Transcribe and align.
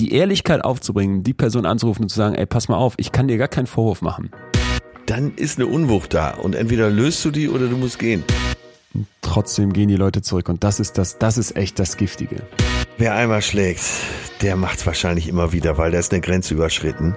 die 0.00 0.12
Ehrlichkeit 0.12 0.64
aufzubringen, 0.64 1.22
die 1.22 1.34
Person 1.34 1.66
anzurufen 1.66 2.04
und 2.04 2.08
zu 2.08 2.16
sagen, 2.16 2.34
ey, 2.34 2.46
pass 2.46 2.68
mal 2.68 2.76
auf, 2.76 2.94
ich 2.96 3.12
kann 3.12 3.28
dir 3.28 3.36
gar 3.36 3.48
keinen 3.48 3.66
Vorwurf 3.66 4.00
machen. 4.00 4.30
Dann 5.04 5.34
ist 5.36 5.58
eine 5.58 5.66
Unwucht 5.66 6.14
da 6.14 6.30
und 6.30 6.54
entweder 6.54 6.88
löst 6.88 7.22
du 7.24 7.30
die 7.30 7.48
oder 7.50 7.66
du 7.68 7.76
musst 7.76 7.98
gehen. 7.98 8.24
trotzdem 9.20 9.72
gehen 9.72 9.88
die 9.88 9.96
Leute 9.96 10.22
zurück 10.22 10.48
und 10.48 10.64
das 10.64 10.80
ist 10.80 10.96
das, 10.98 11.18
das 11.18 11.36
ist 11.36 11.54
echt 11.56 11.78
das 11.78 11.96
Giftige. 11.96 12.36
Wer 12.96 13.14
einmal 13.14 13.42
schlägt, 13.42 13.82
der 14.40 14.56
macht's 14.56 14.86
wahrscheinlich 14.86 15.28
immer 15.28 15.52
wieder, 15.52 15.76
weil 15.78 15.90
da 15.90 15.98
ist 15.98 16.12
eine 16.12 16.22
Grenze 16.22 16.54
überschritten. 16.54 17.14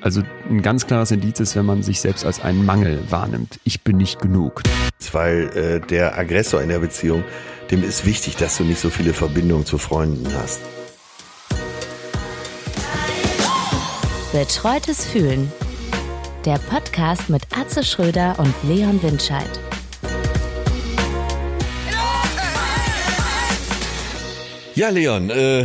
Also 0.00 0.22
ein 0.48 0.62
ganz 0.62 0.86
klares 0.86 1.10
Indiz 1.10 1.40
ist, 1.40 1.56
wenn 1.56 1.66
man 1.66 1.82
sich 1.82 2.00
selbst 2.00 2.24
als 2.24 2.40
einen 2.40 2.64
Mangel 2.64 3.00
wahrnimmt. 3.10 3.58
Ich 3.64 3.82
bin 3.82 3.96
nicht 3.96 4.20
genug. 4.20 4.62
Weil 5.10 5.48
äh, 5.56 5.80
der 5.80 6.16
Aggressor 6.16 6.62
in 6.62 6.68
der 6.68 6.78
Beziehung, 6.78 7.24
dem 7.72 7.82
ist 7.82 8.06
wichtig, 8.06 8.36
dass 8.36 8.56
du 8.56 8.64
nicht 8.64 8.78
so 8.78 8.90
viele 8.90 9.12
Verbindungen 9.12 9.66
zu 9.66 9.78
Freunden 9.78 10.26
hast. 10.40 10.60
Betreutes 14.38 15.06
Fühlen. 15.06 15.50
Der 16.44 16.58
Podcast 16.58 17.30
mit 17.30 17.44
Atze 17.56 17.82
Schröder 17.82 18.38
und 18.38 18.54
Leon 18.64 19.02
Windscheid. 19.02 19.48
Ja, 24.74 24.90
Leon, 24.90 25.30
äh, 25.30 25.64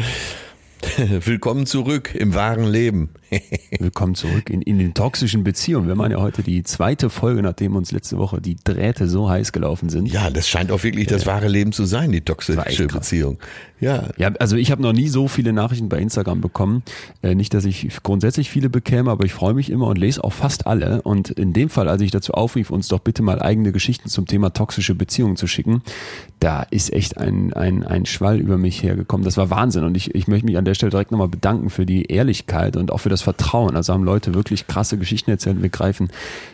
willkommen 1.26 1.66
zurück 1.66 2.16
im 2.16 2.34
wahren 2.34 2.64
Leben. 2.64 3.10
Willkommen 3.80 4.16
zurück 4.16 4.50
in, 4.50 4.62
in 4.62 4.78
den 4.78 4.94
toxischen 4.94 5.46
Beziehungen. 5.46 5.88
Wir 5.88 5.96
machen 5.96 6.12
ja 6.12 6.20
heute 6.20 6.44
die 6.44 6.64
zweite 6.64 7.10
Folge, 7.10 7.42
nachdem 7.42 7.78
uns 7.78 7.92
letzte 7.94 8.18
Woche 8.18 8.42
die 8.42 8.58
Drähte 8.62 9.08
so 9.08 9.30
heiß 9.30 9.54
gelaufen 9.54 9.88
sind. 9.90 10.08
Ja, 10.12 10.30
das 10.30 10.50
scheint 10.50 10.72
auch 10.72 10.84
wirklich 10.84 11.08
das 11.08 11.26
wahre 11.26 11.48
Leben 11.48 11.72
zu 11.72 11.86
sein, 11.86 12.12
die 12.12 12.22
toxische. 12.22 12.88
Beziehung. 12.88 13.38
Ja, 13.80 14.10
Ja, 14.18 14.32
also 14.40 14.58
ich 14.58 14.70
habe 14.70 14.82
noch 14.82 14.94
nie 14.94 15.08
so 15.08 15.28
viele 15.28 15.54
Nachrichten 15.54 15.90
bei 15.90 15.98
Instagram 16.00 16.42
bekommen. 16.42 16.84
Äh, 17.24 17.34
nicht, 17.36 17.54
dass 17.54 17.66
ich 17.66 17.88
grundsätzlich 18.04 18.50
viele 18.50 18.70
bekäme, 18.70 19.10
aber 19.10 19.26
ich 19.26 19.34
freue 19.34 19.54
mich 19.54 19.70
immer 19.70 19.88
und 19.88 19.98
lese 19.98 20.24
auch 20.24 20.34
fast 20.34 20.68
alle. 20.68 21.02
Und 21.02 21.32
in 21.32 21.54
dem 21.54 21.70
Fall, 21.70 21.88
als 21.88 22.02
ich 22.02 22.12
dazu 22.12 22.34
aufrief, 22.34 22.70
uns 22.70 22.90
doch 22.90 23.00
bitte 23.00 23.24
mal 23.24 23.42
eigene 23.42 23.72
Geschichten 23.72 24.10
zum 24.10 24.28
Thema 24.28 24.52
toxische 24.52 24.94
Beziehungen 24.94 25.36
zu 25.36 25.48
schicken, 25.48 25.82
da 26.40 26.64
ist 26.64 26.94
echt 26.94 27.18
ein, 27.18 27.54
ein, 27.54 27.84
ein 27.84 28.06
Schwall 28.06 28.40
über 28.40 28.58
mich 28.58 28.84
hergekommen. 28.84 29.24
Das 29.24 29.38
war 29.38 29.50
Wahnsinn. 29.50 29.84
Und 29.84 29.96
ich, 29.96 30.14
ich 30.14 30.28
möchte 30.28 30.46
mich 30.46 30.58
an 30.58 30.66
der 30.66 30.74
Stelle 30.76 30.92
direkt 30.92 31.12
nochmal 31.12 31.30
bedanken 31.30 31.70
für 31.70 31.86
die 31.86 32.06
Ehrlichkeit 32.06 32.78
und 32.78 32.92
auch 32.92 33.00
für 33.00 33.10
das 33.10 33.21
Vertrauen. 33.22 33.76
Also 33.76 33.94
haben 33.94 34.04
Leute 34.04 34.34
wirklich 34.34 34.68
krasse 34.68 34.98
Geschichten 34.98 35.32
erzählt. 35.32 35.62
Wir 35.62 35.70
greifen 35.70 36.10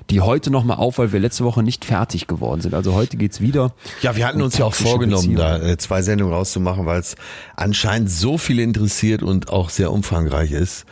die 0.09 0.21
heute 0.21 0.51
nochmal 0.51 0.77
auf, 0.77 0.97
weil 0.97 1.11
wir 1.11 1.19
letzte 1.19 1.43
Woche 1.43 1.63
nicht 1.63 1.85
fertig 1.85 2.27
geworden 2.27 2.61
sind. 2.61 2.73
Also 2.73 2.93
heute 2.93 3.17
geht's 3.17 3.41
wieder. 3.41 3.73
Ja, 4.01 4.15
wir 4.15 4.25
hatten 4.25 4.39
um 4.39 4.45
uns 4.45 4.57
ja 4.57 4.65
auch 4.65 4.73
vorgenommen, 4.73 5.35
da 5.35 5.57
äh, 5.57 5.77
zwei 5.77 6.01
Sendungen 6.01 6.33
rauszumachen, 6.33 6.85
weil 6.85 6.99
es 6.99 7.15
anscheinend 7.55 8.09
so 8.09 8.37
viele 8.37 8.63
interessiert 8.63 9.23
und 9.23 9.49
auch 9.49 9.69
sehr 9.69 9.91
umfangreich 9.91 10.51
ist. 10.51 10.85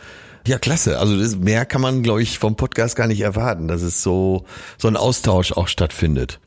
Ja, 0.46 0.58
klasse. 0.58 0.98
Also 0.98 1.18
das, 1.18 1.36
mehr 1.36 1.66
kann 1.66 1.80
man, 1.80 2.02
glaube 2.02 2.22
ich, 2.22 2.38
vom 2.38 2.54
Podcast 2.54 2.94
gar 2.94 3.08
nicht 3.08 3.20
erwarten, 3.20 3.66
dass 3.66 3.82
es 3.82 4.02
so, 4.02 4.44
so 4.78 4.86
ein 4.86 4.96
Austausch 4.96 5.52
auch 5.52 5.66
stattfindet. 5.66 6.38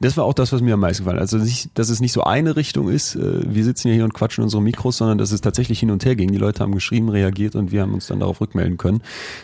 Das 0.00 0.16
war 0.16 0.24
auch 0.24 0.34
das, 0.34 0.52
was 0.52 0.60
mir 0.60 0.74
am 0.74 0.80
meisten 0.80 1.02
gefallen 1.02 1.18
hat. 1.18 1.22
Also, 1.22 1.38
nicht, 1.38 1.70
dass 1.74 1.88
es 1.88 2.00
nicht 2.00 2.12
so 2.12 2.22
eine 2.22 2.54
Richtung 2.54 2.88
ist, 2.88 3.16
äh, 3.16 3.52
wir 3.52 3.64
sitzen 3.64 3.88
ja 3.88 3.94
hier 3.94 4.04
und 4.04 4.14
quatschen 4.14 4.44
unsere 4.44 4.62
Mikros, 4.62 4.98
sondern 4.98 5.18
dass 5.18 5.32
es 5.32 5.40
tatsächlich 5.40 5.80
hin 5.80 5.90
und 5.90 6.04
her 6.04 6.14
ging. 6.14 6.30
Die 6.30 6.38
Leute 6.38 6.60
haben 6.62 6.72
geschrieben, 6.74 7.08
reagiert 7.08 7.56
und 7.56 7.72
wir 7.72 7.82
haben 7.82 7.94
uns 7.94 8.06
dann 8.06 8.20
darauf 8.20 8.40
rückmelden 8.40 8.78
können. 8.78 9.02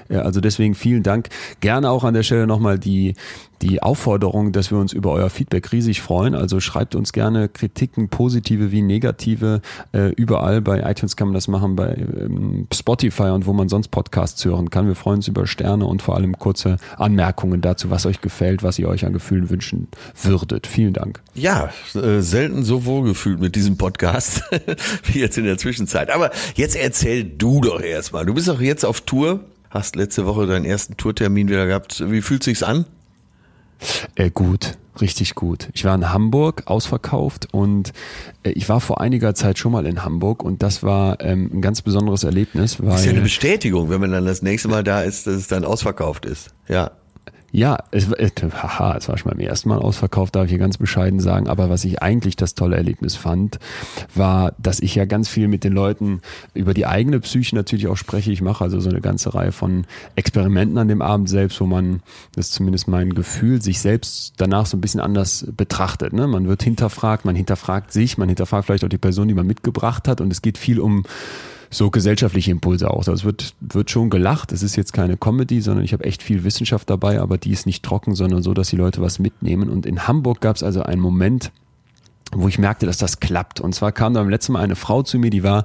Äh, 0.08 0.16
Also 0.16 0.40
deswegen 0.40 0.74
vielen 0.74 1.02
Dank. 1.02 1.28
Gerne 1.60 1.90
auch 1.90 2.04
an 2.04 2.14
der 2.14 2.22
Stelle 2.22 2.46
nochmal 2.46 2.78
die, 2.78 3.14
die 3.64 3.82
Aufforderung, 3.82 4.52
dass 4.52 4.70
wir 4.70 4.76
uns 4.76 4.92
über 4.92 5.10
euer 5.12 5.30
Feedback 5.30 5.72
riesig 5.72 6.02
freuen. 6.02 6.34
Also 6.34 6.60
schreibt 6.60 6.94
uns 6.94 7.12
gerne 7.12 7.48
Kritiken, 7.48 8.10
positive 8.10 8.70
wie 8.70 8.82
negative. 8.82 9.62
Äh, 9.92 10.08
Überall 10.10 10.60
bei 10.60 10.82
iTunes 10.90 11.16
kann 11.16 11.28
man 11.28 11.34
das 11.34 11.48
machen, 11.48 11.74
bei 11.74 11.94
ähm, 11.96 12.66
Spotify 12.72 13.30
und 13.30 13.46
wo 13.46 13.54
man 13.54 13.70
sonst 13.70 13.88
Podcasts 13.88 14.44
hören 14.44 14.68
kann. 14.68 14.86
Wir 14.86 14.94
freuen 14.94 15.16
uns 15.16 15.28
über 15.28 15.46
Sterne 15.46 15.86
und 15.86 16.02
vor 16.02 16.14
allem 16.14 16.38
kurze 16.38 16.76
Anmerkungen 16.98 17.62
dazu, 17.62 17.88
was 17.88 18.04
euch 18.04 18.20
gefällt, 18.20 18.62
was 18.62 18.78
ihr 18.78 18.86
euch 18.86 19.06
an 19.06 19.14
Gefühlen 19.14 19.48
wünschen 19.48 19.88
würdet. 20.22 20.66
Vielen 20.66 20.92
Dank. 20.92 21.22
Ja, 21.34 21.70
äh, 21.94 22.20
selten 22.20 22.64
so 22.64 22.84
wohlgefühlt 22.84 23.40
mit 23.40 23.56
diesem 23.56 23.78
Podcast 23.78 24.42
wie 25.04 25.20
jetzt 25.20 25.38
in 25.38 25.44
der 25.44 25.56
Zwischenzeit. 25.56 26.10
Aber 26.10 26.30
jetzt 26.54 26.76
erzähl 26.76 27.24
du 27.24 27.62
doch 27.62 27.80
erstmal. 27.80 28.26
Du 28.26 28.34
bist 28.34 28.50
auch 28.50 28.60
jetzt 28.60 28.84
auf 28.84 29.00
Tour, 29.00 29.40
hast 29.70 29.96
letzte 29.96 30.26
Woche 30.26 30.46
deinen 30.46 30.66
ersten 30.66 30.98
Tourtermin 30.98 31.48
wieder 31.48 31.66
gehabt. 31.66 32.04
Wie 32.10 32.20
fühlt 32.20 32.42
sich's 32.42 32.62
an? 32.62 32.84
Äh, 34.14 34.30
gut, 34.30 34.76
richtig 35.00 35.34
gut. 35.34 35.68
Ich 35.74 35.84
war 35.84 35.94
in 35.94 36.12
Hamburg, 36.12 36.62
ausverkauft 36.66 37.48
und 37.52 37.92
äh, 38.42 38.50
ich 38.50 38.68
war 38.68 38.80
vor 38.80 39.00
einiger 39.00 39.34
Zeit 39.34 39.58
schon 39.58 39.72
mal 39.72 39.86
in 39.86 40.04
Hamburg 40.04 40.42
und 40.42 40.62
das 40.62 40.82
war 40.82 41.20
ähm, 41.20 41.50
ein 41.52 41.60
ganz 41.62 41.82
besonderes 41.82 42.24
Erlebnis, 42.24 42.80
weil 42.80 42.90
Das 42.90 43.00
ist 43.00 43.06
ja 43.06 43.12
eine 43.12 43.20
Bestätigung, 43.22 43.90
wenn 43.90 44.00
man 44.00 44.12
dann 44.12 44.26
das 44.26 44.42
nächste 44.42 44.68
Mal 44.68 44.84
da 44.84 45.02
ist, 45.02 45.26
dass 45.26 45.34
es 45.34 45.48
dann 45.48 45.64
ausverkauft 45.64 46.24
ist. 46.26 46.50
Ja. 46.68 46.92
Ja, 47.56 47.78
es, 47.92 48.10
war- 48.10 48.18
äh, 48.18 48.30
haha, 48.52 48.96
es 48.96 49.08
war 49.08 49.16
schon 49.16 49.30
beim 49.30 49.38
ersten 49.38 49.68
Mal 49.68 49.78
ausverkauft, 49.78 50.34
darf 50.34 50.46
ich 50.46 50.50
hier 50.50 50.58
ganz 50.58 50.76
bescheiden 50.76 51.20
sagen. 51.20 51.46
Aber 51.46 51.70
was 51.70 51.84
ich 51.84 52.02
eigentlich 52.02 52.34
das 52.34 52.56
tolle 52.56 52.74
Erlebnis 52.74 53.14
fand, 53.14 53.60
war, 54.12 54.54
dass 54.58 54.80
ich 54.80 54.96
ja 54.96 55.04
ganz 55.04 55.28
viel 55.28 55.46
mit 55.46 55.62
den 55.62 55.72
Leuten 55.72 56.20
über 56.52 56.74
die 56.74 56.84
eigene 56.84 57.20
Psyche 57.20 57.54
natürlich 57.54 57.86
auch 57.86 57.96
spreche. 57.96 58.32
Ich 58.32 58.42
mache 58.42 58.64
also 58.64 58.80
so 58.80 58.90
eine 58.90 59.00
ganze 59.00 59.36
Reihe 59.36 59.52
von 59.52 59.86
Experimenten 60.16 60.78
an 60.78 60.88
dem 60.88 61.00
Abend 61.00 61.28
selbst, 61.28 61.60
wo 61.60 61.66
man, 61.66 62.02
das 62.34 62.46
ist 62.48 62.54
zumindest 62.54 62.88
mein 62.88 63.14
Gefühl, 63.14 63.62
sich 63.62 63.78
selbst 63.78 64.34
danach 64.38 64.66
so 64.66 64.76
ein 64.76 64.80
bisschen 64.80 64.98
anders 65.00 65.46
betrachtet. 65.56 66.12
Ne? 66.12 66.26
Man 66.26 66.48
wird 66.48 66.64
hinterfragt, 66.64 67.24
man 67.24 67.36
hinterfragt 67.36 67.92
sich, 67.92 68.18
man 68.18 68.28
hinterfragt 68.28 68.66
vielleicht 68.66 68.82
auch 68.84 68.88
die 68.88 68.98
Person, 68.98 69.28
die 69.28 69.34
man 69.34 69.46
mitgebracht 69.46 70.08
hat. 70.08 70.20
Und 70.20 70.32
es 70.32 70.42
geht 70.42 70.58
viel 70.58 70.80
um 70.80 71.04
so 71.74 71.90
gesellschaftliche 71.90 72.50
Impulse 72.50 72.90
auch. 72.90 72.98
Also 72.98 73.12
es 73.12 73.24
wird, 73.24 73.54
wird 73.60 73.90
schon 73.90 74.10
gelacht. 74.10 74.52
Es 74.52 74.62
ist 74.62 74.76
jetzt 74.76 74.92
keine 74.92 75.16
Comedy, 75.16 75.60
sondern 75.60 75.84
ich 75.84 75.92
habe 75.92 76.04
echt 76.04 76.22
viel 76.22 76.44
Wissenschaft 76.44 76.88
dabei, 76.88 77.20
aber 77.20 77.38
die 77.38 77.50
ist 77.50 77.66
nicht 77.66 77.82
trocken, 77.82 78.14
sondern 78.14 78.42
so, 78.42 78.54
dass 78.54 78.68
die 78.68 78.76
Leute 78.76 79.00
was 79.00 79.18
mitnehmen. 79.18 79.68
Und 79.68 79.86
in 79.86 80.06
Hamburg 80.06 80.40
gab 80.40 80.56
es 80.56 80.62
also 80.62 80.82
einen 80.82 81.00
Moment, 81.00 81.52
wo 82.32 82.48
ich 82.48 82.58
merkte, 82.58 82.86
dass 82.86 82.98
das 82.98 83.20
klappt. 83.20 83.60
Und 83.60 83.74
zwar 83.74 83.92
kam 83.92 84.14
da 84.14 84.20
beim 84.20 84.30
letzten 84.30 84.52
Mal 84.52 84.62
eine 84.62 84.76
Frau 84.76 85.02
zu 85.02 85.18
mir, 85.18 85.30
die 85.30 85.42
war, 85.42 85.64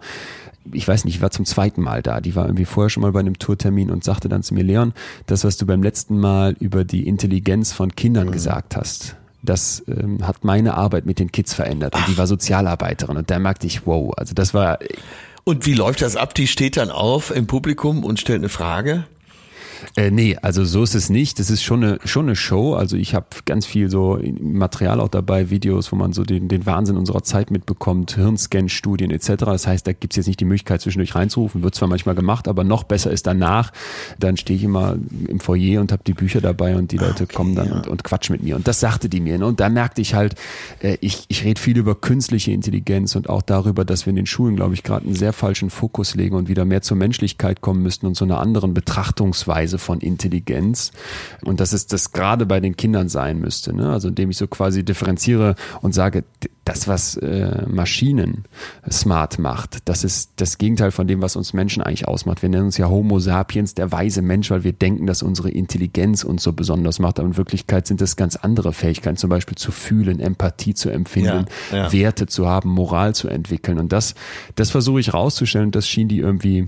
ich 0.72 0.88
weiß 0.88 1.06
nicht, 1.06 1.16
ich 1.16 1.22
war 1.22 1.31
zum 1.31 1.46
zweiten 1.46 1.81
Mal 1.81 2.02
da. 2.02 2.22
Die 2.22 2.36
war 2.36 2.46
irgendwie 2.46 2.66
vorher 2.66 2.90
schon 2.90 3.02
mal 3.02 3.12
bei 3.12 3.19
einem 3.19 3.38
Tourtermin 3.40 3.92
und 3.92 4.03
sagte 4.03 4.30
dann 4.30 4.44
zu 4.44 4.53
mir, 4.53 4.64
Leon, 4.64 4.94
das, 5.25 5.44
was 5.44 5.58
du 5.58 5.66
beim 5.66 5.84
letzten 5.84 6.19
Mal 6.19 6.56
über 6.59 6.84
die 6.84 7.08
Intelligenz 7.08 7.72
von 7.72 7.96
Kindern 7.96 8.31
gesagt 8.31 8.75
hast, 8.75 9.16
das 9.42 9.84
ähm, 9.88 10.28
hat 10.28 10.44
meine 10.44 10.75
Arbeit 10.75 11.06
mit 11.06 11.19
den 11.19 11.31
Kids 11.31 11.53
verändert. 11.53 11.96
Und 11.96 12.08
die 12.08 12.18
war 12.18 12.28
Sozialarbeiterin. 12.28 13.18
Und 13.18 13.31
da 13.31 13.40
merkte 13.40 13.68
ich, 13.68 13.86
wow, 13.86 14.14
also 14.18 14.34
das 14.34 14.53
war 14.53 14.80
Und 15.50 15.66
wie 15.66 15.74
läuft 15.74 16.04
das 16.04 16.16
ab? 16.16 16.36
Die 16.36 16.46
steht 16.46 16.78
dann 16.78 16.92
auf 16.92 17.36
im 17.36 17.48
Publikum 17.48 18.04
und 18.04 18.20
stellt 18.20 18.38
eine 18.38 18.50
Frage. 18.50 19.08
Äh, 19.96 20.12
nee, 20.12 20.38
also 20.42 20.66
so 20.66 20.84
ist 20.84 20.96
es 20.96 21.10
nicht. 21.10 21.40
Das 21.40 21.50
ist 21.50 21.64
schon 21.64 21.84
eine, 21.84 22.00
schon 22.06 22.26
eine 22.26 22.36
Show. 22.36 22.76
Also 22.76 22.98
ich 22.98 23.16
habe 23.16 23.28
ganz 23.46 23.66
viel 23.66 23.90
so 23.90 24.20
Material 24.40 25.00
auch 25.00 25.08
dabei, 25.08 25.50
Videos, 25.50 25.92
wo 25.92 25.96
man 25.96 26.14
so 26.14 26.24
den, 26.24 26.48
den 26.48 26.66
Wahnsinn 26.66 26.98
unserer 26.98 27.24
Zeit 27.24 27.52
mitbekommt, 27.52 28.16
Hirnscan-Studien 28.16 29.12
etc. 29.12 29.34
Das 29.46 29.68
heißt, 29.68 29.88
da 29.88 29.94
gibt's 29.94 30.16
jetzt 30.16 30.28
nicht 30.28 30.40
die 30.40 30.46
Möglichkeit, 30.46 30.82
zwischendurch 30.82 31.16
reinzurufen. 31.16 31.64
Wird 31.64 31.76
zwar 31.76 31.88
manchmal 31.88 32.16
gemacht, 32.16 32.48
aber 32.48 32.64
noch 32.64 32.84
besser 32.84 33.12
ist 33.12 33.28
danach. 33.28 33.72
Dann 34.20 34.38
stehe 34.38 34.58
ich 34.58 34.64
immer 34.64 34.98
im 35.28 35.40
Foyer 35.40 35.82
und 35.82 35.92
habe 35.92 36.04
die 36.06 36.14
Bücher 36.14 36.42
dabei 36.42 36.76
und 36.76 36.92
die 36.92 36.98
Leute 36.98 37.28
kommen 37.28 37.56
dann 37.56 37.72
und, 37.72 37.88
und 37.88 38.04
quatschen 38.04 38.34
mit 38.34 38.44
mir. 38.44 38.56
Und 38.56 38.68
das 38.68 38.80
sagte 38.80 39.10
die 39.10 39.20
mir. 39.20 39.38
Ne? 39.38 39.46
Und 39.46 39.60
da 39.60 39.70
merkte 39.70 40.02
ich 40.02 40.14
halt, 40.14 40.36
äh, 40.82 40.98
ich, 41.02 41.26
ich 41.28 41.44
rede 41.44 41.60
viel 41.60 41.78
über 41.78 41.96
künstliche 41.96 42.52
Intelligenz 42.52 43.16
und 43.16 43.30
auch 43.30 43.42
darüber, 43.42 43.86
dass 43.86 44.06
wir 44.06 44.12
in 44.12 44.18
den 44.18 44.26
Schulen, 44.26 44.56
glaube 44.56 44.74
ich, 44.74 44.84
gerade 44.84 45.06
einen 45.06 45.16
sehr 45.16 45.34
falschen 45.34 45.70
Fokus 45.70 46.16
legen 46.16 46.36
und 46.36 46.50
wieder 46.50 46.66
mehr 46.66 46.82
zur 46.82 46.98
Menschlichkeit 46.98 47.62
kommen 47.62 47.82
müssten 47.84 48.06
und 48.06 48.16
zu 48.16 48.26
einer 48.26 48.40
anderen 48.40 48.74
Betrachtungsweise 48.74 49.69
von 49.78 50.00
Intelligenz. 50.00 50.91
Und 51.44 51.59
dass 51.59 51.74
es 51.74 51.88
das 51.88 52.12
gerade 52.12 52.46
bei 52.46 52.59
den 52.59 52.75
Kindern 52.75 53.09
sein 53.09 53.40
müsste. 53.40 53.74
Ne? 53.74 53.91
Also 53.91 54.07
indem 54.07 54.30
ich 54.30 54.38
so 54.38 54.47
quasi 54.47 54.84
differenziere 54.84 55.56
und 55.81 55.94
sage, 55.94 56.24
das, 56.66 56.88
was 56.88 57.18
äh, 57.18 57.66
Maschinen 57.68 58.46
smart 58.90 59.40
macht, 59.40 59.80
das 59.85 60.03
ist 60.03 60.31
das 60.35 60.57
Gegenteil 60.59 60.91
von 60.91 61.07
dem, 61.07 61.22
was 61.22 61.35
uns 61.35 61.53
Menschen 61.53 61.81
eigentlich 61.81 62.07
ausmacht. 62.07 62.44
Wir 62.44 62.50
nennen 62.50 62.66
uns 62.66 62.77
ja 62.77 62.88
Homo 62.88 63.19
sapiens, 63.19 63.74
der 63.74 63.92
weise 63.92 64.21
Mensch, 64.21 64.51
weil 64.51 64.63
wir 64.63 64.74
denken, 64.74 65.07
dass 65.07 65.24
unsere 65.24 65.50
Intelligenz 65.50 66.24
uns 66.24 66.44
so 66.44 66.54
besonders 66.54 67.00
macht. 67.00 67.19
Aber 67.19 67.27
in 67.27 67.38
Wirklichkeit 67.38 67.88
sind 67.88 68.01
das 68.01 68.15
ganz 68.15 68.36
andere 68.36 68.72
Fähigkeiten, 68.72 69.18
zum 69.18 69.31
Beispiel 69.31 69.57
zu 69.57 69.72
fühlen, 69.72 70.19
Empathie 70.19 70.75
zu 70.75 70.89
empfinden, 70.89 71.45
Ja, 71.72 71.77
ja. 71.77 71.92
Werte 71.92 72.27
zu 72.27 72.48
haben, 72.48 72.69
Moral 72.69 73.15
zu 73.15 73.30
entwickeln. 73.30 73.80
Und 73.80 73.92
das, 73.92 74.13
das 74.56 74.69
versuche 74.69 75.00
ich 75.00 75.13
rauszustellen. 75.13 75.68
Und 75.68 75.75
das 75.75 75.88
schien 75.88 76.07
die 76.07 76.19
irgendwie 76.19 76.68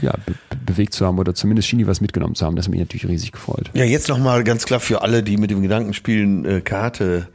ja, 0.00 0.12
be 0.26 0.34
bewegt 0.64 0.94
zu 0.94 1.04
haben 1.04 1.18
oder 1.18 1.34
zumindest 1.34 1.68
schien 1.68 1.78
die 1.78 1.86
was 1.86 2.00
mitgenommen 2.00 2.34
zu 2.34 2.46
haben. 2.46 2.56
Das 2.56 2.66
hat 2.66 2.70
mich 2.70 2.80
natürlich 2.80 3.06
riesig 3.06 3.32
gefreut. 3.32 3.70
Ja, 3.74 3.84
jetzt 3.84 4.08
nochmal 4.08 4.44
ganz 4.44 4.64
klar 4.64 4.80
für 4.80 5.02
alle, 5.02 5.22
die 5.22 5.36
mit 5.36 5.50
dem 5.50 5.60
Gedanken 5.60 5.92
spielen, 5.92 6.44
äh, 6.44 6.60
Karte 6.62 7.28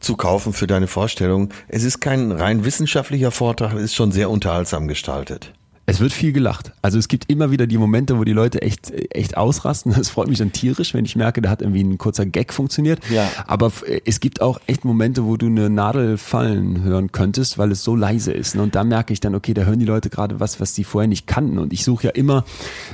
zu 0.00 0.16
kaufen 0.16 0.52
für 0.52 0.66
deine 0.66 0.86
Vorstellung. 0.86 1.50
Es 1.68 1.84
ist 1.84 2.00
kein 2.00 2.32
rein 2.32 2.64
wissenschaftlicher 2.64 3.30
Vortrag, 3.30 3.74
es 3.74 3.82
ist 3.82 3.94
schon 3.94 4.10
sehr 4.10 4.30
unterhaltsam 4.30 4.88
gestaltet. 4.88 5.52
Es 5.84 5.98
wird 5.98 6.12
viel 6.12 6.32
gelacht. 6.32 6.72
Also 6.80 6.96
es 6.96 7.08
gibt 7.08 7.28
immer 7.28 7.50
wieder 7.50 7.66
die 7.66 7.76
Momente, 7.76 8.16
wo 8.16 8.22
die 8.22 8.32
Leute 8.32 8.62
echt, 8.62 8.92
echt 9.10 9.36
ausrasten. 9.36 9.92
Das 9.92 10.10
freut 10.10 10.28
mich 10.28 10.38
dann 10.38 10.52
tierisch, 10.52 10.94
wenn 10.94 11.04
ich 11.04 11.16
merke, 11.16 11.42
da 11.42 11.50
hat 11.50 11.60
irgendwie 11.60 11.82
ein 11.82 11.98
kurzer 11.98 12.24
Gag 12.24 12.52
funktioniert. 12.52 13.00
Ja. 13.10 13.28
Aber 13.48 13.72
es 14.04 14.20
gibt 14.20 14.40
auch 14.40 14.60
echt 14.68 14.84
Momente, 14.84 15.24
wo 15.24 15.36
du 15.36 15.46
eine 15.46 15.70
Nadel 15.70 16.18
fallen 16.18 16.84
hören 16.84 17.10
könntest, 17.10 17.58
weil 17.58 17.72
es 17.72 17.82
so 17.82 17.96
leise 17.96 18.32
ist. 18.32 18.54
Und 18.54 18.76
da 18.76 18.84
merke 18.84 19.12
ich 19.12 19.18
dann, 19.18 19.34
okay, 19.34 19.54
da 19.54 19.62
hören 19.62 19.80
die 19.80 19.84
Leute 19.84 20.08
gerade 20.08 20.38
was, 20.38 20.60
was 20.60 20.76
sie 20.76 20.84
vorher 20.84 21.08
nicht 21.08 21.26
kannten. 21.26 21.58
Und 21.58 21.72
ich 21.72 21.82
suche 21.82 22.06
ja 22.06 22.10
immer 22.10 22.44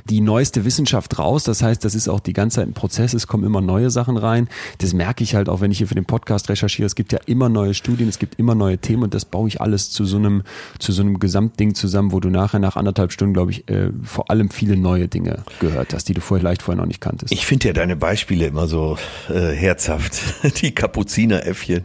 die 0.08 0.22
neueste 0.22 0.64
Wissenschaft 0.64 1.18
raus. 1.18 1.44
Das 1.44 1.62
heißt, 1.62 1.84
das 1.84 1.94
ist 1.94 2.08
auch 2.08 2.20
die 2.20 2.32
ganze 2.32 2.56
Zeit 2.56 2.68
ein 2.68 2.72
Prozess. 2.72 3.12
Es 3.12 3.26
kommen 3.26 3.44
immer 3.44 3.60
neue 3.60 3.90
Sachen 3.90 4.16
rein. 4.16 4.48
Das 4.78 4.94
merke 4.94 5.22
ich 5.24 5.34
halt 5.34 5.50
auch, 5.50 5.60
wenn 5.60 5.70
ich 5.70 5.78
hier 5.78 5.88
für 5.88 5.94
den 5.94 6.06
Podcast 6.06 6.48
recherchiere. 6.48 6.86
Es 6.86 6.94
gibt 6.94 7.12
ja 7.12 7.18
immer 7.26 7.50
neue 7.50 7.74
Studien, 7.74 8.08
es 8.08 8.18
gibt 8.18 8.38
immer 8.38 8.54
neue 8.54 8.78
Themen 8.78 9.02
und 9.02 9.12
das 9.12 9.26
baue 9.26 9.48
ich 9.48 9.60
alles 9.60 9.90
zu 9.90 10.06
so 10.06 10.16
einem, 10.16 10.42
zu 10.78 10.92
so 10.92 11.02
einem 11.02 11.18
Gesamtding 11.18 11.74
zusammen, 11.74 12.12
wo 12.12 12.20
du 12.20 12.30
nachher 12.30 12.58
nach 12.58 12.77
anderthalb 12.78 13.12
Stunden, 13.12 13.34
glaube 13.34 13.50
ich, 13.50 13.68
äh, 13.68 13.90
vor 14.02 14.30
allem 14.30 14.50
viele 14.50 14.76
neue 14.76 15.08
Dinge 15.08 15.44
gehört 15.60 15.92
hast, 15.94 16.08
die 16.08 16.14
du 16.14 16.20
vielleicht 16.20 16.62
vorher 16.62 16.80
noch 16.80 16.88
nicht 16.88 17.00
kanntest. 17.00 17.32
Ich 17.32 17.46
finde 17.46 17.68
ja 17.68 17.72
deine 17.72 17.96
Beispiele 17.96 18.46
immer 18.46 18.66
so 18.66 18.96
äh, 19.28 19.52
herzhaft. 19.52 20.18
Die 20.62 20.74
Kapuzineräffchen, 20.74 21.84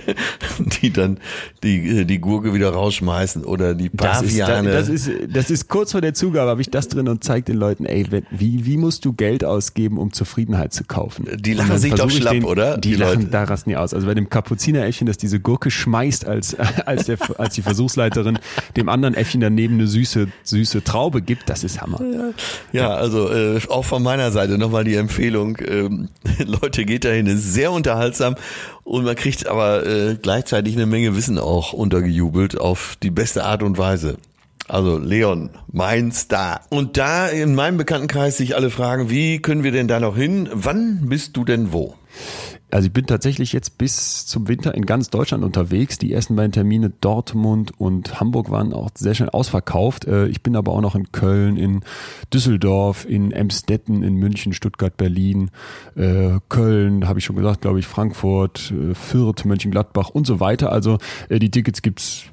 die 0.82 0.92
dann 0.92 1.18
die, 1.62 2.04
die 2.04 2.18
Gurke 2.18 2.54
wieder 2.54 2.70
rausschmeißen 2.70 3.44
oder 3.44 3.74
die 3.74 3.88
Paviane. 3.88 4.70
Das 4.70 4.88
ist, 4.88 5.08
das, 5.08 5.14
ist, 5.14 5.36
das 5.36 5.50
ist 5.50 5.68
kurz 5.68 5.92
vor 5.92 6.00
der 6.00 6.14
Zugabe, 6.14 6.50
habe 6.50 6.60
ich 6.60 6.70
das 6.70 6.88
drin 6.88 7.08
und 7.08 7.24
zeige 7.24 7.44
den 7.44 7.56
Leuten, 7.56 7.84
ey, 7.84 8.06
wie, 8.30 8.66
wie 8.66 8.76
musst 8.76 9.04
du 9.04 9.12
Geld 9.12 9.44
ausgeben, 9.44 9.98
um 9.98 10.12
Zufriedenheit 10.12 10.72
zu 10.72 10.84
kaufen? 10.84 11.26
Die 11.36 11.54
lachen 11.54 11.78
sich 11.78 11.94
doch 11.94 12.10
schlapp, 12.10 12.32
den, 12.32 12.44
oder? 12.44 12.78
Die, 12.78 12.90
die 12.90 12.94
lachen, 12.96 13.20
Leute. 13.20 13.30
da 13.30 13.44
rasten 13.44 13.70
die 13.70 13.76
aus. 13.76 13.94
Also 13.94 14.06
bei 14.06 14.14
dem 14.14 14.28
Kapuzineräffchen, 14.28 15.06
das 15.06 15.16
diese 15.16 15.40
Gurke 15.40 15.70
schmeißt, 15.70 16.26
als, 16.26 16.54
als, 16.86 17.06
der, 17.06 17.18
als 17.38 17.54
die 17.54 17.62
Versuchsleiterin 17.62 18.38
dem 18.76 18.88
anderen 18.88 19.14
Äffchen 19.14 19.40
daneben 19.40 19.74
eine 19.74 19.86
süße, 19.86 20.28
süße 20.42 20.84
Traube 20.84 21.22
gibt, 21.22 21.48
das 21.48 21.64
ist 21.64 21.80
Hammer. 21.80 22.00
Ja, 22.72 22.90
also 22.94 23.30
äh, 23.30 23.60
auch 23.68 23.84
von 23.84 24.02
meiner 24.02 24.30
Seite 24.32 24.58
nochmal 24.58 24.84
die 24.84 24.96
Empfehlung, 24.96 25.58
ähm, 25.66 26.08
Leute, 26.38 26.84
geht 26.84 27.04
dahin, 27.04 27.26
ist 27.26 27.52
sehr 27.52 27.72
unterhaltsam 27.72 28.34
und 28.84 29.04
man 29.04 29.16
kriegt 29.16 29.46
aber 29.46 29.86
äh, 29.86 30.16
gleichzeitig 30.20 30.74
eine 30.74 30.86
Menge 30.86 31.16
Wissen 31.16 31.38
auch 31.38 31.72
untergejubelt 31.72 32.60
auf 32.60 32.96
die 33.02 33.10
beste 33.10 33.44
Art 33.44 33.62
und 33.62 33.78
Weise. 33.78 34.16
Also 34.68 34.98
Leon, 34.98 35.50
mein 35.70 36.12
Star. 36.12 36.62
Und 36.70 36.96
da 36.96 37.26
in 37.28 37.54
meinem 37.54 37.76
Bekanntenkreis 37.76 38.36
sich 38.36 38.54
alle 38.54 38.70
fragen, 38.70 39.10
wie 39.10 39.40
können 39.40 39.64
wir 39.64 39.72
denn 39.72 39.88
da 39.88 40.00
noch 40.00 40.16
hin? 40.16 40.48
Wann 40.52 41.08
bist 41.08 41.36
du 41.36 41.44
denn 41.44 41.72
wo? 41.72 41.94
Also 42.72 42.86
ich 42.86 42.92
bin 42.92 43.06
tatsächlich 43.06 43.52
jetzt 43.52 43.76
bis 43.76 44.24
zum 44.26 44.48
Winter 44.48 44.74
in 44.74 44.86
ganz 44.86 45.10
Deutschland 45.10 45.44
unterwegs. 45.44 45.98
Die 45.98 46.10
ersten 46.10 46.36
beiden 46.36 46.52
Termine 46.52 46.88
Dortmund 46.88 47.78
und 47.78 48.18
Hamburg 48.18 48.50
waren 48.50 48.72
auch 48.72 48.88
sehr 48.94 49.14
schnell 49.14 49.28
ausverkauft. 49.28 50.06
Äh, 50.06 50.28
ich 50.28 50.42
bin 50.42 50.56
aber 50.56 50.72
auch 50.72 50.80
noch 50.80 50.94
in 50.94 51.12
Köln, 51.12 51.58
in 51.58 51.82
Düsseldorf, 52.32 53.04
in 53.06 53.30
Emstetten, 53.30 54.02
in 54.02 54.14
München, 54.14 54.54
Stuttgart, 54.54 54.96
Berlin, 54.96 55.50
äh, 55.96 56.38
Köln, 56.48 57.06
habe 57.06 57.18
ich 57.18 57.26
schon 57.26 57.36
gesagt, 57.36 57.60
glaube 57.60 57.78
ich, 57.78 57.86
Frankfurt, 57.86 58.72
äh, 58.72 58.94
Fürth, 58.94 59.44
Mönchengladbach 59.44 60.08
und 60.08 60.26
so 60.26 60.40
weiter. 60.40 60.72
Also 60.72 60.96
die 61.28 61.50
Tickets 61.50 61.82
gibt's 61.82 62.24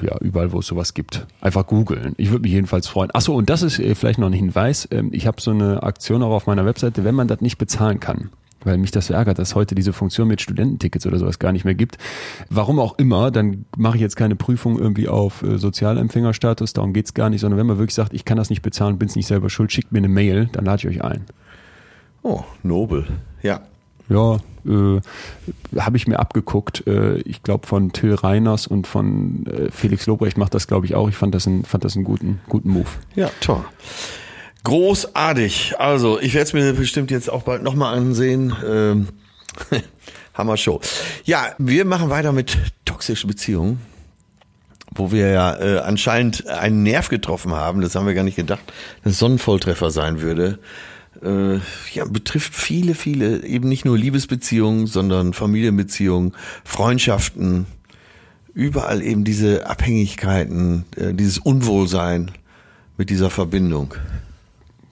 ja 0.00 0.16
überall, 0.20 0.52
wo 0.52 0.60
es 0.60 0.66
sowas 0.66 0.94
gibt. 0.94 1.26
Einfach 1.42 1.66
googeln. 1.66 2.14
Ich 2.16 2.30
würde 2.30 2.42
mich 2.42 2.52
jedenfalls 2.52 2.86
freuen. 2.86 3.10
Achso, 3.12 3.34
und 3.34 3.50
das 3.50 3.62
ist 3.62 3.76
vielleicht 3.76 4.18
noch 4.18 4.28
ein 4.28 4.32
Hinweis. 4.32 4.88
Ähm, 4.90 5.10
ich 5.12 5.26
habe 5.26 5.38
so 5.42 5.50
eine 5.50 5.82
Aktion 5.82 6.22
auch 6.22 6.30
auf 6.30 6.46
meiner 6.46 6.64
Webseite, 6.64 7.04
wenn 7.04 7.14
man 7.14 7.28
das 7.28 7.42
nicht 7.42 7.58
bezahlen 7.58 8.00
kann 8.00 8.30
weil 8.64 8.78
mich 8.78 8.90
das 8.90 9.10
ärgert, 9.10 9.38
dass 9.38 9.54
heute 9.54 9.74
diese 9.74 9.92
Funktion 9.92 10.28
mit 10.28 10.40
Studententickets 10.40 11.06
oder 11.06 11.18
sowas 11.18 11.38
gar 11.38 11.52
nicht 11.52 11.64
mehr 11.64 11.74
gibt. 11.74 11.98
Warum 12.50 12.78
auch 12.78 12.98
immer, 12.98 13.30
dann 13.30 13.64
mache 13.76 13.96
ich 13.96 14.00
jetzt 14.00 14.16
keine 14.16 14.36
Prüfung 14.36 14.78
irgendwie 14.78 15.08
auf 15.08 15.42
äh, 15.42 15.58
Sozialempfängerstatus, 15.58 16.72
darum 16.72 16.92
geht's 16.92 17.14
gar 17.14 17.30
nicht, 17.30 17.40
sondern 17.40 17.58
wenn 17.58 17.66
man 17.66 17.78
wirklich 17.78 17.94
sagt, 17.94 18.14
ich 18.14 18.24
kann 18.24 18.36
das 18.36 18.50
nicht 18.50 18.62
bezahlen, 18.62 18.98
bin's 18.98 19.16
nicht 19.16 19.26
selber 19.26 19.50
schuld, 19.50 19.72
schickt 19.72 19.92
mir 19.92 19.98
eine 19.98 20.08
Mail, 20.08 20.48
dann 20.52 20.64
lade 20.64 20.78
ich 20.78 20.88
euch 20.88 21.04
ein. 21.04 21.24
Oh, 22.22 22.44
nobel. 22.62 23.06
Ja. 23.42 23.62
Ja, 24.08 24.36
äh, 24.66 25.00
habe 25.78 25.96
ich 25.96 26.06
mir 26.06 26.18
abgeguckt. 26.18 26.86
Äh, 26.86 27.18
ich 27.20 27.42
glaube 27.42 27.66
von 27.66 27.92
Till 27.92 28.14
Reiners 28.14 28.66
und 28.66 28.86
von 28.86 29.46
äh, 29.46 29.70
Felix 29.70 30.06
Lobrecht 30.06 30.36
macht 30.36 30.54
das, 30.54 30.66
glaube 30.66 30.86
ich, 30.86 30.94
auch. 30.94 31.08
Ich 31.08 31.16
fand 31.16 31.34
das, 31.34 31.46
ein, 31.46 31.64
fand 31.64 31.84
das 31.84 31.96
einen 31.96 32.04
guten, 32.04 32.40
guten 32.48 32.70
Move. 32.70 32.88
Ja, 33.14 33.30
toll. 33.40 33.64
Großartig. 34.64 35.74
Also, 35.78 36.20
ich 36.20 36.34
werde 36.34 36.44
es 36.44 36.52
mir 36.52 36.72
bestimmt 36.74 37.10
jetzt 37.10 37.28
auch 37.28 37.42
bald 37.42 37.62
nochmal 37.62 37.96
ansehen. 37.96 38.54
Ähm, 38.64 39.08
Hammer 40.34 40.56
Show. 40.56 40.80
Ja, 41.24 41.52
wir 41.58 41.84
machen 41.84 42.10
weiter 42.10 42.32
mit 42.32 42.56
toxischen 42.84 43.28
Beziehungen, 43.28 43.80
wo 44.94 45.10
wir 45.12 45.28
ja 45.28 45.56
äh, 45.60 45.78
anscheinend 45.80 46.46
einen 46.46 46.82
Nerv 46.82 47.08
getroffen 47.08 47.52
haben. 47.52 47.80
Das 47.80 47.94
haben 47.94 48.06
wir 48.06 48.14
gar 48.14 48.24
nicht 48.24 48.36
gedacht, 48.36 48.62
dass 49.02 49.14
es 49.14 49.18
so 49.18 49.26
ein 49.26 49.38
Volltreffer 49.38 49.90
sein 49.90 50.20
würde. 50.20 50.58
Äh, 51.22 51.56
ja, 51.92 52.04
betrifft 52.08 52.54
viele, 52.54 52.94
viele, 52.94 53.44
eben 53.44 53.68
nicht 53.68 53.84
nur 53.84 53.98
Liebesbeziehungen, 53.98 54.86
sondern 54.86 55.34
Familienbeziehungen, 55.34 56.34
Freundschaften, 56.64 57.66
überall 58.54 59.02
eben 59.02 59.24
diese 59.24 59.66
Abhängigkeiten, 59.66 60.84
äh, 60.96 61.12
dieses 61.14 61.38
Unwohlsein 61.38 62.30
mit 62.96 63.10
dieser 63.10 63.30
Verbindung 63.30 63.94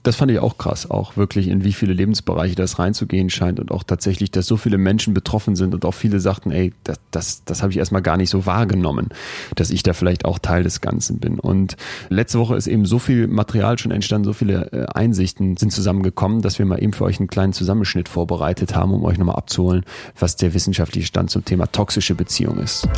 das 0.02 0.16
fand 0.16 0.30
ich 0.30 0.38
auch 0.38 0.56
krass, 0.56 0.90
auch 0.90 1.16
wirklich 1.16 1.48
in 1.48 1.62
wie 1.62 1.72
viele 1.72 1.92
Lebensbereiche 1.92 2.54
das 2.54 2.78
reinzugehen 2.78 3.28
scheint 3.28 3.60
und 3.60 3.70
auch 3.70 3.82
tatsächlich, 3.82 4.30
dass 4.30 4.46
so 4.46 4.56
viele 4.56 4.78
Menschen 4.78 5.12
betroffen 5.12 5.56
sind 5.56 5.74
und 5.74 5.84
auch 5.84 5.94
viele 5.94 6.20
sagten, 6.20 6.50
ey, 6.50 6.72
das, 6.84 6.98
das, 7.10 7.44
das 7.44 7.62
habe 7.62 7.72
ich 7.72 7.78
erstmal 7.78 8.00
gar 8.00 8.16
nicht 8.16 8.30
so 8.30 8.46
wahrgenommen, 8.46 9.08
dass 9.56 9.70
ich 9.70 9.82
da 9.82 9.92
vielleicht 9.92 10.24
auch 10.24 10.38
Teil 10.38 10.62
des 10.62 10.80
Ganzen 10.80 11.18
bin. 11.18 11.38
Und 11.38 11.76
letzte 12.08 12.38
Woche 12.38 12.56
ist 12.56 12.66
eben 12.66 12.86
so 12.86 12.98
viel 12.98 13.26
Material 13.26 13.78
schon 13.78 13.92
entstanden, 13.92 14.24
so 14.24 14.32
viele 14.32 14.72
äh, 14.72 14.86
Einsichten 14.86 15.56
sind 15.58 15.70
zusammengekommen, 15.70 16.40
dass 16.40 16.58
wir 16.58 16.64
mal 16.64 16.82
eben 16.82 16.94
für 16.94 17.04
euch 17.04 17.18
einen 17.20 17.28
kleinen 17.28 17.52
Zusammenschnitt 17.52 18.08
vorbereitet 18.08 18.74
haben, 18.74 18.94
um 18.94 19.04
euch 19.04 19.18
nochmal 19.18 19.36
abzuholen, 19.36 19.84
was 20.18 20.36
der 20.36 20.54
wissenschaftliche 20.54 21.06
Stand 21.06 21.30
zum 21.30 21.44
Thema 21.44 21.66
toxische 21.66 22.14
Beziehung 22.14 22.58
ist. 22.58 22.88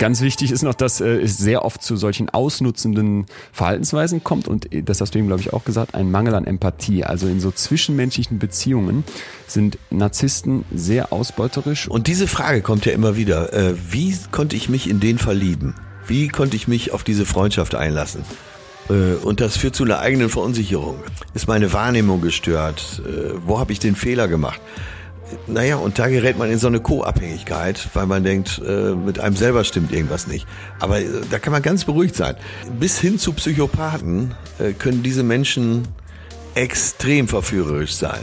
Ganz 0.00 0.22
wichtig 0.22 0.50
ist 0.50 0.62
noch, 0.62 0.72
dass 0.72 1.02
äh, 1.02 1.08
es 1.20 1.36
sehr 1.36 1.62
oft 1.62 1.82
zu 1.82 1.94
solchen 1.94 2.30
ausnutzenden 2.30 3.26
Verhaltensweisen 3.52 4.24
kommt 4.24 4.48
und 4.48 4.72
äh, 4.72 4.82
das 4.82 5.02
hast 5.02 5.14
du 5.14 5.18
eben, 5.18 5.28
glaube 5.28 5.42
ich, 5.42 5.52
auch 5.52 5.62
gesagt, 5.62 5.94
ein 5.94 6.10
Mangel 6.10 6.34
an 6.34 6.46
Empathie. 6.46 7.04
Also 7.04 7.28
in 7.28 7.38
so 7.38 7.50
zwischenmenschlichen 7.50 8.38
Beziehungen 8.38 9.04
sind 9.46 9.76
Narzissten 9.90 10.64
sehr 10.74 11.12
ausbeuterisch. 11.12 11.86
Und 11.86 12.06
diese 12.06 12.28
Frage 12.28 12.62
kommt 12.62 12.86
ja 12.86 12.92
immer 12.92 13.14
wieder. 13.16 13.52
Äh, 13.52 13.74
wie 13.90 14.16
konnte 14.30 14.56
ich 14.56 14.70
mich 14.70 14.88
in 14.88 15.00
den 15.00 15.18
verlieben? 15.18 15.74
Wie 16.06 16.28
konnte 16.28 16.56
ich 16.56 16.66
mich 16.66 16.92
auf 16.92 17.04
diese 17.04 17.26
Freundschaft 17.26 17.74
einlassen? 17.74 18.24
Und 19.22 19.40
das 19.40 19.56
führt 19.56 19.76
zu 19.76 19.84
einer 19.84 20.00
eigenen 20.00 20.30
Verunsicherung. 20.30 20.96
Ist 21.32 21.46
meine 21.46 21.72
Wahrnehmung 21.72 22.20
gestört? 22.20 23.00
Wo 23.46 23.60
habe 23.60 23.70
ich 23.70 23.78
den 23.78 23.94
Fehler 23.94 24.26
gemacht? 24.26 24.60
Naja, 25.46 25.76
und 25.76 25.98
da 25.98 26.08
gerät 26.08 26.38
man 26.38 26.50
in 26.50 26.58
so 26.58 26.66
eine 26.66 26.80
Co-Abhängigkeit, 26.80 27.88
weil 27.94 28.06
man 28.06 28.24
denkt, 28.24 28.60
äh, 28.66 28.94
mit 28.94 29.20
einem 29.20 29.36
selber 29.36 29.64
stimmt 29.64 29.92
irgendwas 29.92 30.26
nicht. 30.26 30.46
Aber 30.78 31.00
äh, 31.00 31.06
da 31.30 31.38
kann 31.38 31.52
man 31.52 31.62
ganz 31.62 31.84
beruhigt 31.84 32.16
sein. 32.16 32.36
Bis 32.78 32.98
hin 32.98 33.18
zu 33.18 33.32
Psychopathen 33.32 34.34
äh, 34.58 34.72
können 34.72 35.02
diese 35.02 35.22
Menschen 35.22 35.86
extrem 36.54 37.28
verführerisch 37.28 37.94
sein. 37.94 38.20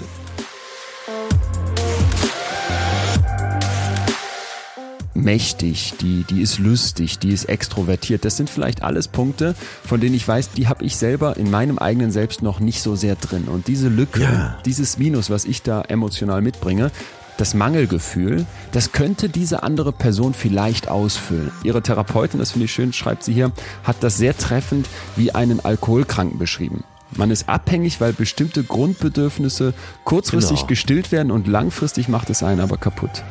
Mächtig, 5.18 5.96
die, 6.00 6.24
die 6.24 6.42
ist 6.42 6.60
lustig, 6.60 7.20
die 7.20 7.34
ist 7.34 7.46
extrovertiert. 7.46 8.24
Das 8.24 8.38
sind 8.38 8.50
vielleicht 8.50 8.84
alles 8.84 9.08
Punkte, 9.08 9.56
von 9.84 10.00
denen 10.00 10.16
ich 10.16 10.28
weiß, 10.28 10.52
die 10.52 10.68
habe 10.68 10.86
ich 10.86 10.96
selber 10.96 11.38
in 11.38 11.52
meinem 11.52 11.78
eigenen 11.78 12.12
Selbst 12.12 12.42
noch 12.42 12.60
nicht 12.60 12.82
so 12.82 12.96
sehr 12.96 13.16
drin. 13.16 13.46
Und 13.46 13.68
diese 13.68 13.90
Lücke, 13.90 14.22
ja. 14.22 14.58
dieses 14.66 14.98
Minus, 14.98 15.30
was 15.30 15.46
ich 15.46 15.62
da 15.62 15.82
emotional 15.82 16.42
mitbringe, 16.42 16.92
das 17.38 17.54
Mangelgefühl, 17.54 18.46
das 18.72 18.92
könnte 18.92 19.30
diese 19.30 19.64
andere 19.64 19.92
Person 19.92 20.34
vielleicht 20.34 20.90
ausfüllen. 20.90 21.52
Ihre 21.64 21.82
Therapeutin, 21.82 22.40
das 22.40 22.52
finde 22.52 22.66
ich 22.66 22.72
schön, 22.72 22.94
schreibt 22.94 23.24
sie 23.24 23.34
hier, 23.34 23.52
hat 23.84 23.98
das 24.02 24.18
sehr 24.18 24.36
treffend 24.36 24.88
wie 25.16 25.32
einen 25.32 25.60
Alkoholkranken 25.60 26.40
beschrieben. 26.40 26.84
Man 27.16 27.32
ist 27.32 27.48
abhängig, 27.48 28.02
weil 28.02 28.12
bestimmte 28.12 28.64
Grundbedürfnisse 28.64 29.74
kurzfristig 30.04 30.58
genau. 30.58 30.68
gestillt 30.68 31.12
werden 31.12 31.32
und 31.32 31.48
langfristig 31.48 32.10
macht 32.10 32.30
es 32.30 32.44
einen 32.44 32.60
aber 32.60 32.78
kaputt. 32.78 33.24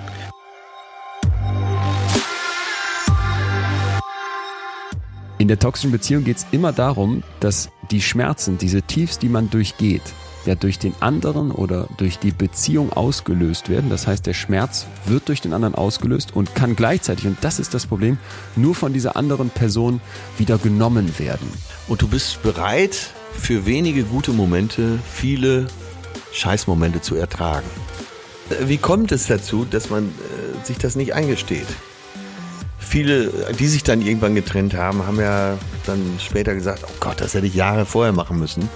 In 5.38 5.49
der 5.49 5.59
toxischen 5.59 5.93
Beziehung 5.93 6.25
geht 6.25 6.38
es 6.38 6.47
immer 6.50 6.73
darum, 6.73 7.23
dass 7.40 7.69
die 7.90 8.00
Schmerzen, 8.00 8.57
diese 8.57 8.83
Tiefs, 8.83 9.19
die 9.19 9.28
man 9.28 9.50
durchgeht, 9.50 10.02
ja 10.47 10.55
durch 10.55 10.78
den 10.78 10.95
anderen 11.00 11.50
oder 11.50 11.88
durch 11.99 12.19
die 12.19 12.31
Beziehung 12.31 12.93
ausgelöst 12.93 13.69
werden. 13.69 13.90
Das 13.90 14.07
heißt, 14.07 14.26
der 14.26 14.35
Schmerz 14.35 14.87
wird 15.05 15.28
durch 15.28 15.40
den 15.40 15.52
anderen 15.52 15.75
ausgelöst 15.75 16.35
und 16.35 16.55
kann 16.55 16.76
gleichzeitig, 16.76 17.26
und 17.26 17.38
das 17.43 17.59
ist 17.59 17.75
das 17.75 17.87
Problem, 17.87 18.19
nur 18.55 18.75
von 18.75 18.93
dieser 18.93 19.16
anderen 19.16 19.50
Person 19.50 20.00
wieder 20.38 20.57
genommen 20.57 21.19
werden. 21.19 21.50
Und 21.88 22.00
du 22.00 22.09
bist 22.09 22.43
bereit, 22.43 23.11
für 23.33 23.66
wenige 23.66 24.05
gute 24.05 24.33
Momente 24.33 24.99
viele 25.12 25.66
Scheißmomente 26.33 27.02
zu 27.02 27.14
ertragen. 27.14 27.69
Wie 28.62 28.78
kommt 28.78 29.12
es 29.12 29.26
dazu, 29.26 29.66
dass 29.69 29.90
man 29.90 30.05
äh, 30.07 30.64
sich 30.64 30.78
das 30.78 30.97
nicht 30.97 31.14
eingesteht? 31.14 31.66
Viele, 32.88 33.33
die 33.59 33.66
sich 33.66 33.83
dann 33.83 34.00
irgendwann 34.00 34.35
getrennt 34.35 34.75
haben, 34.75 35.07
haben 35.07 35.19
ja 35.21 35.59
dann 35.87 36.00
später 36.21 36.55
gesagt, 36.55 36.85
oh 36.87 36.93
Gott, 37.00 37.21
das 37.21 37.35
hätte 37.35 37.47
ich 37.47 37.55
Jahre 37.55 37.85
vorher 37.85 38.12
machen 38.12 38.38
müssen. 38.38 38.69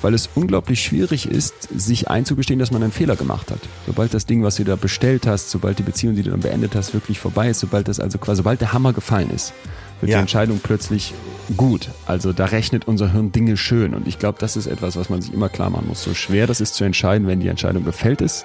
Weil 0.00 0.14
es 0.14 0.30
unglaublich 0.34 0.80
schwierig 0.82 1.28
ist, 1.28 1.68
sich 1.76 2.08
einzugestehen, 2.08 2.58
dass 2.60 2.70
man 2.70 2.82
einen 2.82 2.92
Fehler 2.92 3.16
gemacht 3.16 3.50
hat. 3.50 3.58
Sobald 3.86 4.14
das 4.14 4.26
Ding, 4.26 4.44
was 4.44 4.54
du 4.56 4.64
da 4.64 4.76
bestellt 4.76 5.26
hast, 5.26 5.50
sobald 5.50 5.78
die 5.78 5.82
Beziehung, 5.82 6.14
die 6.14 6.22
du 6.22 6.30
dann 6.30 6.40
beendet 6.40 6.74
hast, 6.76 6.94
wirklich 6.94 7.18
vorbei 7.18 7.50
ist, 7.50 7.60
sobald 7.60 7.88
das 7.88 7.98
also 8.00 8.16
quasi, 8.18 8.38
sobald 8.38 8.60
der 8.60 8.72
Hammer 8.72 8.92
gefallen 8.92 9.30
ist, 9.30 9.52
wird 10.00 10.10
Ja. 10.12 10.18
die 10.18 10.20
Entscheidung 10.22 10.60
plötzlich 10.62 11.12
gut. 11.56 11.88
Also 12.06 12.32
da 12.32 12.44
rechnet 12.46 12.86
unser 12.86 13.12
Hirn 13.12 13.32
Dinge 13.32 13.56
schön. 13.56 13.92
Und 13.92 14.06
ich 14.06 14.18
glaube, 14.20 14.38
das 14.40 14.56
ist 14.56 14.68
etwas, 14.68 14.96
was 14.96 15.10
man 15.10 15.20
sich 15.20 15.34
immer 15.34 15.48
klar 15.48 15.68
machen 15.68 15.88
muss. 15.88 16.02
So 16.02 16.14
schwer 16.14 16.46
das 16.46 16.60
ist 16.60 16.74
zu 16.76 16.84
entscheiden, 16.84 17.26
wenn 17.26 17.40
die 17.40 17.48
Entscheidung 17.48 17.84
gefällt 17.84 18.20
ist, 18.20 18.44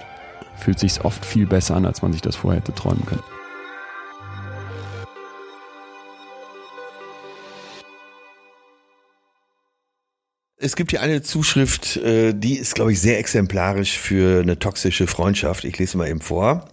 fühlt 0.58 0.80
sich 0.80 1.06
oft 1.06 1.24
viel 1.24 1.46
besser 1.46 1.75
an, 1.75 1.86
als 1.86 2.02
man 2.02 2.12
sich 2.13 2.22
das 2.24 2.36
vorher 2.36 2.60
hätte 2.62 2.74
träumen 2.74 3.06
können. 3.06 3.24
Es 10.63 10.77
gibt 10.77 10.91
hier 10.91 11.01
eine 11.01 11.22
Zuschrift, 11.22 11.98
äh, 11.98 12.34
die 12.34 12.58
ist, 12.58 12.74
glaube 12.74 12.93
ich, 12.93 13.01
sehr 13.01 13.20
exemplarisch 13.20 13.98
für 13.98 14.39
eine 14.39 14.58
toxische 14.60 15.08
Freundschaft. 15.08 15.65
Ich 15.65 15.77
lese 15.77 15.98
mal 15.98 16.08
eben 16.08 16.22
vor. 16.22 16.70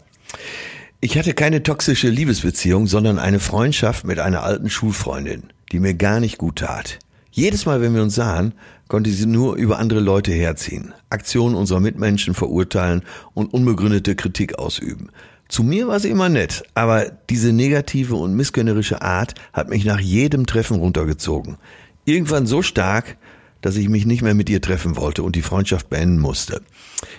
Ich 1.01 1.19
hatte 1.19 1.35
keine 1.35 1.65
toxische 1.65 2.09
Liebesbeziehung, 2.09 2.87
sondern 2.87 3.19
eine 3.19 3.41
Freundschaft 3.41 4.05
mit 4.05 4.21
einer 4.21 4.45
alten 4.45 4.71
Schulfreundin, 4.71 5.43
die 5.73 5.81
mir 5.81 5.95
gar 5.95 6.21
nicht 6.21 6.39
gut 6.39 6.61
tat. 6.61 7.01
Jedes 7.33 7.67
Mal, 7.67 7.81
wenn 7.81 7.93
wir 7.93 8.03
uns 8.03 8.15
sahen, 8.15 8.55
konnte 8.87 9.11
sie 9.11 9.27
nur 9.27 9.57
über 9.57 9.81
andere 9.81 9.99
Leute 9.99 10.31
herziehen, 10.31 10.95
Aktionen 11.09 11.57
unserer 11.57 11.81
Mitmenschen 11.81 12.35
verurteilen 12.35 13.03
und 13.35 13.53
unbegründete 13.53 14.15
Kritik 14.15 14.57
ausüben. 14.57 15.09
Zu 15.49 15.65
mir 15.65 15.89
war 15.89 15.99
sie 15.99 16.11
immer 16.11 16.29
nett, 16.29 16.63
aber 16.75 17.11
diese 17.29 17.53
negative 17.53 18.15
und 18.15 18.35
missgönnerische 18.37 19.03
Art 19.03 19.35
hat 19.53 19.69
mich 19.69 19.85
nach 19.85 19.99
jedem 19.99 20.47
Treffen 20.47 20.77
runtergezogen. 20.77 21.57
Irgendwann 22.05 22.47
so 22.47 22.63
stark, 22.63 23.17
dass 23.61 23.77
ich 23.77 23.89
mich 23.89 24.07
nicht 24.07 24.23
mehr 24.23 24.35
mit 24.35 24.49
ihr 24.51 24.61
treffen 24.61 24.97
wollte 24.97 25.23
und 25.23 25.37
die 25.37 25.43
Freundschaft 25.43 25.91
beenden 25.91 26.19
musste. 26.19 26.61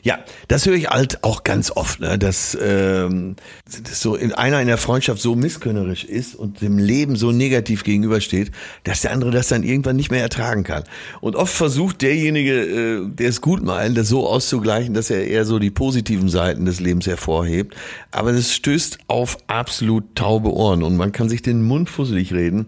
Ja, 0.03 0.19
das 0.47 0.65
höre 0.65 0.75
ich 0.75 0.87
halt 0.89 1.23
auch 1.23 1.43
ganz 1.43 1.71
oft, 1.71 1.99
ne, 1.99 2.17
dass, 2.17 2.57
ähm, 2.61 3.35
dass 3.65 4.01
so 4.01 4.15
in 4.15 4.31
einer 4.31 4.61
in 4.61 4.67
der 4.67 4.77
Freundschaft 4.77 5.21
so 5.21 5.35
misskönnerisch 5.35 6.03
ist 6.03 6.35
und 6.35 6.61
dem 6.61 6.77
Leben 6.77 7.15
so 7.15 7.31
negativ 7.31 7.83
gegenübersteht, 7.83 8.51
dass 8.83 9.01
der 9.01 9.11
andere 9.11 9.31
das 9.31 9.47
dann 9.47 9.63
irgendwann 9.63 9.95
nicht 9.95 10.11
mehr 10.11 10.21
ertragen 10.21 10.63
kann. 10.63 10.83
Und 11.19 11.35
oft 11.35 11.53
versucht 11.53 12.01
derjenige, 12.01 12.61
äh, 12.61 13.07
der 13.07 13.29
es 13.29 13.41
gut 13.41 13.63
meint, 13.63 13.97
das 13.97 14.07
so 14.07 14.27
auszugleichen, 14.27 14.93
dass 14.93 15.09
er 15.09 15.25
eher 15.25 15.45
so 15.45 15.59
die 15.59 15.71
positiven 15.71 16.29
Seiten 16.29 16.65
des 16.65 16.79
Lebens 16.79 17.07
hervorhebt. 17.07 17.75
Aber 18.11 18.31
das 18.31 18.53
stößt 18.53 18.99
auf 19.07 19.37
absolut 19.47 20.15
taube 20.15 20.53
Ohren 20.53 20.83
und 20.83 20.97
man 20.97 21.11
kann 21.11 21.29
sich 21.29 21.41
den 21.41 21.63
Mund 21.63 21.89
fusselig 21.89 22.33
reden. 22.33 22.67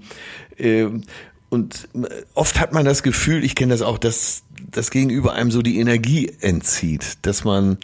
Ähm, 0.58 1.03
und 1.53 1.88
oft 2.33 2.60
hat 2.60 2.74
man 2.74 2.83
das 2.83 3.03
Gefühl, 3.03 3.43
ich 3.43 3.53
kenne 3.53 3.75
das 3.75 3.83
auch, 3.83 4.00
dass 4.00 4.41
das 4.72 4.89
Gegenüber 4.89 5.33
einem 5.33 5.51
so 5.51 5.62
die 5.62 5.77
Energie 5.77 6.31
entzieht, 6.41 7.19
dass 7.22 7.43
man 7.43 7.77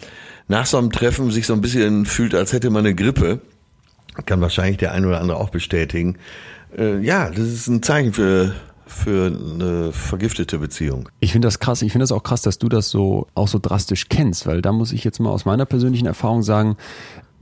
nach 0.47 0.65
so 0.65 0.79
einem 0.79 0.91
Treffen 0.91 1.29
sich 1.29 1.45
so 1.45 1.53
ein 1.53 1.61
bisschen 1.61 2.07
fühlt, 2.07 2.33
als 2.33 2.51
hätte 2.51 2.71
man 2.71 2.83
eine 2.83 2.95
Grippe. 2.95 3.41
Kann 4.25 4.41
wahrscheinlich 4.41 4.77
der 4.77 4.93
ein 4.93 5.05
oder 5.05 5.21
andere 5.21 5.37
auch 5.37 5.49
bestätigen. 5.49 6.17
Äh, 6.75 6.97
ja, 7.01 7.29
das 7.29 7.45
ist 7.45 7.67
ein 7.67 7.83
Zeichen 7.83 8.11
für 8.11 8.55
für 8.87 9.27
eine 9.27 9.91
vergiftete 9.91 10.57
Beziehung. 10.57 11.09
Ich 11.19 11.31
finde 11.31 11.45
das 11.45 11.59
krass. 11.59 11.83
Ich 11.83 11.91
finde 11.91 12.03
das 12.03 12.11
auch 12.11 12.23
krass, 12.23 12.41
dass 12.41 12.57
du 12.57 12.69
das 12.69 12.89
so 12.89 13.27
auch 13.35 13.47
so 13.47 13.59
drastisch 13.61 14.09
kennst, 14.09 14.47
weil 14.47 14.63
da 14.63 14.71
muss 14.71 14.91
ich 14.91 15.03
jetzt 15.03 15.19
mal 15.19 15.29
aus 15.29 15.45
meiner 15.45 15.65
persönlichen 15.65 16.07
Erfahrung 16.07 16.41
sagen, 16.41 16.75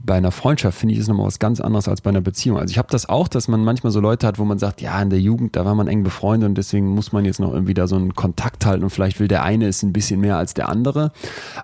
bei 0.00 0.14
einer 0.14 0.30
Freundschaft 0.30 0.78
finde 0.78 0.94
ich 0.94 1.00
es 1.00 1.08
nochmal 1.08 1.26
was 1.26 1.38
ganz 1.38 1.60
anderes 1.60 1.88
als 1.88 2.00
bei 2.00 2.10
einer 2.10 2.20
Beziehung. 2.20 2.58
Also 2.58 2.70
ich 2.70 2.78
habe 2.78 2.88
das 2.90 3.08
auch, 3.08 3.28
dass 3.28 3.48
man 3.48 3.64
manchmal 3.64 3.92
so 3.92 4.00
Leute 4.00 4.26
hat, 4.26 4.38
wo 4.38 4.44
man 4.44 4.58
sagt, 4.58 4.80
ja, 4.80 5.00
in 5.02 5.10
der 5.10 5.20
Jugend, 5.20 5.56
da 5.56 5.64
war 5.64 5.74
man 5.74 5.88
eng 5.88 6.02
befreundet 6.02 6.48
und 6.48 6.54
deswegen 6.56 6.88
muss 6.88 7.12
man 7.12 7.24
jetzt 7.24 7.40
noch 7.40 7.52
irgendwie 7.52 7.74
da 7.74 7.86
so 7.86 7.96
einen 7.96 8.14
Kontakt 8.14 8.64
halten 8.64 8.84
und 8.84 8.90
vielleicht 8.90 9.20
will 9.20 9.28
der 9.28 9.42
eine 9.42 9.66
es 9.66 9.82
ein 9.82 9.92
bisschen 9.92 10.20
mehr 10.20 10.36
als 10.36 10.54
der 10.54 10.68
andere. 10.68 11.12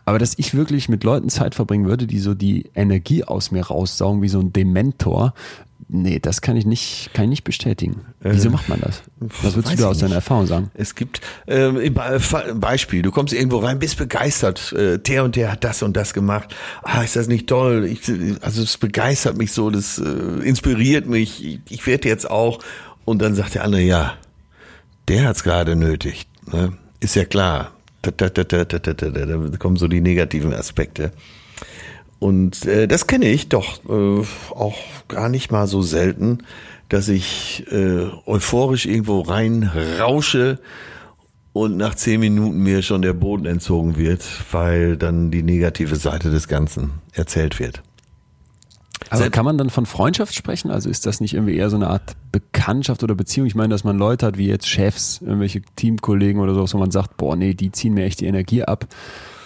Aber 0.05 0.19
dass 0.19 0.39
ich 0.39 0.55
wirklich 0.55 0.89
mit 0.89 1.05
Leuten 1.05 1.29
Zeit 1.29 1.55
verbringen 1.55 1.87
würde, 1.87 2.07
die 2.07 2.19
so 2.19 2.35
die 2.35 2.71
Energie 2.75 3.25
aus 3.25 3.51
mir 3.51 3.67
raussaugen, 3.67 4.23
wie 4.23 4.29
so 4.29 4.41
ein 4.41 4.53
Dementor, 4.53 5.35
nee, 5.89 6.19
das 6.19 6.41
kann 6.41 6.57
ich 6.57 6.65
nicht, 6.67 7.11
kann 7.15 7.25
ich 7.25 7.31
nicht 7.31 7.45
bestätigen. 7.45 8.07
Wieso 8.21 8.51
macht 8.51 8.69
man 8.69 8.81
das? 8.81 9.03
Was 9.43 9.55
würdest 9.55 9.75
du 9.75 9.83
da 9.83 9.89
aus 9.89 9.99
deiner. 9.99 10.15
Erfahrung 10.17 10.47
sagen? 10.47 10.71
Es 10.75 10.95
gibt 10.95 11.21
ähm, 11.47 11.79
Fa- 12.19 12.53
Beispiel, 12.55 13.03
du 13.03 13.11
kommst 13.11 13.35
irgendwo 13.35 13.59
rein, 13.59 13.79
bist 13.79 13.97
begeistert, 13.99 14.73
äh, 14.73 14.99
der 14.99 15.25
und 15.25 15.37
der 15.37 15.53
hat 15.53 15.65
das 15.65 15.83
und 15.83 15.97
das 15.97 16.15
gemacht. 16.15 16.55
Ah, 16.83 17.03
ist 17.03 17.17
das 17.17 17.27
nicht 17.29 17.47
toll? 17.49 17.85
Ich, 17.85 18.01
also 18.43 18.63
es 18.63 18.79
begeistert 18.79 19.37
mich 19.37 19.53
so, 19.53 19.71
das 19.71 19.99
äh, 19.99 20.03
inspiriert 20.49 21.07
mich. 21.07 21.45
Ich, 21.45 21.61
ich 21.69 21.87
werde 21.87 22.09
jetzt 22.09 22.31
auch. 22.31 22.61
Und 23.05 23.21
dann 23.21 23.35
sagt 23.35 23.55
der 23.55 23.65
andere, 23.65 23.83
ja, 23.83 24.15
der 25.09 25.29
hat's 25.29 25.43
gerade 25.43 25.77
nötig. 25.77 26.27
Ne? 26.51 26.73
Ist 27.01 27.17
ja 27.17 27.25
klar. 27.25 27.73
Da, 28.01 28.11
da, 28.11 28.29
da, 28.29 28.45
da, 28.45 28.65
da, 28.65 28.79
da, 28.79 28.93
da, 28.93 29.11
da 29.11 29.57
kommen 29.57 29.77
so 29.77 29.89
die 29.89 30.01
negativen 30.01 30.53
Aspekte. 30.55 31.13
Und 32.25 32.65
äh, 32.65 32.89
das 32.89 33.07
kenne 33.07 33.27
ich 33.27 33.51
doch 33.51 33.85
äh, 33.87 34.25
auch 34.55 34.79
gar 35.09 35.29
nicht 35.29 35.53
mal 35.53 35.67
so 35.67 35.83
selten, 35.83 36.39
dass 36.89 37.11
ich 37.11 37.67
äh, 37.71 38.07
euphorisch 38.25 38.87
irgendwo 38.87 39.21
rein 39.21 39.71
rausche 40.01 40.59
und 41.53 41.77
nach 41.77 41.95
zehn 41.95 42.21
Minuten 42.21 42.57
mir 42.61 42.81
schon 42.81 43.03
der 43.03 43.13
Boden 43.13 43.45
entzogen 43.45 43.99
wird, 43.99 44.25
weil 44.53 44.97
dann 44.97 45.31
die 45.31 45.43
negative 45.43 45.97
Seite 45.97 46.31
des 46.31 46.49
Ganzen 46.49 46.93
erzählt 47.13 47.61
wird. 47.61 47.83
Selbst- 49.13 49.33
kann 49.33 49.45
man 49.45 49.59
dann 49.59 49.69
von 49.69 49.85
Freundschaft 49.85 50.35
sprechen? 50.35 50.71
Also 50.71 50.89
ist 50.89 51.05
das 51.05 51.21
nicht 51.21 51.35
irgendwie 51.35 51.57
eher 51.57 51.69
so 51.69 51.77
eine 51.77 51.89
Art 51.89 52.17
Bekanntschaft 52.33 53.03
oder 53.03 53.15
Beziehung? 53.15 53.47
Ich 53.47 53.55
meine, 53.55 53.69
dass 53.69 53.85
man 53.85 53.99
Leute 53.99 54.25
hat 54.25 54.39
wie 54.39 54.49
jetzt 54.49 54.67
Chefs, 54.67 55.21
irgendwelche 55.21 55.61
Teamkollegen 55.77 56.41
oder 56.41 56.55
so, 56.55 56.67
wo 56.73 56.79
man 56.79 56.91
sagt, 56.91 57.19
boah, 57.19 57.37
nee, 57.37 57.53
die 57.53 57.71
ziehen 57.71 57.93
mir 57.93 58.05
echt 58.07 58.23
die 58.23 58.27
Energie 58.27 58.63
ab. 58.63 58.87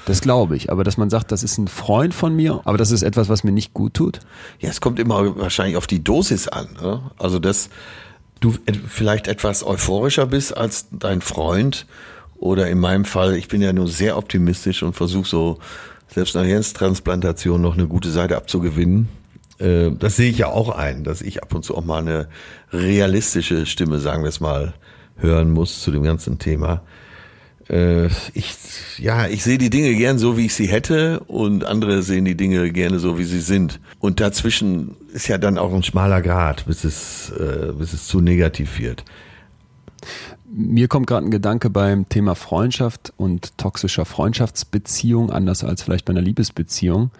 Das 0.08 0.22
glaube 0.22 0.56
ich. 0.56 0.72
Aber 0.72 0.84
dass 0.84 0.96
man 0.96 1.10
sagt, 1.10 1.30
das 1.32 1.42
ist 1.42 1.58
ein 1.58 1.68
Freund 1.68 2.14
von 2.14 2.34
mir, 2.34 2.62
aber 2.64 2.78
das 2.78 2.90
ist 2.90 3.02
etwas, 3.02 3.28
was 3.28 3.44
mir 3.44 3.52
nicht 3.52 3.74
gut 3.74 3.92
tut. 3.92 4.20
Ja, 4.58 4.70
es 4.70 4.80
kommt 4.80 4.98
immer 4.98 5.36
wahrscheinlich 5.38 5.76
auf 5.76 5.86
die 5.86 6.02
Dosis 6.02 6.48
an. 6.48 6.68
Ne? 6.80 7.10
Also, 7.18 7.38
dass 7.38 7.68
du 8.40 8.54
vielleicht 8.88 9.28
etwas 9.28 9.62
euphorischer 9.62 10.26
bist 10.26 10.56
als 10.56 10.86
dein 10.92 11.20
Freund 11.20 11.86
oder 12.38 12.68
in 12.68 12.78
meinem 12.78 13.04
Fall, 13.04 13.34
ich 13.34 13.48
bin 13.48 13.60
ja 13.60 13.72
nur 13.74 13.86
sehr 13.86 14.16
optimistisch 14.16 14.82
und 14.82 14.94
versuche 14.94 15.28
so 15.28 15.58
selbst 16.06 16.34
nach 16.34 16.44
Hirntransplantation 16.44 17.60
noch 17.60 17.74
eine 17.74 17.86
gute 17.86 18.10
Seite 18.10 18.36
abzugewinnen. 18.36 19.08
Äh, 19.58 19.90
Das 19.90 20.16
sehe 20.16 20.30
ich 20.30 20.38
ja 20.38 20.46
auch 20.46 20.70
ein, 20.70 21.04
dass 21.04 21.20
ich 21.20 21.42
ab 21.42 21.54
und 21.54 21.64
zu 21.64 21.76
auch 21.76 21.84
mal 21.84 21.98
eine 21.98 22.28
realistische 22.72 23.66
Stimme, 23.66 23.98
sagen 23.98 24.22
wir 24.22 24.30
es 24.30 24.40
mal, 24.40 24.72
hören 25.16 25.50
muss 25.50 25.82
zu 25.82 25.90
dem 25.90 26.02
ganzen 26.02 26.38
Thema. 26.38 26.80
Äh, 27.68 28.08
Ich, 28.34 28.54
ja, 28.98 29.26
ich 29.26 29.44
sehe 29.44 29.58
die 29.58 29.70
Dinge 29.70 29.94
gern 29.94 30.18
so, 30.18 30.36
wie 30.36 30.46
ich 30.46 30.54
sie 30.54 30.68
hätte 30.68 31.20
und 31.20 31.64
andere 31.64 32.02
sehen 32.02 32.24
die 32.24 32.36
Dinge 32.36 32.72
gerne 32.72 32.98
so, 32.98 33.18
wie 33.18 33.24
sie 33.24 33.40
sind. 33.40 33.80
Und 34.00 34.20
dazwischen 34.20 34.96
ist 35.12 35.28
ja 35.28 35.38
dann 35.38 35.58
auch 35.58 35.72
ein 35.72 35.82
schmaler 35.82 36.22
Grad, 36.22 36.66
bis 36.66 36.84
es, 36.84 37.30
äh, 37.30 37.72
bis 37.72 37.92
es 37.92 38.06
zu 38.06 38.20
negativ 38.20 38.78
wird. 38.78 39.04
Mir 40.50 40.88
kommt 40.88 41.06
gerade 41.06 41.26
ein 41.26 41.30
Gedanke 41.30 41.68
beim 41.68 42.08
Thema 42.08 42.34
Freundschaft 42.34 43.12
und 43.16 43.58
toxischer 43.58 44.06
Freundschaftsbeziehung, 44.06 45.30
anders 45.30 45.62
als 45.62 45.82
vielleicht 45.82 46.06
bei 46.06 46.12
einer 46.12 46.22
Liebesbeziehung. 46.22 47.10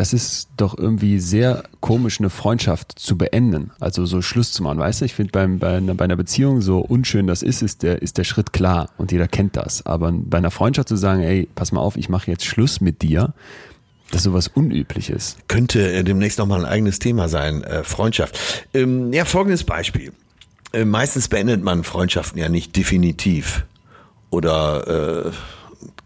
Das 0.00 0.14
ist 0.14 0.48
doch 0.56 0.78
irgendwie 0.78 1.20
sehr 1.20 1.64
komisch, 1.80 2.20
eine 2.20 2.30
Freundschaft 2.30 2.98
zu 2.98 3.18
beenden, 3.18 3.70
also 3.80 4.06
so 4.06 4.22
Schluss 4.22 4.50
zu 4.50 4.62
machen. 4.62 4.78
Weißt 4.78 5.02
du, 5.02 5.04
ich 5.04 5.12
finde 5.12 5.30
beim, 5.30 5.58
bei, 5.58 5.76
einer, 5.76 5.94
bei 5.94 6.04
einer 6.06 6.16
Beziehung, 6.16 6.62
so 6.62 6.78
unschön 6.78 7.26
das 7.26 7.42
ist, 7.42 7.60
ist 7.60 7.82
der, 7.82 8.00
ist 8.00 8.16
der 8.16 8.24
Schritt 8.24 8.54
klar 8.54 8.88
und 8.96 9.12
jeder 9.12 9.28
kennt 9.28 9.58
das. 9.58 9.84
Aber 9.84 10.10
bei 10.10 10.38
einer 10.38 10.50
Freundschaft 10.50 10.88
zu 10.88 10.96
sagen, 10.96 11.20
ey, 11.20 11.50
pass 11.54 11.70
mal 11.70 11.82
auf, 11.82 11.98
ich 11.98 12.08
mache 12.08 12.30
jetzt 12.30 12.46
Schluss 12.46 12.80
mit 12.80 13.02
dir, 13.02 13.34
das 14.10 14.20
ist 14.20 14.24
sowas 14.24 14.48
Unübliches. 14.48 15.36
Könnte 15.48 15.92
äh, 15.92 16.02
demnächst 16.02 16.38
nochmal 16.38 16.60
ein 16.60 16.72
eigenes 16.72 16.98
Thema 16.98 17.28
sein, 17.28 17.62
äh, 17.62 17.84
Freundschaft. 17.84 18.38
Ähm, 18.72 19.12
ja, 19.12 19.26
folgendes 19.26 19.64
Beispiel. 19.64 20.14
Äh, 20.72 20.86
meistens 20.86 21.28
beendet 21.28 21.62
man 21.62 21.84
Freundschaften 21.84 22.40
ja 22.40 22.48
nicht 22.48 22.74
definitiv 22.74 23.66
oder 24.30 25.26
äh, 25.26 25.30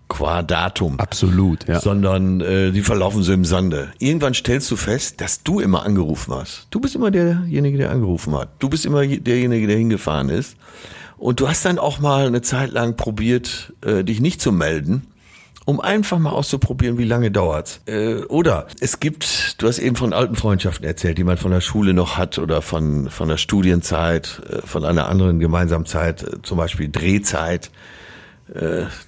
qua 0.09 0.43
Datum. 0.43 1.01
Absolut, 1.01 1.67
ja. 1.67 1.81
sondern 1.81 2.41
äh, 2.41 2.71
die 2.73 2.83
verlaufen 2.83 3.23
so 3.23 3.33
im 3.33 3.45
Sande. 3.45 3.93
Irgendwann 3.99 4.35
stellst 4.35 4.71
du 4.71 4.77
fest, 4.77 5.21
dass 5.21 5.43
du 5.43 5.61
immer 5.61 5.85
angerufen 5.85 6.35
hast. 6.35 6.67
Du 6.71 6.81
bist 6.81 6.95
immer 6.95 7.11
derjenige, 7.11 7.79
der 7.79 7.91
angerufen 7.91 8.35
hat. 8.35 8.51
Du 8.59 8.69
bist 8.69 8.85
immer 8.87 9.03
je- 9.03 9.21
derjenige, 9.21 9.67
der 9.67 9.77
hingefahren 9.77 10.29
ist. 10.29 10.57
Und 11.17 11.41
du 11.41 11.49
hast 11.49 11.65
dann 11.65 11.79
auch 11.79 12.01
mal 12.01 12.27
eine 12.27 12.43
Zeit 12.43 12.71
lang 12.73 12.97
probiert, 12.97 13.73
äh, 13.85 14.05
dich 14.05 14.21
nicht 14.21 14.41
zu 14.43 14.53
melden, 14.53 15.07
um 15.65 15.81
einfach 15.81 16.19
mal 16.19 16.31
auszuprobieren, 16.33 16.99
wie 16.99 17.05
lange 17.05 17.31
dauert's. 17.31 17.81
Äh, 17.87 18.17
oder 18.25 18.67
es 18.81 19.01
gibt, 19.01 19.63
du 19.63 19.67
hast 19.69 19.79
eben 19.79 19.97
von 19.97 20.13
alten 20.13 20.35
Freundschaften 20.37 20.85
erzählt, 20.87 21.17
die 21.17 21.25
man 21.25 21.39
von 21.39 21.51
der 21.51 21.63
Schule 21.63 21.95
noch 21.95 22.19
hat 22.19 22.39
oder 22.39 22.61
von, 22.61 23.09
von 23.09 23.29
der 23.29 23.39
Studienzeit, 23.39 24.43
äh, 24.51 24.67
von 24.67 24.85
einer 24.85 25.09
anderen 25.09 25.39
gemeinsamen 25.39 25.87
Zeit, 25.87 26.23
äh, 26.23 26.43
zum 26.43 26.59
Beispiel 26.59 26.91
Drehzeit 26.91 27.71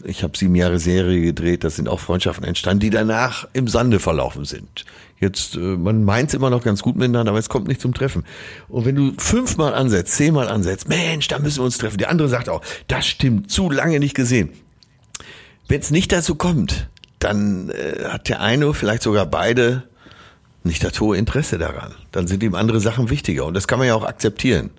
ich 0.05 0.23
habe 0.23 0.37
sieben 0.37 0.55
Jahre 0.55 0.79
Serie 0.79 1.21
gedreht, 1.21 1.63
da 1.63 1.71
sind 1.71 1.89
auch 1.89 2.01
Freundschaften 2.01 2.47
entstanden, 2.47 2.81
die 2.81 2.91
danach 2.91 3.47
im 3.53 3.69
Sande 3.69 4.01
verlaufen 4.01 4.47
sind. 4.47 4.87
Jetzt, 5.21 5.57
äh, 5.57 5.59
man 5.59 6.05
meint 6.05 6.33
immer 6.35 6.51
noch 6.51 6.63
ganz 6.63 6.83
gut 6.83 6.97
miteinander, 6.97 7.31
aber 7.31 7.39
es 7.39 7.49
kommt 7.49 7.69
nicht 7.69 7.81
zum 7.81 7.95
Treffen. 7.95 8.25
Und 8.69 8.85
wenn 8.85 8.95
du 8.95 9.13
fünfmal 9.19 9.75
ansetzt, 9.75 10.15
zehnmal 10.15 10.49
ansetzt, 10.49 10.89
Mensch, 10.89 11.29
da 11.29 11.39
müssen 11.39 11.59
wir 11.59 11.65
uns 11.65 11.79
treffen. 11.79 11.99
Die 11.99 12.07
andere 12.07 12.29
sagt 12.29 12.49
auch, 12.49 12.63
das 12.89 13.07
stimmt, 13.07 13.51
zu 13.51 13.71
lange 13.71 13.99
nicht 13.99 14.15
gesehen. 14.15 14.51
Wenn 15.69 15.81
es 15.81 15.91
nicht 15.91 16.13
dazu 16.13 16.35
kommt, 16.35 16.89
dann 17.19 17.71
äh, 17.71 18.05
hat 18.09 18.29
der 18.29 18.41
eine, 18.41 18.73
vielleicht 18.75 19.03
sogar 19.03 19.27
beide, 19.27 19.85
nicht 20.65 20.85
das 20.85 21.01
hohe 21.01 21.17
Interesse 21.17 21.59
daran. 21.59 21.95
Dann 22.13 22.27
sind 22.27 22.43
ihm 22.43 22.55
andere 22.55 22.81
Sachen 22.81 23.09
wichtiger 23.11 23.47
und 23.47 23.55
das 23.55 23.69
kann 23.69 23.79
man 23.79 23.89
ja 23.89 23.95
auch 23.95 24.05
akzeptieren. 24.05 24.71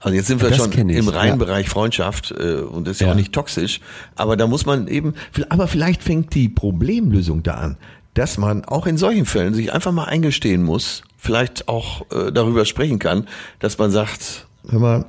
Also 0.00 0.14
jetzt 0.14 0.26
sind 0.26 0.42
wir 0.42 0.50
Das 0.50 0.58
schon 0.58 0.72
im 0.72 1.08
reinen 1.08 1.30
ja. 1.30 1.36
Bereich 1.36 1.68
Freundschaft 1.68 2.32
äh, 2.32 2.56
und 2.56 2.86
das 2.86 2.96
ist 2.96 3.00
ja 3.00 3.12
auch 3.12 3.16
nicht 3.16 3.32
toxisch, 3.32 3.80
aber 4.14 4.36
da 4.36 4.46
muss 4.46 4.66
man 4.66 4.88
eben, 4.88 5.14
aber 5.48 5.68
vielleicht 5.68 6.02
fängt 6.02 6.34
die 6.34 6.48
Problemlösung 6.48 7.42
da 7.42 7.54
an, 7.54 7.76
dass 8.14 8.36
man 8.36 8.64
auch 8.64 8.86
in 8.86 8.98
solchen 8.98 9.24
Fällen 9.24 9.54
sich 9.54 9.72
einfach 9.72 9.92
mal 9.92 10.04
eingestehen 10.04 10.62
muss, 10.62 11.02
vielleicht 11.16 11.68
auch 11.68 12.02
äh, 12.10 12.30
darüber 12.30 12.66
sprechen 12.66 12.98
kann, 12.98 13.26
dass 13.58 13.78
man 13.78 13.90
sagt, 13.90 14.46
hör 14.68 14.78
mal, 14.78 15.06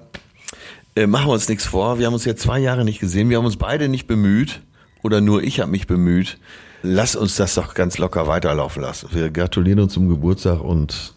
äh, 0.95 1.05
machen 1.05 1.27
wir 1.27 1.33
uns 1.33 1.49
nichts 1.49 1.65
vor, 1.65 1.99
wir 1.99 2.05
haben 2.05 2.13
uns 2.13 2.25
jetzt 2.25 2.41
zwei 2.41 2.59
Jahre 2.59 2.85
nicht 2.85 2.99
gesehen, 2.99 3.29
wir 3.29 3.37
haben 3.37 3.45
uns 3.45 3.57
beide 3.57 3.89
nicht 3.89 4.07
bemüht 4.07 4.61
oder 5.03 5.21
nur 5.21 5.43
ich 5.43 5.59
habe 5.59 5.69
mich 5.69 5.85
bemüht. 5.85 6.37
Lass 6.83 7.15
uns 7.15 7.35
das 7.35 7.55
doch 7.55 7.73
ganz 7.73 7.97
locker 7.97 8.27
weiterlaufen 8.27 8.81
lassen. 8.81 9.09
Wir 9.11 9.29
gratulieren 9.31 9.79
uns 9.79 9.93
zum 9.93 10.09
Geburtstag 10.09 10.61
und 10.61 11.13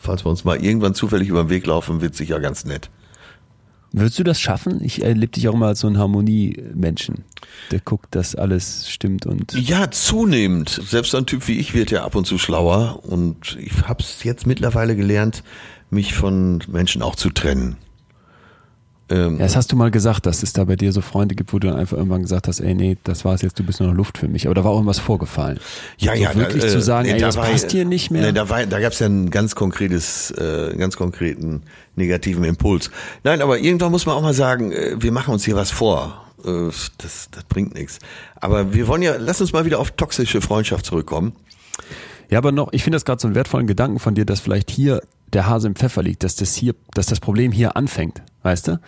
falls 0.00 0.24
wir 0.24 0.30
uns 0.30 0.44
mal 0.44 0.62
irgendwann 0.62 0.94
zufällig 0.94 1.28
über 1.28 1.44
den 1.44 1.50
Weg 1.50 1.66
laufen, 1.66 2.00
wird 2.00 2.14
sicher 2.14 2.40
ganz 2.40 2.64
nett. 2.64 2.90
Würdest 3.96 4.18
du 4.18 4.24
das 4.24 4.40
schaffen? 4.40 4.82
Ich 4.82 5.04
erlebe 5.04 5.28
dich 5.28 5.48
auch 5.48 5.54
immer 5.54 5.68
als 5.68 5.78
so 5.78 5.86
einen 5.86 5.98
Harmoniemenschen, 5.98 7.24
der 7.70 7.78
guckt, 7.78 8.16
dass 8.16 8.34
alles 8.34 8.90
stimmt 8.90 9.24
und 9.24 9.52
Ja, 9.52 9.88
zunehmend. 9.88 10.80
Selbst 10.84 11.12
so 11.12 11.18
ein 11.18 11.26
Typ 11.26 11.46
wie 11.46 11.60
ich 11.60 11.74
wird 11.74 11.92
ja 11.92 12.04
ab 12.04 12.16
und 12.16 12.26
zu 12.26 12.36
schlauer 12.36 13.04
und 13.04 13.56
ich 13.60 13.86
habe 13.86 14.02
es 14.02 14.24
jetzt 14.24 14.48
mittlerweile 14.48 14.96
gelernt, 14.96 15.44
mich 15.90 16.12
von 16.14 16.60
Menschen 16.66 17.02
auch 17.02 17.14
zu 17.14 17.30
trennen. 17.30 17.76
Ähm, 19.14 19.38
Ja, 19.38 19.44
das 19.44 19.56
hast 19.56 19.70
du 19.72 19.76
mal 19.76 19.90
gesagt, 19.90 20.26
dass 20.26 20.42
es 20.42 20.52
da 20.52 20.64
bei 20.64 20.76
dir 20.76 20.92
so 20.92 21.00
Freunde 21.00 21.34
gibt, 21.34 21.52
wo 21.52 21.58
du 21.58 21.68
dann 21.68 21.76
einfach 21.76 21.96
irgendwann 21.96 22.22
gesagt 22.22 22.48
hast, 22.48 22.60
ey, 22.60 22.74
nee, 22.74 22.96
das 23.04 23.24
war's 23.24 23.42
jetzt, 23.42 23.58
du 23.58 23.62
bist 23.64 23.80
nur 23.80 23.88
noch 23.90 23.96
Luft 23.96 24.18
für 24.18 24.28
mich. 24.28 24.46
Aber 24.46 24.54
da 24.54 24.64
war 24.64 24.70
auch 24.72 24.76
irgendwas 24.76 24.98
vorgefallen. 24.98 25.58
Ja, 25.98 26.16
so 26.16 26.22
ja, 26.22 26.34
wirklich 26.34 26.62
da, 26.62 26.68
zu 26.68 26.78
äh, 26.78 26.82
sagen, 26.82 27.06
nee, 27.08 27.14
ey, 27.14 27.20
da 27.20 27.26
das 27.26 27.36
war- 27.36 27.46
passt 27.46 27.70
hier 27.70 27.84
nicht 27.84 28.10
mehr. 28.10 28.22
Nee, 28.22 28.32
da 28.32 28.48
war, 28.48 28.64
da 28.66 28.80
gab's 28.80 28.98
ja 28.98 29.06
ein 29.06 29.30
ganz 29.30 29.54
konkretes, 29.54 30.30
äh, 30.32 30.70
einen 30.70 30.78
ganz 30.78 30.96
konkreten 30.96 31.62
negativen 31.96 32.44
Impuls. 32.44 32.90
Nein, 33.22 33.40
aber 33.42 33.58
irgendwann 33.58 33.90
muss 33.92 34.06
man 34.06 34.16
auch 34.16 34.22
mal 34.22 34.34
sagen, 34.34 34.72
äh, 34.72 34.96
wir 34.98 35.12
machen 35.12 35.32
uns 35.32 35.44
hier 35.44 35.54
was 35.56 35.70
vor. 35.70 36.24
Äh, 36.44 36.66
das, 36.98 37.28
das 37.30 37.44
bringt 37.48 37.74
nichts. 37.74 37.98
Aber 38.36 38.74
wir 38.74 38.88
wollen 38.88 39.02
ja, 39.02 39.14
lass 39.18 39.40
uns 39.40 39.52
mal 39.52 39.64
wieder 39.64 39.78
auf 39.78 39.92
toxische 39.92 40.40
Freundschaft 40.40 40.86
zurückkommen. 40.86 41.32
Ja, 42.30 42.38
aber 42.38 42.52
noch, 42.52 42.72
ich 42.72 42.82
finde 42.82 42.96
das 42.96 43.04
gerade 43.04 43.20
so 43.20 43.28
einen 43.28 43.34
wertvollen 43.34 43.66
Gedanken 43.66 43.98
von 43.98 44.14
dir, 44.14 44.24
dass 44.24 44.40
vielleicht 44.40 44.70
hier 44.70 45.02
der 45.32 45.46
Hase 45.46 45.66
im 45.68 45.74
Pfeffer 45.74 46.02
liegt, 46.02 46.22
dass 46.24 46.36
das 46.36 46.54
hier, 46.54 46.74
dass 46.94 47.06
das 47.06 47.20
Problem 47.20 47.52
hier 47.52 47.76
anfängt, 47.76 48.22
weißt 48.44 48.68
du? 48.68 48.78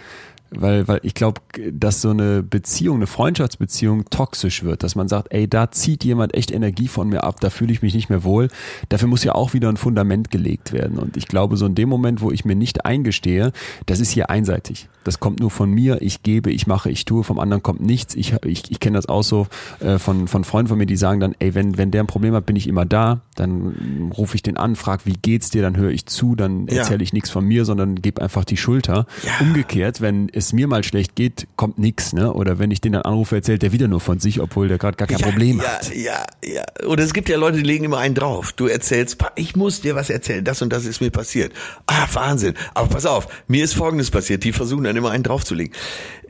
Weil, 0.51 0.87
weil 0.87 1.01
ich 1.03 1.15
glaube, 1.15 1.41
dass 1.73 2.01
so 2.01 2.11
eine 2.11 2.43
Beziehung, 2.43 2.97
eine 2.97 3.07
Freundschaftsbeziehung 3.07 4.05
toxisch 4.11 4.63
wird, 4.63 4.83
dass 4.83 4.95
man 4.95 5.09
sagt, 5.09 5.33
ey, 5.33 5.49
da 5.49 5.71
zieht 5.71 6.05
jemand 6.05 6.35
echt 6.35 6.51
Energie 6.53 6.89
von 6.89 7.09
mir 7.09 7.25
ab, 7.25 7.41
da 7.41 7.51
fühle 7.51 7.73
ich 7.73 7.83
mich 7.83 7.95
nicht 7.95 8.09
mehr 8.11 8.23
wohl. 8.25 8.49
Dafür 8.89 9.09
muss 9.09 9.25
ja 9.25 9.35
auch 9.35 9.55
wieder 9.55 9.69
ein 9.69 9.77
Fundament 9.77 10.31
gelegt 10.31 10.73
werden. 10.73 10.99
Und 10.99 11.17
ich 11.17 11.27
glaube, 11.27 11.57
so 11.57 11.67
in 11.67 11.75
dem 11.75 11.89
Moment, 11.89 12.21
wo 12.21 12.31
ich 12.31 12.45
mir 12.45 12.55
nicht 12.57 12.85
eingestehe, 12.87 13.53
das 13.87 13.99
ist 14.01 14.11
hier 14.11 14.31
einseitig. 14.31 14.89
Das 15.05 15.21
kommt 15.21 15.39
nur 15.41 15.51
von 15.51 15.71
mir, 15.71 16.03
ich 16.03 16.23
gebe, 16.23 16.51
ich 16.51 16.67
mache, 16.67 16.91
ich 16.91 17.05
tue, 17.05 17.23
vom 17.23 17.39
anderen 17.39 17.63
kommt 17.63 17.81
nichts. 17.81 18.15
Ich, 18.17 18.35
ich, 18.45 18.71
ich 18.71 18.81
kenne 18.81 18.99
das 18.99 19.09
auch 19.09 19.23
so 19.23 19.47
äh, 19.81 19.99
von, 19.99 20.27
von 20.27 20.43
Freunden 20.45 20.69
von 20.69 20.79
mir, 20.79 20.87
die 20.87 20.97
sagen 20.97 21.21
dann, 21.21 21.35
ey, 21.39 21.55
wenn, 21.55 21.77
wenn 21.79 21.91
der 21.93 22.03
ein 22.03 22.07
Problem 22.09 22.35
hat, 22.35 22.47
bin 22.47 22.57
ich 22.57 22.67
immer 22.67 22.85
da, 22.85 23.21
dann 23.37 24.11
rufe 24.17 24.35
ich 24.35 24.43
den 24.43 24.57
an, 24.57 24.75
frag, 24.75 25.07
wie 25.07 25.13
geht's 25.15 25.51
dir, 25.51 25.63
dann 25.63 25.77
höre 25.77 25.91
ich 25.91 26.07
zu, 26.07 26.35
dann 26.35 26.67
Ja. 26.67 26.79
erzähle 26.79 27.05
ich 27.05 27.13
nichts 27.13 27.31
von 27.31 27.45
mir, 27.45 27.65
sondern 27.65 27.97
gebe 27.97 28.21
einfach 28.21 28.45
die 28.45 28.57
Schulter. 28.57 29.07
Ja. 29.25 29.33
Umgekehrt, 29.47 30.01
wenn 30.01 30.29
es 30.37 30.53
mir 30.53 30.69
mal 30.69 30.85
schlecht 30.85 31.17
geht, 31.17 31.49
kommt 31.57 31.79
nichts, 31.79 32.13
ne? 32.13 32.33
Oder 32.33 32.59
wenn 32.59 32.71
ich 32.71 32.81
den 32.83 32.93
dann 32.93 33.03
anrufe, 33.03 33.37
erzählt 33.37 33.63
der 33.63 33.73
wieder 33.73 33.89
nur 33.89 34.01
von 34.01 34.21
sich, 34.21 34.41
obwohl 34.41 34.69
der 34.69 34.77
gerade 34.77 34.97
gar 34.97 35.09
kein 35.09 35.19
ja, 35.19 35.27
Problem 35.27 35.59
ja, 35.59 35.65
hat. 35.65 35.95
Ja, 35.95 36.25
ja. 36.45 36.65
Und 36.87 37.01
es 37.01 37.15
gibt 37.15 37.29
ja 37.29 37.39
Leute, 37.39 37.57
die 37.59 37.63
legen 37.63 37.85
immer 37.85 37.99
einen 37.99 38.15
drauf. 38.15 38.53
Du 38.53 38.67
erzählst, 38.67 39.17
"Pa, 39.19 39.33
ich 39.37 39.57
muss 39.57 39.81
dir 39.81 39.95
was 39.95 40.11
erzählen, 40.11 40.45
das 40.45 40.61
und 40.61 40.73
das 40.73 40.85
ist 40.85 41.01
mir 41.01 41.11
passiert. 41.11 41.53
Ah, 41.87 42.07
Wahnsinn. 42.13 42.55
Aber 42.75 42.89
pass 42.89 43.07
auf, 43.07 43.29
mir 43.49 43.65
ist 43.65 43.75
Folgendes 43.75 44.11
passiert. 44.11 44.45
Die 44.45 44.53
versuchen 44.53 44.85
dann 44.85 44.97
immer 44.97 45.11
einen 45.11 45.25
draufzulegen. 45.25 45.75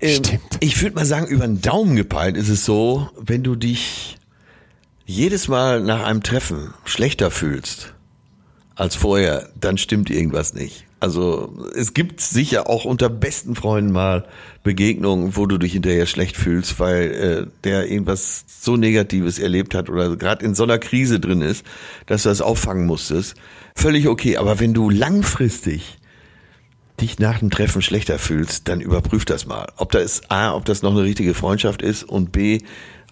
Ähm, 0.01 0.25
Stimmt. 0.25 0.59
Ich 0.61 0.81
würde 0.81 0.95
mal 0.95 1.07
sagen, 1.07 1.27
über 1.27 1.47
den 1.47 1.61
Daumen 1.61 1.97
gepeilt 1.97 2.37
ist 2.37 2.49
es 2.49 2.65
so, 2.65 3.09
wenn 3.19 3.43
du 3.43 3.57
dich 3.57 4.19
jedes 5.05 5.49
Mal 5.49 5.81
nach 5.83 6.05
einem 6.05 6.23
Treffen 6.23 6.75
schlechter 6.85 7.31
fühlst 7.31 7.95
als 8.77 8.95
vorher, 8.95 9.49
dann 9.59 9.79
stimmt 9.79 10.11
irgendwas 10.11 10.55
nicht. 10.55 10.86
Also 10.99 11.55
es 11.77 11.93
gibt 11.93 12.21
sicher 12.23 12.71
auch 12.71 12.87
unter 12.87 13.11
besten 13.11 13.55
Freunden 13.55 13.93
mal 13.93 14.27
Begegnungen, 14.63 15.37
wo 15.37 15.47
du 15.47 15.59
dich 15.59 15.73
hinterher 15.73 16.07
schlecht 16.07 16.37
fühlst, 16.37 16.81
weil 16.81 17.11
äh, 17.11 17.47
der 17.65 17.91
irgendwas 17.91 18.45
so 18.49 18.77
Negatives 18.77 19.39
erlebt 19.39 19.75
hat 19.75 19.91
oder 19.91 20.17
gerade 20.17 20.45
in 20.45 20.55
so 20.55 20.63
einer 20.63 20.79
Krise 20.79 21.21
drin 21.21 21.43
ist, 21.43 21.67
dass 22.07 22.23
du 22.23 22.31
das 22.31 22.41
auffangen 22.41 22.87
musstest. 22.87 23.35
Völlig 23.75 24.09
okay, 24.09 24.39
aber 24.39 24.59
wenn 24.59 24.73
du 24.73 24.89
langfristig 24.89 25.99
dich 27.01 27.19
nach 27.19 27.41
dem 27.41 27.51
Treffen 27.51 27.83
schlechter 27.83 28.19
fühlst, 28.19 28.69
dann 28.69 28.81
überprüf 28.81 29.27
das 29.27 29.47
mal. 29.47 29.67
Ob 29.77 29.93
das 29.93 30.31
A, 30.31 30.55
ob 30.55 30.65
das 30.65 30.81
noch 30.81 30.93
eine 30.93 31.03
richtige 31.03 31.35
Freundschaft 31.35 31.83
ist 31.83 32.05
und 32.05 32.33
B, 32.33 32.61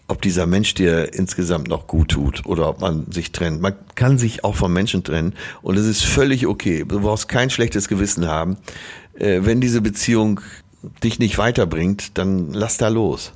ob 0.07 0.21
dieser 0.23 0.47
Mensch 0.47 0.75
dir 0.75 1.15
insgesamt 1.15 1.69
noch 1.69 1.87
gut 1.87 2.11
tut 2.11 2.45
oder 2.47 2.69
ob 2.69 2.81
man 2.81 3.11
sich 3.11 3.33
trennt. 3.33 3.61
Man 3.61 3.75
kann 3.95 4.19
sich 4.19 4.45
auch 4.45 4.55
vom 4.55 4.73
Menschen 4.73 5.03
trennen 5.03 5.35
und 5.63 5.77
es 5.77 5.87
ist 5.87 6.05
völlig 6.05 6.47
okay. 6.47 6.85
Du 6.87 7.01
brauchst 7.01 7.29
kein 7.29 7.51
schlechtes 7.51 7.89
Gewissen 7.89 8.27
haben. 8.27 8.57
Äh, 9.15 9.41
wenn 9.43 9.61
diese 9.61 9.81
Beziehung 9.81 10.41
dich 11.03 11.19
nicht 11.19 11.39
weiterbringt, 11.39 12.19
dann 12.19 12.53
lass 12.53 12.77
da 12.77 12.89
los. 12.89 13.33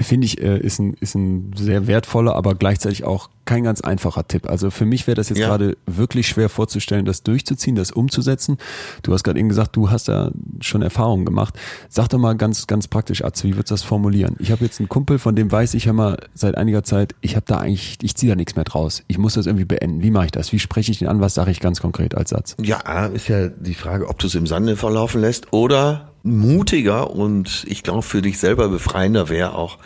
Finde 0.00 0.26
ich, 0.26 0.40
äh, 0.42 0.58
ist, 0.58 0.78
ein, 0.80 0.94
ist 1.00 1.14
ein 1.14 1.52
sehr 1.56 1.86
wertvoller, 1.86 2.34
aber 2.34 2.54
gleichzeitig 2.54 3.04
auch 3.04 3.30
kein 3.44 3.62
ganz 3.62 3.80
einfacher 3.82 4.26
Tipp. 4.26 4.48
Also 4.48 4.70
für 4.70 4.86
mich 4.86 5.06
wäre 5.06 5.14
das 5.14 5.28
jetzt 5.28 5.38
Ja. 5.38 5.48
gerade 5.48 5.76
wirklich 5.86 6.26
schwer 6.28 6.48
vorzustellen, 6.48 7.04
das 7.04 7.22
durchzuziehen, 7.22 7.76
das 7.76 7.92
umzusetzen. 7.92 8.56
Du 9.02 9.12
hast 9.12 9.22
gerade 9.22 9.38
eben 9.38 9.48
gesagt, 9.48 9.76
du 9.76 9.90
hast 9.90 10.08
da 10.08 10.30
schon 10.60 10.82
Erfahrungen 10.82 11.24
gemacht. 11.24 11.54
Sag 11.88 12.08
doch 12.08 12.18
mal 12.18 12.34
ganz, 12.36 12.66
ganz 12.66 12.88
praktisch, 12.88 13.22
Atze, 13.24 13.44
wie 13.44 13.52
würdest 13.54 13.70
du 13.70 13.74
das 13.74 13.82
formulieren? 13.82 14.36
Ich 14.38 14.50
habe 14.50 14.64
jetzt 14.64 14.80
einen 14.80 14.88
Kumpel, 14.88 15.18
von 15.18 15.36
dem 15.36 15.52
weiß 15.52 15.74
ich 15.74 15.84
ja 15.84 15.92
mal 15.92 16.16
seit 16.34 16.56
einiger 16.56 16.82
Zeit, 16.82 17.14
ich 17.20 17.36
habe 17.36 17.44
da 17.46 17.58
eigentlich, 17.58 17.98
ich 18.02 18.16
ziehe 18.16 18.32
da 18.32 18.36
nichts 18.36 18.56
mehr 18.56 18.64
draus. 18.64 19.02
Ich 19.08 19.18
muss 19.18 19.34
das 19.34 19.46
irgendwie 19.46 19.66
beenden. 19.66 20.02
Wie 20.02 20.10
mache 20.10 20.26
ich 20.26 20.32
das? 20.32 20.52
Wie 20.52 20.58
spreche 20.58 20.90
ich 20.90 20.98
den 20.98 21.08
an? 21.08 21.20
Was 21.20 21.34
sage 21.34 21.50
ich 21.50 21.60
ganz 21.60 21.80
konkret 21.80 22.14
als 22.16 22.30
Satz? 22.30 22.56
Ja, 22.62 23.06
ist 23.06 23.28
ja 23.28 23.48
die 23.48 23.74
Frage, 23.74 24.08
ob 24.08 24.18
du 24.18 24.26
es 24.26 24.34
im 24.34 24.46
Sande 24.46 24.76
verlaufen 24.76 25.20
lässt 25.20 25.52
oder 25.52 26.10
mutiger 26.24 27.10
und 27.10 27.64
ich 27.68 27.82
glaube 27.82 28.02
für 28.02 28.22
dich 28.22 28.38
selber 28.38 28.68
befreiender 28.68 29.28
wäre 29.28 29.54
auch, 29.54 29.78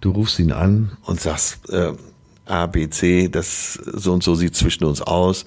du 0.00 0.10
rufst 0.10 0.38
ihn 0.38 0.52
an 0.52 0.96
und 1.04 1.20
sagst, 1.20 1.70
äh, 1.70 1.92
A, 2.44 2.66
B, 2.66 2.90
C, 2.90 3.28
das 3.28 3.74
so 3.74 4.12
und 4.12 4.22
so 4.22 4.34
sieht 4.34 4.54
zwischen 4.54 4.84
uns 4.84 5.00
aus. 5.00 5.46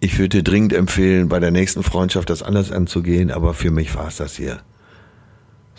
Ich 0.00 0.18
würde 0.18 0.38
dir 0.38 0.42
dringend 0.44 0.72
empfehlen, 0.72 1.28
bei 1.28 1.40
der 1.40 1.50
nächsten 1.50 1.82
Freundschaft 1.82 2.30
das 2.30 2.42
anders 2.42 2.70
anzugehen, 2.70 3.30
aber 3.30 3.54
für 3.54 3.70
mich 3.70 3.94
war 3.94 4.08
es 4.08 4.16
das 4.16 4.36
hier. 4.36 4.60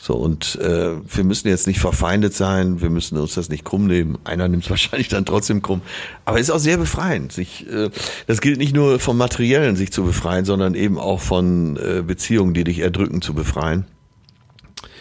So, 0.10 0.16
und 0.16 0.56
äh, 0.56 0.96
wir 1.06 1.24
müssen 1.24 1.50
jetzt 1.50 1.68
nicht 1.68 1.80
verfeindet 1.80 2.34
sein, 2.34 2.82
wir 2.82 2.90
müssen 2.90 3.16
uns 3.20 3.36
das 3.36 3.50
nicht 3.50 3.64
krumm 3.64 3.86
nehmen. 3.86 4.18
Einer 4.24 4.48
nimmt 4.48 4.64
es 4.64 4.70
wahrscheinlich 4.72 5.08
dann 5.08 5.24
trotzdem 5.24 5.62
krumm. 5.62 5.84
Aber 6.26 6.40
es 6.40 6.50
ist 6.50 6.50
auch 6.50 6.58
sehr 6.58 6.78
befreiend. 6.78 7.32
Sich, 7.32 7.72
äh, 7.72 7.92
das 8.26 8.42
gilt 8.42 8.58
nicht 8.58 8.74
nur 8.74 9.00
vom 9.00 9.18
Materiellen, 9.18 9.76
sich 9.76 9.92
zu 9.92 10.04
befreien, 10.04 10.46
sondern 10.46 10.74
eben 10.74 10.98
auch 10.98 11.22
von 11.22 11.78
äh, 11.78 12.02
Beziehungen, 12.02 12.56
die 12.56 12.64
dich 12.64 12.80
erdrücken, 12.80 13.22
zu 13.22 13.36
befreien. 13.36 13.86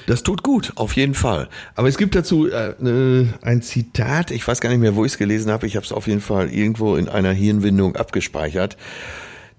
Das 0.07 0.25
tut 0.25 0.43
gut, 0.43 0.75
auf 0.75 0.95
jeden 0.95 1.15
Fall. 1.15 1.49
Aber 1.75 1.89
es 1.89 1.97
gibt 1.97 2.15
dazu 2.15 2.47
äh, 2.47 2.75
ne, 2.79 3.33
ein 3.41 3.63
Zitat, 3.63 4.31
ich 4.31 4.47
weiß 4.47 4.61
gar 4.61 4.69
nicht 4.69 4.81
mehr, 4.81 4.95
wo 4.95 5.07
ich 5.07 5.13
es 5.13 5.19
gelesen 5.19 5.51
habe, 5.51 5.67
ich 5.67 5.77
habe 5.77 5.87
es 5.87 5.93
auf 5.93 6.07
jeden 6.07 6.21
Fall 6.21 6.51
irgendwo 6.51 6.97
in 6.97 7.09
einer 7.09 7.33
Hirnwindung 7.33 7.97
abgespeichert. 7.97 8.77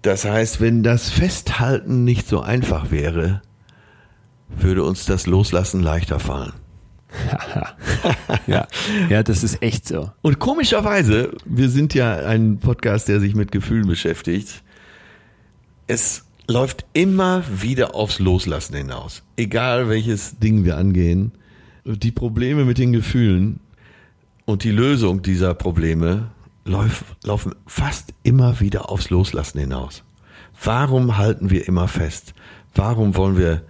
Das 0.04 0.26
heißt, 0.26 0.62
wenn 0.62 0.84
das 0.84 1.10
Festhalten 1.10 2.04
nicht 2.04 2.28
so 2.28 2.40
einfach 2.40 2.92
wäre, 2.92 3.42
würde 4.50 4.84
uns 4.84 5.06
das 5.06 5.26
Loslassen 5.26 5.82
leichter 5.82 6.20
fallen. 6.20 6.54
Ja, 8.48 8.68
ja, 9.10 9.24
das 9.24 9.44
ist 9.44 9.62
echt 9.62 9.88
so. 9.88 10.12
Und 10.22 10.40
komischerweise, 10.40 11.36
wir 11.46 11.70
sind 11.70 11.94
ja 11.94 12.16
ein 12.16 12.60
Podcast, 12.60 13.08
der 13.08 13.20
sich 13.20 13.36
mit 13.36 13.52
Gefühlen 13.52 13.88
beschäftigt. 13.88 14.64
Es 15.88 16.26
läuft 16.48 16.86
immer 16.94 17.44
wieder 17.62 17.96
aufs 17.96 18.20
Loslassen 18.20 18.76
hinaus. 18.76 19.24
Egal 19.38 19.90
welches 19.90 20.40
Ding 20.40 20.66
wir 20.66 20.78
angehen. 20.78 21.32
Die 21.86 22.12
Probleme 22.12 22.66
mit 22.66 22.78
den 22.78 22.94
Gefühlen 22.94 23.60
und 24.46 24.64
die 24.64 24.72
Lösung 24.72 25.22
dieser 25.22 25.54
Probleme 25.54 26.32
läuf, 26.66 27.04
laufen 27.24 27.54
fast 27.68 28.14
immer 28.24 28.60
wieder 28.60 28.90
aufs 28.90 29.10
Loslassen 29.10 29.60
hinaus. 29.60 30.04
Warum 30.64 31.18
halten 31.18 31.50
wir 31.50 31.68
immer 31.68 31.88
fest? 31.88 32.34
Warum 32.76 33.16
wollen 33.16 33.38
wir 33.38 33.64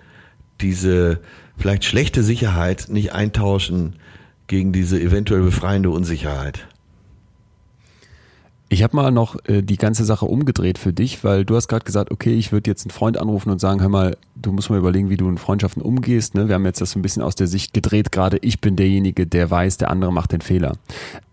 diese 0.62 1.20
vielleicht 1.58 1.86
schlechte 1.86 2.24
Sicherheit 2.24 2.88
nicht 2.90 3.14
eintauschen 3.14 3.96
gegen 4.48 4.72
diese 4.72 5.00
eventuell 5.00 5.42
befreiende 5.42 5.90
Unsicherheit. 5.90 6.68
Ich 8.72 8.84
habe 8.84 8.96
mal 8.96 9.10
noch 9.10 9.36
äh, 9.46 9.64
die 9.64 9.78
ganze 9.78 10.06
Sache 10.06 10.28
umgedreht 10.28 10.78
für 10.78 10.94
dich, 10.94 11.24
weil 11.24 11.44
du 11.44 11.56
hast 11.56 11.68
gerade 11.68 11.84
gesagt, 11.84 12.12
okay, 12.12 12.36
ich 12.36 12.52
würde 12.52 12.70
jetzt 12.70 12.86
einen 12.86 12.92
Freund 12.92 13.18
anrufen 13.18 13.50
und 13.50 13.60
sagen, 13.60 13.82
hör 13.82 13.90
mal, 13.90 14.16
du 14.36 14.52
musst 14.52 14.70
mal 14.70 14.78
überlegen, 14.78 15.10
wie 15.10 15.18
du 15.18 15.28
in 15.28 15.40
Freundschaften 15.40 15.82
umgehst. 15.82 16.36
Ne? 16.36 16.48
Wir 16.48 16.54
haben 16.54 16.66
jetzt 16.66 16.80
das 16.80 16.92
so 16.92 17.00
ein 17.00 17.02
bisschen 17.02 17.24
aus 17.24 17.34
der 17.34 17.48
Sicht 17.48 17.74
gedreht, 17.74 18.12
gerade 18.12 18.38
ich 18.42 18.62
bin 18.62 18.76
derjenige, 18.76 19.26
der 19.26 19.50
weiß, 19.50 19.78
der 19.78 19.90
andere 19.90 20.14
macht 20.14 20.34
den 20.34 20.42
Fehler. 20.42 20.74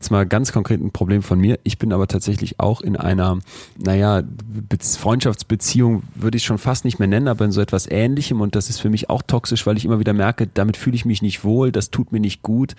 Jetzt 0.00 0.10
mal 0.10 0.24
ganz 0.24 0.50
konkret 0.50 0.80
ein 0.80 0.92
Problem 0.92 1.22
von 1.22 1.38
mir. 1.38 1.58
Ich 1.62 1.76
bin 1.76 1.92
aber 1.92 2.06
tatsächlich 2.06 2.58
auch 2.58 2.80
in 2.80 2.96
einer, 2.96 3.38
naja, 3.76 4.22
Be 4.22 4.78
Freundschaftsbeziehung 4.80 6.04
würde 6.14 6.38
ich 6.38 6.44
schon 6.44 6.58
fast 6.58 6.86
nicht 6.86 6.98
mehr 6.98 7.08
nennen, 7.08 7.28
aber 7.28 7.44
in 7.44 7.52
so 7.52 7.60
etwas 7.60 7.86
Ähnlichem 7.86 8.40
und 8.40 8.54
das 8.54 8.70
ist 8.70 8.80
für 8.80 8.88
mich 8.88 9.10
auch 9.10 9.20
toxisch, 9.20 9.66
weil 9.66 9.76
ich 9.76 9.84
immer 9.84 9.98
wieder 9.98 10.14
merke, 10.14 10.46
damit 10.46 10.78
fühle 10.78 10.96
ich 10.96 11.04
mich 11.04 11.20
nicht 11.20 11.44
wohl, 11.44 11.70
das 11.70 11.90
tut 11.90 12.12
mir 12.12 12.20
nicht 12.20 12.42
gut 12.42 12.74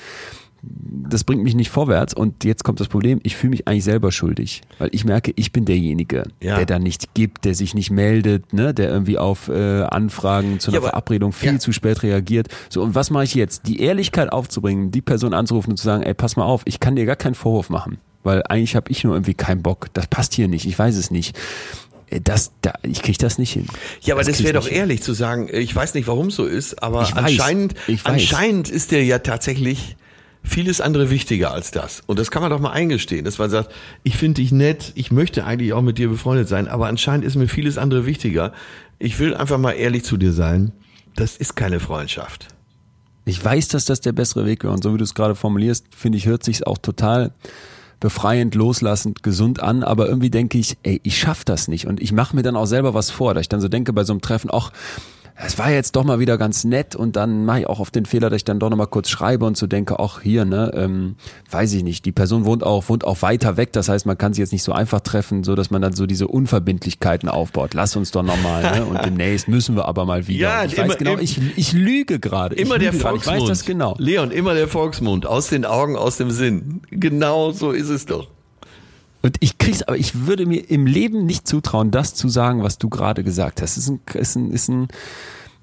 das 0.62 1.24
bringt 1.24 1.44
mich 1.44 1.56
nicht 1.56 1.70
vorwärts 1.70 2.14
und 2.14 2.44
jetzt 2.44 2.64
kommt 2.64 2.80
das 2.80 2.88
Problem, 2.88 3.20
ich 3.24 3.36
fühle 3.36 3.52
mich 3.52 3.68
eigentlich 3.68 3.84
selber 3.84 4.12
schuldig, 4.12 4.62
weil 4.80 4.90
ich 4.92 5.06
merke, 5.06 5.32
ich 5.36 5.52
bin 5.52 5.66
derjenige, 5.66 6.24
ja. 6.42 6.58
der 6.58 6.66
da 6.66 6.80
nicht 6.80 7.14
gibt, 7.14 7.46
der 7.46 7.56
sich 7.56 7.74
nicht 7.74 7.92
meldet, 7.92 8.54
ne, 8.54 8.74
der 8.74 8.90
irgendwie 8.90 9.18
auf 9.18 9.48
äh, 9.48 9.84
Anfragen 9.84 10.60
zu 10.60 10.72
einer 10.72 10.76
ja, 10.76 10.82
aber, 10.82 10.90
Verabredung 10.90 11.32
viel 11.32 11.54
ja. 11.54 11.60
zu 11.60 11.72
spät 11.72 12.04
reagiert. 12.04 12.48
So 12.70 12.82
und 12.82 12.96
was 12.96 13.10
mache 13.10 13.26
ich 13.26 13.36
jetzt? 13.36 13.68
Die 13.68 13.80
Ehrlichkeit 13.80 14.32
aufzubringen, 14.32 14.92
die 14.92 15.02
Person 15.02 15.34
anzurufen 15.34 15.72
und 15.72 15.78
zu 15.78 15.86
sagen, 15.86 16.04
ey, 16.04 16.14
pass 16.14 16.36
mal 16.36 16.46
auf, 16.46 16.62
ich 16.66 16.80
kann 16.80 16.96
dir 16.96 17.06
gar 17.06 17.16
keinen 17.16 17.36
Vorwurf 17.36 17.70
machen, 17.70 17.98
weil 18.24 18.44
eigentlich 18.44 18.76
habe 18.76 18.92
ich 18.92 19.04
nur 19.04 19.14
irgendwie 19.14 19.36
keinen 19.36 19.62
Bock. 19.62 19.88
Das 19.94 20.08
passt 20.08 20.34
hier 20.34 20.48
nicht, 20.48 20.66
ich 20.66 20.78
weiß 20.78 20.96
es 20.98 21.12
nicht 21.12 21.38
äh, 22.10 22.20
das, 22.22 22.52
da, 22.62 22.74
ich 22.84 23.02
kriege 23.02 23.18
das 23.18 23.38
nicht 23.38 23.54
hin. 23.54 23.68
Ja, 24.02 24.16
aber 24.16 24.24
das, 24.24 24.38
das 24.38 24.44
wäre 24.44 24.54
doch 24.54 24.70
ehrlich 24.70 25.04
zu 25.04 25.14
sagen, 25.14 25.50
ich 25.52 25.76
weiß 25.76 25.94
nicht, 25.94 26.08
warum 26.08 26.32
so 26.32 26.46
ist, 26.46 26.82
aber 26.82 27.04
ich 27.04 27.14
anscheinend, 27.14 27.76
weiß, 27.88 28.00
anscheinend 28.06 28.70
ist 28.70 28.92
der 28.92 29.04
ja 29.04 29.20
tatsächlich 29.20 29.96
vieles 30.48 30.82
andere 30.82 31.10
wichtiger 31.10 31.52
als 31.52 31.72
das. 31.72 32.02
Und 32.06 32.20
das 32.20 32.32
kann 32.32 32.42
man 32.42 32.52
doch 32.52 32.60
mal 32.60 32.72
eingestehen, 32.72 33.26
dass 33.26 33.38
man 33.38 33.50
sagt, 33.50 33.72
ich 34.04 34.18
finde 34.18 34.42
dich 34.42 34.52
nett, 34.52 34.92
ich 34.96 35.12
möchte 35.12 35.46
eigentlich 35.46 35.74
auch 35.74 35.82
mit 35.82 35.98
dir 35.98 36.10
befreundet 36.10 36.48
sein, 36.48 36.68
aber 36.68 36.88
anscheinend 36.88 37.26
ist 37.26 37.36
mir 37.36 37.48
vieles 37.48 37.78
andere 37.78 38.06
wichtiger. 38.06 38.54
Ich 39.00 39.20
will 39.20 39.36
einfach 39.36 39.58
mal 39.58 39.74
ehrlich 39.74 40.04
zu 40.04 40.18
dir 40.18 40.34
sein. 40.34 40.72
Das 41.16 41.38
ist 41.38 41.56
keine 41.56 41.80
Freundschaft. 41.80 42.48
Ich 43.26 43.44
weiß, 43.44 43.68
dass 43.68 43.86
das 43.86 44.02
der 44.02 44.14
bessere 44.14 44.46
Weg 44.46 44.64
wäre. 44.64 44.74
Und 44.74 44.84
so 44.84 44.94
wie 44.94 44.98
du 44.98 45.04
es 45.04 45.14
gerade 45.14 45.36
formulierst, 45.36 45.86
finde 45.96 46.18
ich, 46.18 46.26
hört 46.26 46.44
sich 46.44 46.66
auch 46.66 46.78
total 46.78 47.34
befreiend, 48.00 48.56
loslassend, 48.56 49.24
gesund 49.24 49.62
an, 49.62 49.84
aber 49.84 50.08
irgendwie 50.08 50.30
denke 50.30 50.58
ich, 50.58 50.78
ey, 50.84 51.02
ich 51.04 51.18
schaff 51.18 51.44
das 51.44 51.68
nicht 51.68 51.88
und 51.88 52.00
ich 52.00 52.12
mache 52.12 52.36
mir 52.36 52.44
dann 52.44 52.56
auch 52.56 52.68
selber 52.68 52.94
was 52.94 53.10
vor, 53.10 53.34
da 53.34 53.40
ich 53.40 53.50
dann 53.50 53.60
so 53.60 53.68
denke 53.68 53.92
bei 53.92 54.04
so 54.04 54.14
einem 54.14 54.22
Treffen, 54.22 54.50
ach, 54.54 54.72
es 55.40 55.60
war 55.60 55.72
jetzt 55.72 55.96
doch 55.96 56.04
mal 56.04 56.20
wieder 56.20 56.38
ganz 56.38 56.64
nett 56.64 56.96
und 56.96 57.16
dann 57.16 57.46
mache 57.46 57.62
ich 57.62 57.68
auch 57.68 57.80
auf 57.80 57.92
den 57.92 58.06
Fehler, 58.06 58.30
dass 58.30 58.38
ich 58.38 58.44
dann 58.44 58.60
doch 58.60 58.70
noch 58.70 58.78
mal 58.78 58.88
kurz 58.88 59.10
schreibe 59.10 59.46
und 59.46 59.56
so 59.56 59.68
denke, 59.68 60.00
auch 60.00 60.22
hier, 60.22 60.46
ne, 60.46 60.72
ähm, 60.74 61.16
weiß 61.52 61.74
ich 61.74 61.84
nicht, 61.84 62.06
die 62.06 62.12
Person 62.12 62.46
wohnt 62.46 62.64
auch, 62.64 62.90
wohnt 62.90 63.06
auch 63.06 63.22
weiter 63.22 63.56
weg, 63.56 63.72
das 63.72 63.88
heißt, 63.88 64.08
man 64.08 64.18
kann 64.18 64.34
sie 64.34 64.42
jetzt 64.42 64.52
nicht 64.52 64.64
so 64.64 64.72
einfach 64.72 65.02
treffen, 65.02 65.44
so 65.44 65.54
dass 65.54 65.70
man 65.70 65.82
dann 65.82 65.94
so 65.94 66.08
diese 66.08 66.28
Unverbindlichkeiten 66.28 67.30
aufbaut. 67.30 67.76
Lass 67.76 67.96
uns 67.96 68.10
doch 68.12 68.24
noch 68.24 68.42
mal, 68.42 68.64
ne? 68.64 68.86
Und 68.86 69.06
demnächst 69.06 69.48
müssen 69.48 69.76
wir 69.76 69.86
aber 69.86 70.06
mal 70.06 70.28
wieder. 70.28 70.40
Ja, 70.40 70.64
ich 70.64 70.76
immer, 70.76 70.90
weiß 70.90 70.98
genau, 70.98 71.18
ich, 71.20 71.40
ich 71.56 71.74
lüge 71.74 72.20
gerade. 72.20 72.56
Immer 72.56 72.80
der 72.80 72.94
Volksmund. 72.94 73.38
Ich 73.38 73.44
weiß 73.44 73.50
das 73.50 73.66
genau. 73.66 73.96
Leon, 74.00 74.32
immer 74.32 74.56
der 74.56 74.68
Volksmund, 74.68 75.28
aus 75.28 75.48
den 75.48 75.66
Augen, 75.66 75.96
aus 75.96 76.18
dem 76.18 76.32
Sinn. 76.32 76.82
Genau 76.90 77.52
so 77.52 77.72
ist 77.72 77.90
es 77.90 78.06
doch. 78.06 78.28
Und 79.22 79.38
ich 79.40 79.58
krieg's, 79.58 79.84
aber 79.84 79.98
ich 79.98 80.28
würde 80.28 80.46
mir 80.46 80.70
im 80.70 80.86
Leben 80.86 81.26
nicht 81.26 81.48
zutrauen, 81.48 81.92
das 81.92 82.14
zu 82.14 82.30
sagen, 82.30 82.64
was 82.64 82.78
du 82.78 82.90
gerade 82.90 83.24
gesagt 83.24 83.62
hast. 83.62 83.78
Ist 83.78 83.90
ein, 83.90 84.00
ist 84.14 84.36
ein, 84.36 84.52
ist 84.52 84.70
ein, 84.70 84.88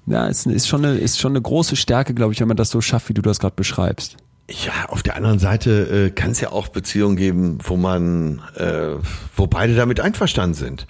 ja, 0.07 0.27
ist, 0.27 0.45
ist 0.45 0.67
schon 0.67 0.85
eine, 0.85 0.97
ist 0.97 1.19
schon 1.19 1.31
eine 1.31 1.41
große 1.41 1.75
Stärke, 1.75 2.13
glaube 2.13 2.33
ich, 2.33 2.39
wenn 2.39 2.47
man 2.47 2.57
das 2.57 2.69
so 2.69 2.81
schafft, 2.81 3.09
wie 3.09 3.13
du 3.13 3.21
das 3.21 3.39
gerade 3.39 3.55
beschreibst. 3.55 4.17
Ja, 4.49 4.89
auf 4.89 5.01
der 5.01 5.15
anderen 5.15 5.39
Seite 5.39 6.07
äh, 6.07 6.09
kann 6.11 6.31
es 6.31 6.39
ja 6.39 6.51
auch 6.51 6.67
Beziehungen 6.67 7.15
geben, 7.15 7.57
wo 7.63 7.77
man, 7.77 8.41
äh, 8.55 8.97
wo 9.35 9.47
beide 9.47 9.73
damit 9.73 9.99
einverstanden 9.99 10.53
sind. 10.53 10.85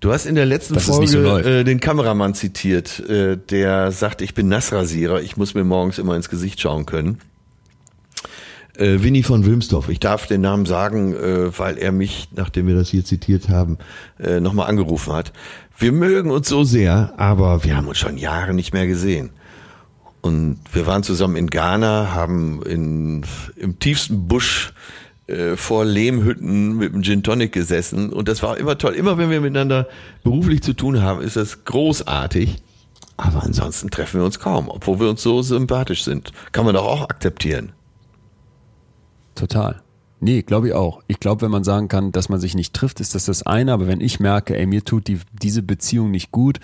Du 0.00 0.12
hast 0.12 0.26
in 0.26 0.34
der 0.34 0.44
letzten 0.44 0.74
das 0.74 0.84
Folge 0.84 1.06
so 1.06 1.38
äh, 1.38 1.64
den 1.64 1.80
Kameramann 1.80 2.34
zitiert, 2.34 3.00
äh, 3.08 3.38
der 3.38 3.92
sagt, 3.92 4.20
ich 4.20 4.34
bin 4.34 4.48
Nassrasierer, 4.48 5.22
ich 5.22 5.38
muss 5.38 5.54
mir 5.54 5.64
morgens 5.64 5.98
immer 5.98 6.14
ins 6.16 6.28
Gesicht 6.28 6.60
schauen 6.60 6.84
können 6.84 7.18
äh, 8.78 9.02
Winnie 9.02 9.22
von 9.22 9.44
Wilmsdorf. 9.44 9.88
Ich 9.88 10.00
darf 10.00 10.26
den 10.26 10.40
Namen 10.40 10.66
sagen, 10.66 11.14
äh, 11.14 11.58
weil 11.58 11.78
er 11.78 11.92
mich, 11.92 12.28
nachdem 12.34 12.66
wir 12.66 12.74
das 12.74 12.88
hier 12.88 13.04
zitiert 13.04 13.48
haben, 13.48 13.78
äh, 14.18 14.40
nochmal 14.40 14.68
angerufen 14.68 15.12
hat. 15.12 15.32
Wir 15.78 15.92
mögen 15.92 16.30
uns 16.30 16.48
so 16.48 16.64
sehr, 16.64 17.14
aber 17.16 17.64
wir 17.64 17.76
haben 17.76 17.88
uns 17.88 17.98
schon 17.98 18.18
Jahre 18.18 18.54
nicht 18.54 18.72
mehr 18.72 18.86
gesehen. 18.86 19.30
Und 20.22 20.58
wir 20.72 20.86
waren 20.86 21.02
zusammen 21.02 21.36
in 21.36 21.48
Ghana, 21.48 22.14
haben 22.14 22.62
in, 22.62 23.24
im 23.56 23.78
tiefsten 23.78 24.26
Busch 24.26 24.72
äh, 25.28 25.56
vor 25.56 25.84
Lehmhütten 25.84 26.76
mit 26.76 26.92
dem 26.92 27.02
Gin 27.02 27.22
Tonic 27.22 27.52
gesessen. 27.52 28.12
Und 28.12 28.28
das 28.28 28.42
war 28.42 28.56
immer 28.56 28.78
toll. 28.78 28.94
Immer 28.94 29.18
wenn 29.18 29.30
wir 29.30 29.40
miteinander 29.40 29.86
beruflich 30.24 30.62
zu 30.62 30.72
tun 30.72 31.02
haben, 31.02 31.20
ist 31.20 31.36
das 31.36 31.64
großartig. 31.64 32.56
Aber 33.16 33.42
ansonsten 33.42 33.90
treffen 33.90 34.20
wir 34.20 34.24
uns 34.24 34.40
kaum, 34.40 34.68
obwohl 34.68 35.00
wir 35.00 35.08
uns 35.08 35.22
so 35.22 35.42
sympathisch 35.42 36.04
sind. 36.04 36.32
Kann 36.52 36.64
man 36.64 36.74
doch 36.74 36.86
auch 36.86 37.02
akzeptieren. 37.02 37.72
Total. 39.36 39.85
Nee, 40.18 40.40
glaube 40.42 40.68
ich 40.68 40.74
auch. 40.74 41.02
Ich 41.08 41.20
glaube, 41.20 41.42
wenn 41.42 41.50
man 41.50 41.62
sagen 41.62 41.88
kann, 41.88 42.10
dass 42.10 42.30
man 42.30 42.40
sich 42.40 42.54
nicht 42.54 42.72
trifft, 42.72 43.00
ist 43.00 43.14
das 43.14 43.26
das 43.26 43.44
eine. 43.44 43.72
Aber 43.74 43.86
wenn 43.86 44.00
ich 44.00 44.18
merke, 44.18 44.56
ey, 44.56 44.64
mir 44.64 44.82
tut 44.82 45.08
die, 45.08 45.20
diese 45.42 45.62
Beziehung 45.62 46.10
nicht 46.10 46.32
gut, 46.32 46.58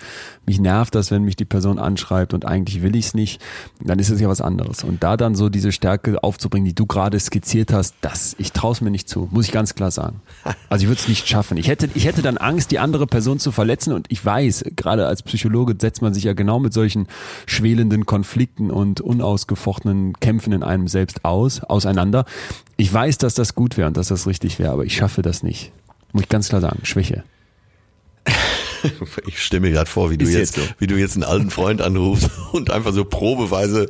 mich 0.47 0.59
nervt 0.59 0.95
das, 0.95 1.11
wenn 1.11 1.23
mich 1.23 1.35
die 1.35 1.45
Person 1.45 1.77
anschreibt 1.77 2.33
und 2.33 2.45
eigentlich 2.45 2.81
will 2.81 2.95
ich 2.95 3.07
es 3.07 3.13
nicht, 3.13 3.41
dann 3.79 3.99
ist 3.99 4.09
es 4.09 4.19
ja 4.19 4.27
was 4.27 4.41
anderes. 4.41 4.83
Und 4.83 5.03
da 5.03 5.17
dann 5.17 5.35
so 5.35 5.49
diese 5.49 5.71
Stärke 5.71 6.23
aufzubringen, 6.23 6.65
die 6.65 6.73
du 6.73 6.87
gerade 6.87 7.19
skizziert 7.19 7.71
hast, 7.71 7.95
das, 8.01 8.35
ich 8.39 8.53
traue 8.53 8.71
es 8.71 8.81
mir 8.81 8.89
nicht 8.89 9.07
zu, 9.07 9.29
muss 9.31 9.45
ich 9.45 9.51
ganz 9.51 9.75
klar 9.75 9.91
sagen. 9.91 10.21
Also 10.69 10.83
ich 10.83 10.89
würde 10.89 11.01
es 11.01 11.07
nicht 11.07 11.27
schaffen. 11.27 11.57
Ich 11.57 11.67
hätte, 11.67 11.87
ich 11.93 12.05
hätte 12.05 12.23
dann 12.23 12.37
Angst, 12.37 12.71
die 12.71 12.79
andere 12.79 13.05
Person 13.05 13.37
zu 13.37 13.51
verletzen. 13.51 13.93
Und 13.93 14.07
ich 14.09 14.25
weiß, 14.25 14.65
gerade 14.75 15.05
als 15.05 15.21
Psychologe 15.21 15.75
setzt 15.79 16.01
man 16.01 16.13
sich 16.15 16.23
ja 16.23 16.33
genau 16.33 16.59
mit 16.59 16.73
solchen 16.73 17.07
schwelenden 17.45 18.07
Konflikten 18.07 18.71
und 18.71 18.99
unausgefochtenen 18.99 20.13
Kämpfen 20.19 20.53
in 20.53 20.63
einem 20.63 20.87
selbst 20.87 21.23
aus, 21.23 21.63
auseinander. 21.63 22.25
Ich 22.75 22.91
weiß, 22.91 23.19
dass 23.19 23.35
das 23.35 23.42
gut 23.55 23.77
wäre 23.77 23.87
und 23.87 23.97
dass 23.97 24.07
das 24.07 24.27
richtig 24.27 24.59
wäre, 24.59 24.71
aber 24.71 24.85
ich 24.85 24.95
schaffe 24.95 25.21
das 25.21 25.43
nicht. 25.43 25.71
Muss 26.13 26.23
ich 26.23 26.29
ganz 26.29 26.49
klar 26.49 26.61
sagen. 26.61 26.79
Schwäche. 26.83 27.23
Ich 29.27 29.41
stelle 29.41 29.61
mir 29.61 29.71
gerade 29.71 29.89
vor, 29.89 30.11
wie 30.11 30.17
du 30.17 30.25
jetzt, 30.25 30.35
jetzt 30.35 30.55
so. 30.55 30.61
wie 30.77 30.87
du 30.87 30.95
jetzt 30.95 31.15
einen 31.15 31.23
alten 31.23 31.51
Freund 31.51 31.81
anrufst 31.81 32.29
und 32.51 32.69
einfach 32.69 32.91
so 32.91 33.05
probeweise 33.05 33.87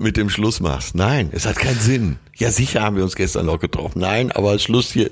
mit 0.00 0.16
dem 0.16 0.30
Schluss 0.30 0.60
machst. 0.60 0.94
Nein, 0.94 1.28
es 1.32 1.44
hat 1.44 1.56
keinen 1.56 1.78
Sinn. 1.78 2.16
Ja, 2.36 2.50
sicher 2.50 2.80
haben 2.80 2.96
wir 2.96 3.02
uns 3.02 3.16
gestern 3.16 3.44
noch 3.44 3.60
getroffen. 3.60 4.00
Nein, 4.00 4.32
aber 4.32 4.58
Schluss 4.58 4.90
hier. 4.90 5.10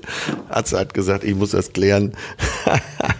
Hat 0.48 0.94
gesagt, 0.94 1.24
ich 1.24 1.34
muss 1.34 1.50
das 1.50 1.74
klären. 1.74 2.14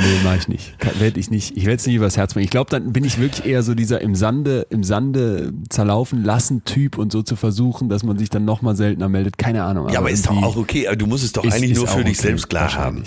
nee, 0.00 0.20
mach 0.22 0.36
ich 0.36 0.48
nicht. 0.48 0.74
Werde 0.98 1.20
ich 1.20 1.30
nicht. 1.30 1.56
Ich 1.56 1.64
werde 1.64 1.76
es 1.76 1.86
nicht 1.86 1.96
übers 1.96 2.16
Herz 2.16 2.34
bringen. 2.34 2.44
Ich 2.44 2.50
glaube, 2.50 2.70
dann 2.70 2.92
bin 2.92 3.04
ich 3.04 3.18
wirklich 3.18 3.46
eher 3.46 3.62
so 3.62 3.74
dieser 3.74 4.00
im 4.00 4.14
Sande, 4.14 4.66
im 4.70 4.84
Sande 4.84 5.52
zerlaufen 5.68 6.24
lassen 6.24 6.64
Typ 6.64 6.98
und 6.98 7.12
so 7.12 7.22
zu 7.22 7.36
versuchen, 7.36 7.88
dass 7.88 8.02
man 8.02 8.18
sich 8.18 8.30
dann 8.30 8.44
nochmal 8.44 8.76
seltener 8.76 9.08
meldet. 9.08 9.38
Keine 9.38 9.64
Ahnung. 9.64 9.84
Ja, 9.88 9.98
aber, 9.98 9.98
aber 9.98 10.10
ist 10.10 10.26
doch 10.26 10.42
auch 10.42 10.56
okay. 10.56 10.88
Du 10.96 11.06
musst 11.06 11.24
es 11.24 11.32
doch 11.32 11.44
ist, 11.44 11.54
eigentlich 11.54 11.72
ist 11.72 11.78
nur 11.78 11.88
für 11.88 12.04
dich 12.04 12.18
okay, 12.18 12.28
selbst 12.28 12.48
klar 12.48 12.74
haben. 12.74 13.04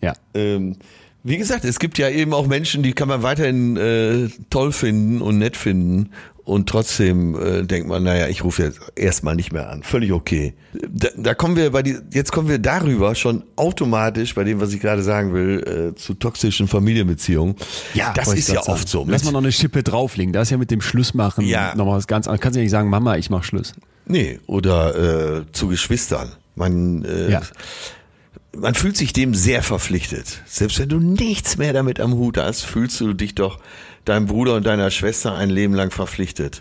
Ja. 0.00 0.14
Ähm, 0.34 0.76
wie 1.22 1.36
gesagt, 1.36 1.66
es 1.66 1.78
gibt 1.78 1.98
ja 1.98 2.08
eben 2.08 2.32
auch 2.32 2.46
Menschen, 2.46 2.82
die 2.82 2.92
kann 2.92 3.08
man 3.08 3.22
weiterhin 3.22 3.76
äh, 3.76 4.28
toll 4.48 4.72
finden 4.72 5.20
und 5.20 5.38
nett 5.38 5.56
finden 5.56 6.10
und 6.50 6.68
trotzdem 6.68 7.40
äh, 7.40 7.62
denkt 7.62 7.88
man, 7.88 8.02
naja, 8.02 8.26
ich 8.26 8.42
rufe 8.42 8.64
jetzt 8.64 8.80
erstmal 8.96 9.36
nicht 9.36 9.52
mehr 9.52 9.70
an. 9.70 9.84
Völlig 9.84 10.10
okay. 10.10 10.54
Da, 10.72 11.06
da 11.16 11.32
kommen 11.32 11.54
wir 11.54 11.70
bei 11.70 11.84
die, 11.84 11.96
jetzt 12.12 12.32
kommen 12.32 12.48
wir 12.48 12.58
darüber 12.58 13.14
schon 13.14 13.44
automatisch 13.54 14.34
bei 14.34 14.42
dem, 14.42 14.60
was 14.60 14.72
ich 14.72 14.80
gerade 14.80 15.04
sagen 15.04 15.32
will, 15.32 15.92
äh, 15.92 15.94
zu 15.94 16.14
toxischen 16.14 16.66
Familienbeziehungen. 16.66 17.54
Ja, 17.94 18.12
das 18.14 18.34
ist 18.34 18.48
ja 18.48 18.66
oft 18.66 18.88
so. 18.88 19.06
Lass 19.08 19.22
mal 19.22 19.30
noch 19.30 19.42
eine 19.42 19.52
Schippe 19.52 19.84
drauflegen. 19.84 20.32
Da 20.32 20.42
ist 20.42 20.50
ja 20.50 20.56
mit 20.56 20.72
dem 20.72 20.80
Schlussmachen 20.80 21.44
ja. 21.46 21.72
nochmal 21.76 21.98
was 21.98 22.08
ganz 22.08 22.26
anderes. 22.26 22.40
Kannst 22.40 22.56
du 22.56 22.60
ja 22.60 22.64
nicht 22.64 22.72
sagen, 22.72 22.90
Mama, 22.90 23.16
ich 23.16 23.30
mach 23.30 23.44
Schluss. 23.44 23.74
Nee, 24.06 24.40
oder 24.48 25.36
äh, 25.38 25.42
zu 25.52 25.68
Geschwistern. 25.68 26.32
Man 26.56 27.04
äh, 27.04 27.30
ja 27.30 27.42
man 28.56 28.74
fühlt 28.74 28.96
sich 28.96 29.12
dem 29.12 29.34
sehr 29.34 29.62
verpflichtet. 29.62 30.42
Selbst 30.46 30.78
wenn 30.78 30.88
du 30.88 30.98
nichts 30.98 31.56
mehr 31.56 31.72
damit 31.72 32.00
am 32.00 32.14
Hut 32.14 32.36
hast, 32.36 32.62
fühlst 32.62 33.00
du 33.00 33.12
dich 33.14 33.34
doch 33.34 33.60
deinem 34.04 34.26
Bruder 34.26 34.56
und 34.56 34.66
deiner 34.66 34.90
Schwester 34.90 35.34
ein 35.34 35.50
Leben 35.50 35.74
lang 35.74 35.90
verpflichtet. 35.90 36.60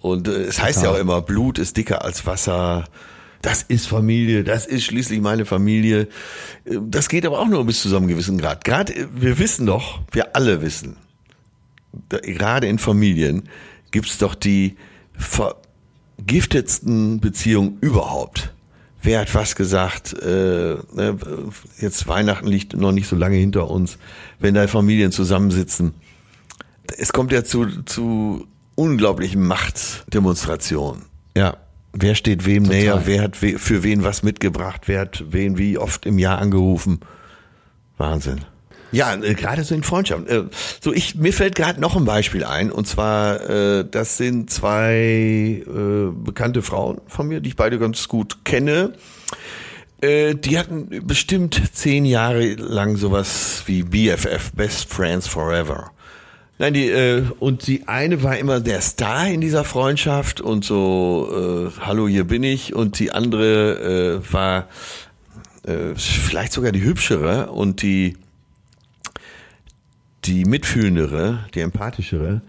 Und 0.00 0.28
äh, 0.28 0.44
es 0.44 0.62
heißt 0.62 0.82
ja 0.82 0.90
auch 0.90 0.98
immer, 0.98 1.22
Blut 1.22 1.58
ist 1.58 1.76
dicker 1.76 2.04
als 2.04 2.26
Wasser. 2.26 2.84
Das 3.42 3.62
ist 3.62 3.86
Familie, 3.86 4.44
das 4.44 4.66
ist 4.66 4.84
schließlich 4.84 5.20
meine 5.20 5.44
Familie. 5.44 6.08
Äh, 6.64 6.78
das 6.82 7.08
geht 7.08 7.26
aber 7.26 7.40
auch 7.40 7.48
nur 7.48 7.64
bis 7.64 7.82
zu 7.82 7.88
so 7.88 7.96
einem 7.96 8.08
gewissen 8.08 8.38
Grad. 8.38 8.64
Gerade, 8.64 8.94
äh, 8.94 9.06
wir 9.14 9.38
wissen 9.38 9.66
doch, 9.66 10.00
wir 10.12 10.36
alle 10.36 10.62
wissen, 10.62 10.96
da, 12.08 12.18
gerade 12.18 12.66
in 12.66 12.78
Familien 12.78 13.48
gibt's 13.90 14.18
doch 14.18 14.34
die 14.34 14.76
vergiftetsten 15.14 17.20
Beziehungen 17.20 17.78
überhaupt 17.80 18.52
wer 19.06 19.20
hat 19.20 19.34
was 19.34 19.54
gesagt, 19.54 20.14
äh, 20.20 20.76
ne, 20.92 21.16
jetzt 21.80 22.08
Weihnachten 22.08 22.48
liegt 22.48 22.76
noch 22.76 22.92
nicht 22.92 23.06
so 23.06 23.16
lange 23.16 23.36
hinter 23.36 23.70
uns, 23.70 23.98
wenn 24.40 24.54
da 24.54 24.66
Familien 24.66 25.12
zusammensitzen, 25.12 25.94
es 26.96 27.12
kommt 27.12 27.32
ja 27.32 27.44
zu, 27.44 27.82
zu 27.84 28.46
unglaublichen 28.74 29.46
Machtdemonstrationen. 29.46 31.04
Ja. 31.36 31.56
Wer 31.92 32.14
steht 32.14 32.44
wem 32.44 32.64
Total. 32.64 32.78
näher? 32.78 33.02
Wer 33.06 33.22
hat 33.22 33.42
we 33.42 33.58
für 33.58 33.82
wen 33.82 34.04
was 34.04 34.22
mitgebracht? 34.22 34.82
Wer 34.86 35.00
hat 35.00 35.24
wen 35.30 35.56
wie 35.56 35.78
oft 35.78 36.04
im 36.04 36.18
Jahr 36.18 36.38
angerufen? 36.38 37.00
Wahnsinn. 37.96 38.44
Ja, 38.92 39.14
äh, 39.14 39.34
gerade 39.34 39.64
so 39.64 39.74
in 39.74 39.82
Freundschaften. 39.82 40.28
Äh, 40.28 40.44
so 40.80 40.92
ich 40.92 41.14
mir 41.14 41.32
fällt 41.32 41.54
gerade 41.54 41.80
noch 41.80 41.96
ein 41.96 42.04
Beispiel 42.04 42.44
ein 42.44 42.70
und 42.70 42.86
zwar 42.86 43.48
äh, 43.48 43.84
das 43.88 44.16
sind 44.16 44.50
zwei 44.50 45.64
äh, 45.66 46.12
bekannte 46.12 46.62
Frauen 46.62 47.00
von 47.06 47.28
mir, 47.28 47.40
die 47.40 47.50
ich 47.50 47.56
beide 47.56 47.78
ganz 47.78 48.08
gut 48.08 48.44
kenne. 48.44 48.92
Äh, 50.00 50.34
die 50.34 50.58
hatten 50.58 51.06
bestimmt 51.06 51.60
zehn 51.72 52.04
Jahre 52.04 52.54
lang 52.54 52.96
sowas 52.96 53.62
wie 53.66 53.82
BFF, 53.82 54.52
Best 54.52 54.92
Friends 54.92 55.26
Forever. 55.26 55.90
Nein, 56.58 56.72
die 56.72 56.88
äh, 56.88 57.24
und 57.38 57.66
die 57.66 57.86
eine 57.86 58.22
war 58.22 58.38
immer 58.38 58.60
der 58.60 58.80
Star 58.80 59.28
in 59.28 59.42
dieser 59.42 59.62
Freundschaft 59.62 60.40
und 60.40 60.64
so 60.64 61.28
äh, 61.30 61.80
Hallo, 61.80 62.08
hier 62.08 62.24
bin 62.24 62.42
ich 62.42 62.74
und 62.74 62.98
die 62.98 63.12
andere 63.12 64.22
äh, 64.22 64.32
war 64.32 64.68
äh, 65.64 65.94
vielleicht 65.96 66.52
sogar 66.52 66.72
die 66.72 66.82
hübschere 66.82 67.50
und 67.50 67.82
die 67.82 68.16
die 70.24 70.44
mitfühlendere, 70.46 71.40
die 71.54 71.60
empathischere, 71.60 72.40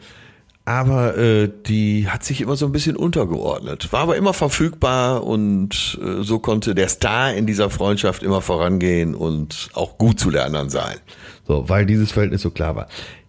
aber 0.64 1.18
äh, 1.18 1.50
die 1.66 2.08
hat 2.08 2.24
sich 2.24 2.40
immer 2.40 2.56
so 2.56 2.66
ein 2.66 2.72
bisschen 2.72 2.96
untergeordnet, 2.96 3.92
war 3.92 4.02
aber 4.02 4.16
immer 4.16 4.34
verfügbar 4.34 5.26
und 5.26 6.00
äh, 6.02 6.24
so 6.24 6.40
konnte 6.40 6.76
der 6.76 6.88
Star 6.88 7.34
in 7.34 7.46
dieser 7.46 7.70
Freundschaft 7.70 8.24
immer 8.24 8.42
vorangehen 8.42 9.16
und 9.16 9.70
auch 9.74 9.98
gut 9.98 10.18
zu 10.18 10.32
der 10.32 10.50
sein. 10.70 10.98
So, 11.46 11.68
weil 11.68 11.86
dieses 11.86 12.14
Verhältnis 12.14 12.42
so 12.42 12.52
klar 12.52 12.76
war. 12.76 12.88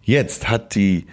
Jetzt 0.09 0.49
hat 0.49 0.73
die 0.73 1.05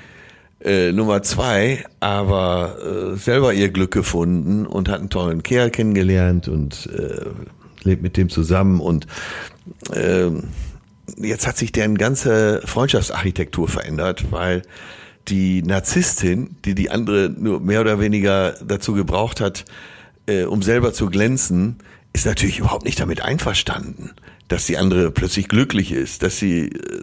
äh, 0.65 0.91
Nummer 0.91 1.23
zwei 1.23 1.85
aber 2.01 2.79
äh, 3.13 3.17
selber 3.19 3.53
ihr 3.53 3.69
Glück 3.69 3.91
gefunden 3.91 4.65
und 4.65 4.89
hat 4.89 5.01
einen 5.01 5.11
tollen 5.11 5.43
Kerl 5.43 5.69
kennengelernt 5.69 6.49
und 6.49 6.89
äh, 6.97 7.27
lebt 7.83 8.01
mit 8.01 8.17
dem 8.17 8.31
zusammen 8.31 8.81
und 8.81 9.07
äh, 9.93 10.31
jetzt 11.19 11.47
hat 11.47 11.59
sich 11.59 11.73
deren 11.73 11.99
ganze 11.99 12.63
Freundschaftsarchitektur 12.65 13.69
verändert, 13.69 14.33
weil 14.33 14.63
die 15.29 15.61
Narzisstin, 15.61 16.57
die 16.65 16.75
die 16.75 16.91
andere 16.91 17.29
nur 17.29 17.61
mehr 17.61 17.83
oder 17.83 18.01
weniger 18.01 18.55
dazu 18.67 18.95
gebraucht 18.95 19.43
hat, 19.43 19.67
äh, 20.25 20.45
um 20.45 20.63
selber 20.63 20.95
zu 20.95 21.11
glänzen, 21.11 21.77
ist 22.15 22.25
natürlich 22.25 22.61
überhaupt 22.61 22.87
nicht 22.87 22.99
damit 22.99 23.21
einverstanden, 23.21 24.13
dass 24.49 24.65
die 24.65 24.79
andere 24.79 25.11
plötzlich 25.11 25.49
glücklich 25.49 25.93
ist, 25.93 26.23
dass 26.23 26.39
sie 26.39 26.69
äh, 26.69 27.03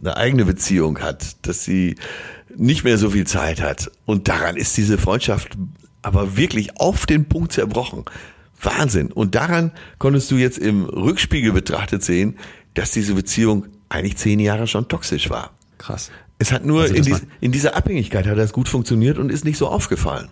eine 0.00 0.16
eigene 0.16 0.44
Beziehung 0.44 1.00
hat, 1.00 1.46
dass 1.46 1.64
sie 1.64 1.96
nicht 2.56 2.84
mehr 2.84 2.98
so 2.98 3.10
viel 3.10 3.26
Zeit 3.26 3.60
hat. 3.60 3.90
Und 4.06 4.28
daran 4.28 4.56
ist 4.56 4.76
diese 4.76 4.98
Freundschaft 4.98 5.56
aber 6.02 6.36
wirklich 6.36 6.80
auf 6.80 7.06
den 7.06 7.26
Punkt 7.26 7.52
zerbrochen. 7.52 8.04
Wahnsinn. 8.62 9.12
Und 9.12 9.34
daran 9.34 9.72
konntest 9.98 10.30
du 10.30 10.36
jetzt 10.36 10.58
im 10.58 10.84
Rückspiegel 10.84 11.52
betrachtet 11.52 12.02
sehen, 12.02 12.36
dass 12.74 12.90
diese 12.90 13.14
Beziehung 13.14 13.66
eigentlich 13.88 14.16
zehn 14.16 14.38
Jahre 14.40 14.66
schon 14.66 14.88
toxisch 14.88 15.30
war. 15.30 15.50
Krass. 15.78 16.10
Es 16.38 16.52
hat 16.52 16.64
nur 16.64 16.82
also 16.82 16.94
in, 16.94 17.02
dies, 17.02 17.22
in, 17.40 17.52
dieser 17.52 17.76
Abhängigkeit 17.76 18.26
hat 18.26 18.38
das 18.38 18.52
gut 18.52 18.68
funktioniert 18.68 19.18
und 19.18 19.30
ist 19.30 19.44
nicht 19.44 19.58
so 19.58 19.68
aufgefallen. 19.68 20.28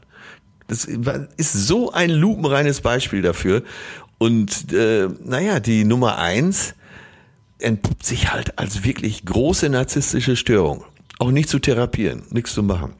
Das 0.66 0.84
ist 0.84 1.52
so 1.52 1.92
ein 1.92 2.10
lupenreines 2.10 2.80
Beispiel 2.80 3.22
dafür. 3.22 3.62
Und 4.18 4.72
äh, 4.72 5.08
naja, 5.24 5.60
die 5.60 5.84
Nummer 5.84 6.18
eins, 6.18 6.74
entpuppt 7.58 8.04
sich 8.04 8.32
halt 8.32 8.58
als 8.58 8.84
wirklich 8.84 9.24
große 9.24 9.68
narzisstische 9.68 10.36
Störung. 10.36 10.84
Auch 11.18 11.30
nicht 11.30 11.48
zu 11.48 11.58
therapieren, 11.58 12.22
nichts 12.30 12.52
zu 12.54 12.62
machen. 12.62 12.94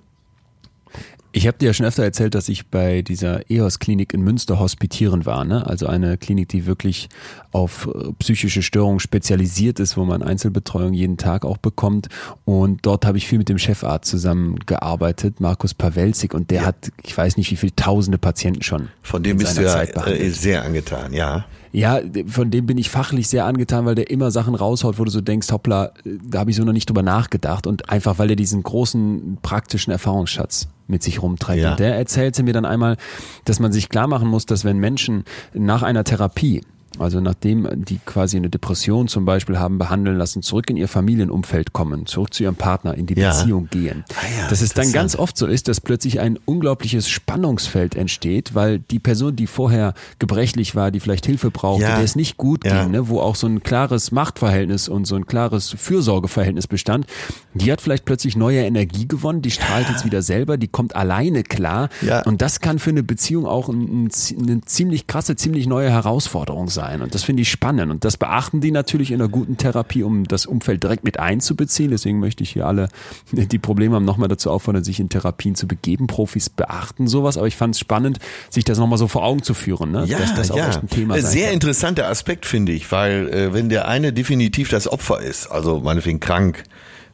Ich 1.30 1.46
habe 1.46 1.58
dir 1.58 1.66
ja 1.66 1.72
schon 1.74 1.84
öfter 1.84 2.02
erzählt, 2.02 2.34
dass 2.34 2.48
ich 2.48 2.68
bei 2.68 3.02
dieser 3.02 3.50
EOS-Klinik 3.50 4.14
in 4.14 4.22
Münster 4.22 4.58
hospitieren 4.58 5.26
war. 5.26 5.44
Ne? 5.44 5.66
Also 5.66 5.86
eine 5.86 6.16
Klinik, 6.16 6.48
die 6.48 6.64
wirklich 6.64 7.10
auf 7.52 7.86
äh, 7.86 8.12
psychische 8.18 8.62
Störungen 8.62 8.98
spezialisiert 8.98 9.78
ist, 9.78 9.98
wo 9.98 10.04
man 10.04 10.22
Einzelbetreuung 10.22 10.94
jeden 10.94 11.18
Tag 11.18 11.44
auch 11.44 11.58
bekommt. 11.58 12.08
Und 12.46 12.86
dort 12.86 13.04
habe 13.04 13.18
ich 13.18 13.28
viel 13.28 13.38
mit 13.38 13.50
dem 13.50 13.58
Chefarzt 13.58 14.10
zusammengearbeitet, 14.10 15.38
Markus 15.38 15.74
Pawelzig. 15.74 16.32
Und 16.32 16.50
der 16.50 16.62
ja. 16.62 16.66
hat, 16.66 16.90
ich 17.02 17.16
weiß 17.16 17.36
nicht, 17.36 17.50
wie 17.50 17.56
viele 17.56 17.76
tausende 17.76 18.16
Patienten 18.16 18.62
schon. 18.62 18.88
Von 19.02 19.22
dem 19.22 19.36
bist 19.36 19.58
du 19.58 19.62
ja 19.62 19.82
äh, 19.82 20.30
sehr 20.30 20.64
angetan, 20.64 21.12
ja. 21.12 21.44
Ja, 21.72 22.00
von 22.26 22.50
dem 22.50 22.66
bin 22.66 22.78
ich 22.78 22.90
fachlich 22.90 23.28
sehr 23.28 23.44
angetan, 23.44 23.84
weil 23.84 23.94
der 23.94 24.10
immer 24.10 24.30
Sachen 24.30 24.54
raushaut, 24.54 24.98
wo 24.98 25.04
du 25.04 25.10
so 25.10 25.20
denkst, 25.20 25.50
hoppla, 25.52 25.92
da 26.04 26.40
habe 26.40 26.50
ich 26.50 26.56
so 26.56 26.64
noch 26.64 26.72
nicht 26.72 26.88
drüber 26.88 27.02
nachgedacht. 27.02 27.66
Und 27.66 27.90
einfach, 27.90 28.18
weil 28.18 28.30
er 28.30 28.36
diesen 28.36 28.62
großen 28.62 29.38
praktischen 29.42 29.92
Erfahrungsschatz 29.92 30.68
mit 30.86 31.02
sich 31.02 31.22
rumträgt. 31.22 31.62
Ja. 31.62 31.72
Und 31.72 31.80
der 31.80 31.96
erzählte 31.96 32.42
mir 32.42 32.52
dann 32.52 32.64
einmal, 32.64 32.96
dass 33.44 33.60
man 33.60 33.72
sich 33.72 33.88
klar 33.88 34.06
machen 34.06 34.28
muss, 34.28 34.46
dass 34.46 34.64
wenn 34.64 34.78
Menschen 34.78 35.24
nach 35.52 35.82
einer 35.82 36.04
Therapie 36.04 36.62
also 37.00 37.20
nachdem 37.20 37.84
die 37.84 37.98
quasi 38.04 38.36
eine 38.36 38.50
Depression 38.50 39.08
zum 39.08 39.24
Beispiel 39.24 39.58
haben 39.58 39.78
behandeln 39.78 40.16
lassen, 40.16 40.42
zurück 40.42 40.68
in 40.70 40.76
ihr 40.76 40.88
Familienumfeld 40.88 41.72
kommen, 41.72 42.06
zurück 42.06 42.34
zu 42.34 42.42
ihrem 42.42 42.56
Partner, 42.56 42.94
in 42.94 43.06
die 43.06 43.14
ja. 43.14 43.30
Beziehung 43.30 43.68
gehen. 43.70 44.04
Ah 44.10 44.26
ja, 44.40 44.48
dass 44.48 44.60
es 44.60 44.74
dann 44.74 44.92
ganz 44.92 45.16
oft 45.16 45.36
so 45.36 45.46
ist, 45.46 45.68
dass 45.68 45.80
plötzlich 45.80 46.20
ein 46.20 46.38
unglaubliches 46.44 47.08
Spannungsfeld 47.08 47.94
entsteht, 47.94 48.54
weil 48.54 48.78
die 48.78 48.98
Person, 48.98 49.36
die 49.36 49.46
vorher 49.46 49.94
gebrechlich 50.18 50.74
war, 50.74 50.90
die 50.90 51.00
vielleicht 51.00 51.26
Hilfe 51.26 51.50
brauchte, 51.50 51.84
ja. 51.84 51.96
der 51.96 52.04
es 52.04 52.16
nicht 52.16 52.36
gut 52.36 52.62
ging, 52.62 52.90
ne, 52.90 53.08
wo 53.08 53.20
auch 53.20 53.36
so 53.36 53.46
ein 53.46 53.62
klares 53.62 54.12
Machtverhältnis 54.12 54.88
und 54.88 55.06
so 55.06 55.16
ein 55.16 55.26
klares 55.26 55.70
Fürsorgeverhältnis 55.70 56.66
bestand, 56.66 57.06
die 57.54 57.70
hat 57.70 57.80
vielleicht 57.80 58.04
plötzlich 58.04 58.36
neue 58.36 58.62
Energie 58.62 59.06
gewonnen, 59.06 59.42
die 59.42 59.50
strahlt 59.50 59.88
jetzt 59.88 60.04
wieder 60.04 60.22
selber, 60.22 60.56
die 60.56 60.68
kommt 60.68 60.96
alleine 60.96 61.42
klar. 61.42 61.88
Und 62.24 62.42
das 62.42 62.60
kann 62.60 62.78
für 62.78 62.90
eine 62.90 63.02
Beziehung 63.02 63.46
auch 63.46 63.68
ein, 63.68 64.06
ein, 64.06 64.10
eine 64.40 64.60
ziemlich 64.62 65.06
krasse, 65.06 65.36
ziemlich 65.36 65.66
neue 65.66 65.90
Herausforderung 65.90 66.68
sein 66.68 66.87
sein. 66.88 67.02
Und 67.02 67.14
das 67.14 67.24
finde 67.24 67.42
ich 67.42 67.50
spannend. 67.50 67.90
Und 67.90 68.04
das 68.04 68.16
beachten 68.16 68.60
die 68.60 68.70
natürlich 68.70 69.10
in 69.10 69.20
einer 69.20 69.28
guten 69.28 69.56
Therapie, 69.56 70.02
um 70.02 70.24
das 70.24 70.46
Umfeld 70.46 70.82
direkt 70.82 71.04
mit 71.04 71.18
einzubeziehen. 71.18 71.90
Deswegen 71.90 72.18
möchte 72.18 72.42
ich 72.42 72.50
hier 72.50 72.66
alle, 72.66 72.88
die 73.32 73.58
Probleme 73.58 73.96
haben, 73.96 74.04
nochmal 74.04 74.28
dazu 74.28 74.50
auffordern, 74.50 74.84
sich 74.84 75.00
in 75.00 75.08
Therapien 75.08 75.54
zu 75.54 75.68
begeben. 75.68 76.06
Profis 76.06 76.48
beachten 76.48 77.06
sowas. 77.06 77.36
Aber 77.36 77.46
ich 77.46 77.56
fand 77.56 77.74
es 77.74 77.80
spannend, 77.80 78.18
sich 78.50 78.64
das 78.64 78.78
nochmal 78.78 78.98
so 78.98 79.08
vor 79.08 79.24
Augen 79.24 79.42
zu 79.42 79.54
führen, 79.54 79.92
ne? 79.92 80.04
ja, 80.06 80.18
dass 80.18 80.34
das 80.34 80.50
auch 80.50 80.56
ja. 80.56 80.68
echt 80.68 80.82
ein 80.82 80.88
Thema 80.88 81.16
ist. 81.16 81.30
Sehr 81.30 81.46
kann. 81.46 81.54
interessanter 81.54 82.08
Aspekt, 82.08 82.46
finde 82.46 82.72
ich, 82.72 82.90
weil 82.90 83.28
äh, 83.28 83.52
wenn 83.52 83.68
der 83.68 83.88
eine 83.88 84.12
definitiv 84.12 84.68
das 84.70 84.88
Opfer 84.88 85.20
ist, 85.20 85.46
also 85.46 85.80
meinetwegen 85.80 86.20
krank, 86.20 86.64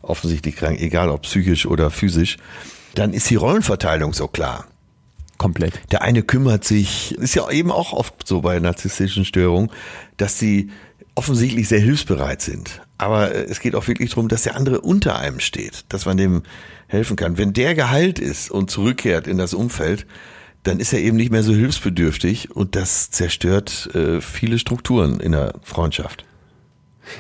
offensichtlich 0.02 0.56
krank, 0.56 0.80
egal 0.80 1.08
ob 1.08 1.22
psychisch 1.22 1.66
oder 1.66 1.90
physisch, 1.90 2.37
dann 2.94 3.12
ist 3.12 3.28
die 3.30 3.37
Rollenverteilung 3.37 4.12
so 4.12 4.28
klar. 4.28 4.66
Komplett. 5.38 5.81
Der 5.90 6.03
eine 6.03 6.23
kümmert 6.23 6.64
sich, 6.64 7.16
ist 7.18 7.35
ja 7.35 7.51
eben 7.51 7.70
auch 7.70 7.92
oft 7.92 8.27
so 8.27 8.40
bei 8.40 8.59
narzisstischen 8.61 9.25
Störungen, 9.25 9.70
dass 10.16 10.38
sie 10.38 10.70
offensichtlich 11.14 11.68
sehr 11.68 11.81
hilfsbereit 11.81 12.42
sind. 12.42 12.81
Aber 12.99 13.35
äh, 13.35 13.44
es 13.44 13.61
geht 13.61 13.75
auch 13.75 13.87
wirklich 13.88 14.11
darum, 14.11 14.29
dass 14.29 14.42
der 14.42 14.57
andere 14.57 14.81
unter 14.81 15.18
einem 15.18 15.40
steht, 15.40 15.85
dass 15.88 16.07
man 16.07 16.16
dem 16.16 16.42
helfen 16.87 17.16
kann. 17.16 17.38
Wenn 17.38 17.53
der 17.53 17.75
geheilt 17.75 18.18
ist 18.18 18.51
und 18.51 18.70
zurückkehrt 18.70 19.27
in 19.27 19.38
das 19.38 19.55
Umfeld, 19.55 20.07
dann 20.62 20.81
ist 20.81 20.92
er 20.92 21.01
eben 21.01 21.16
nicht 21.16 21.31
mehr 21.31 21.42
so 21.42 21.53
hilfsbedürftig 21.53 22.51
und 22.51 22.75
das 22.75 23.11
zerstört 23.11 23.90
äh, 23.94 24.20
viele 24.20 24.59
Strukturen 24.59 25.20
in 25.20 25.33
der 25.33 25.55
Freundschaft. 25.62 26.25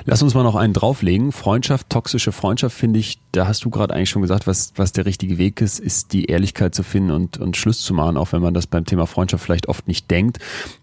Lass 0.04 0.22
uns 0.22 0.34
mal 0.34 0.42
noch 0.42 0.54
einen 0.54 0.72
drauflegen. 0.72 1.32
Freundschaft, 1.32 1.90
toxische 1.90 2.32
Freundschaft, 2.32 2.76
finde 2.76 3.00
ich, 3.00 3.18
da 3.32 3.46
hast 3.46 3.64
du 3.64 3.70
gerade 3.70 3.94
eigentlich 3.94 4.10
schon 4.10 4.22
gesagt, 4.22 4.46
was, 4.46 4.72
was 4.76 4.92
der 4.92 5.06
richtige 5.06 5.38
Weg 5.38 5.60
ist, 5.60 5.80
ist 5.80 6.12
die 6.12 6.26
Ehrlichkeit 6.26 6.74
zu 6.74 6.82
finden 6.82 7.10
und, 7.10 7.38
und 7.38 7.56
Schluss 7.56 7.80
zu 7.82 7.94
machen, 7.94 8.16
auch 8.16 8.32
wenn 8.32 8.42
man 8.42 8.54
das 8.54 8.66
beim 8.66 8.84
Thema 8.84 9.06
Freundschaft 9.06 9.44
vielleicht 9.44 9.68
oft 9.68 9.88
nicht 9.88 10.10
denkt 10.10 10.38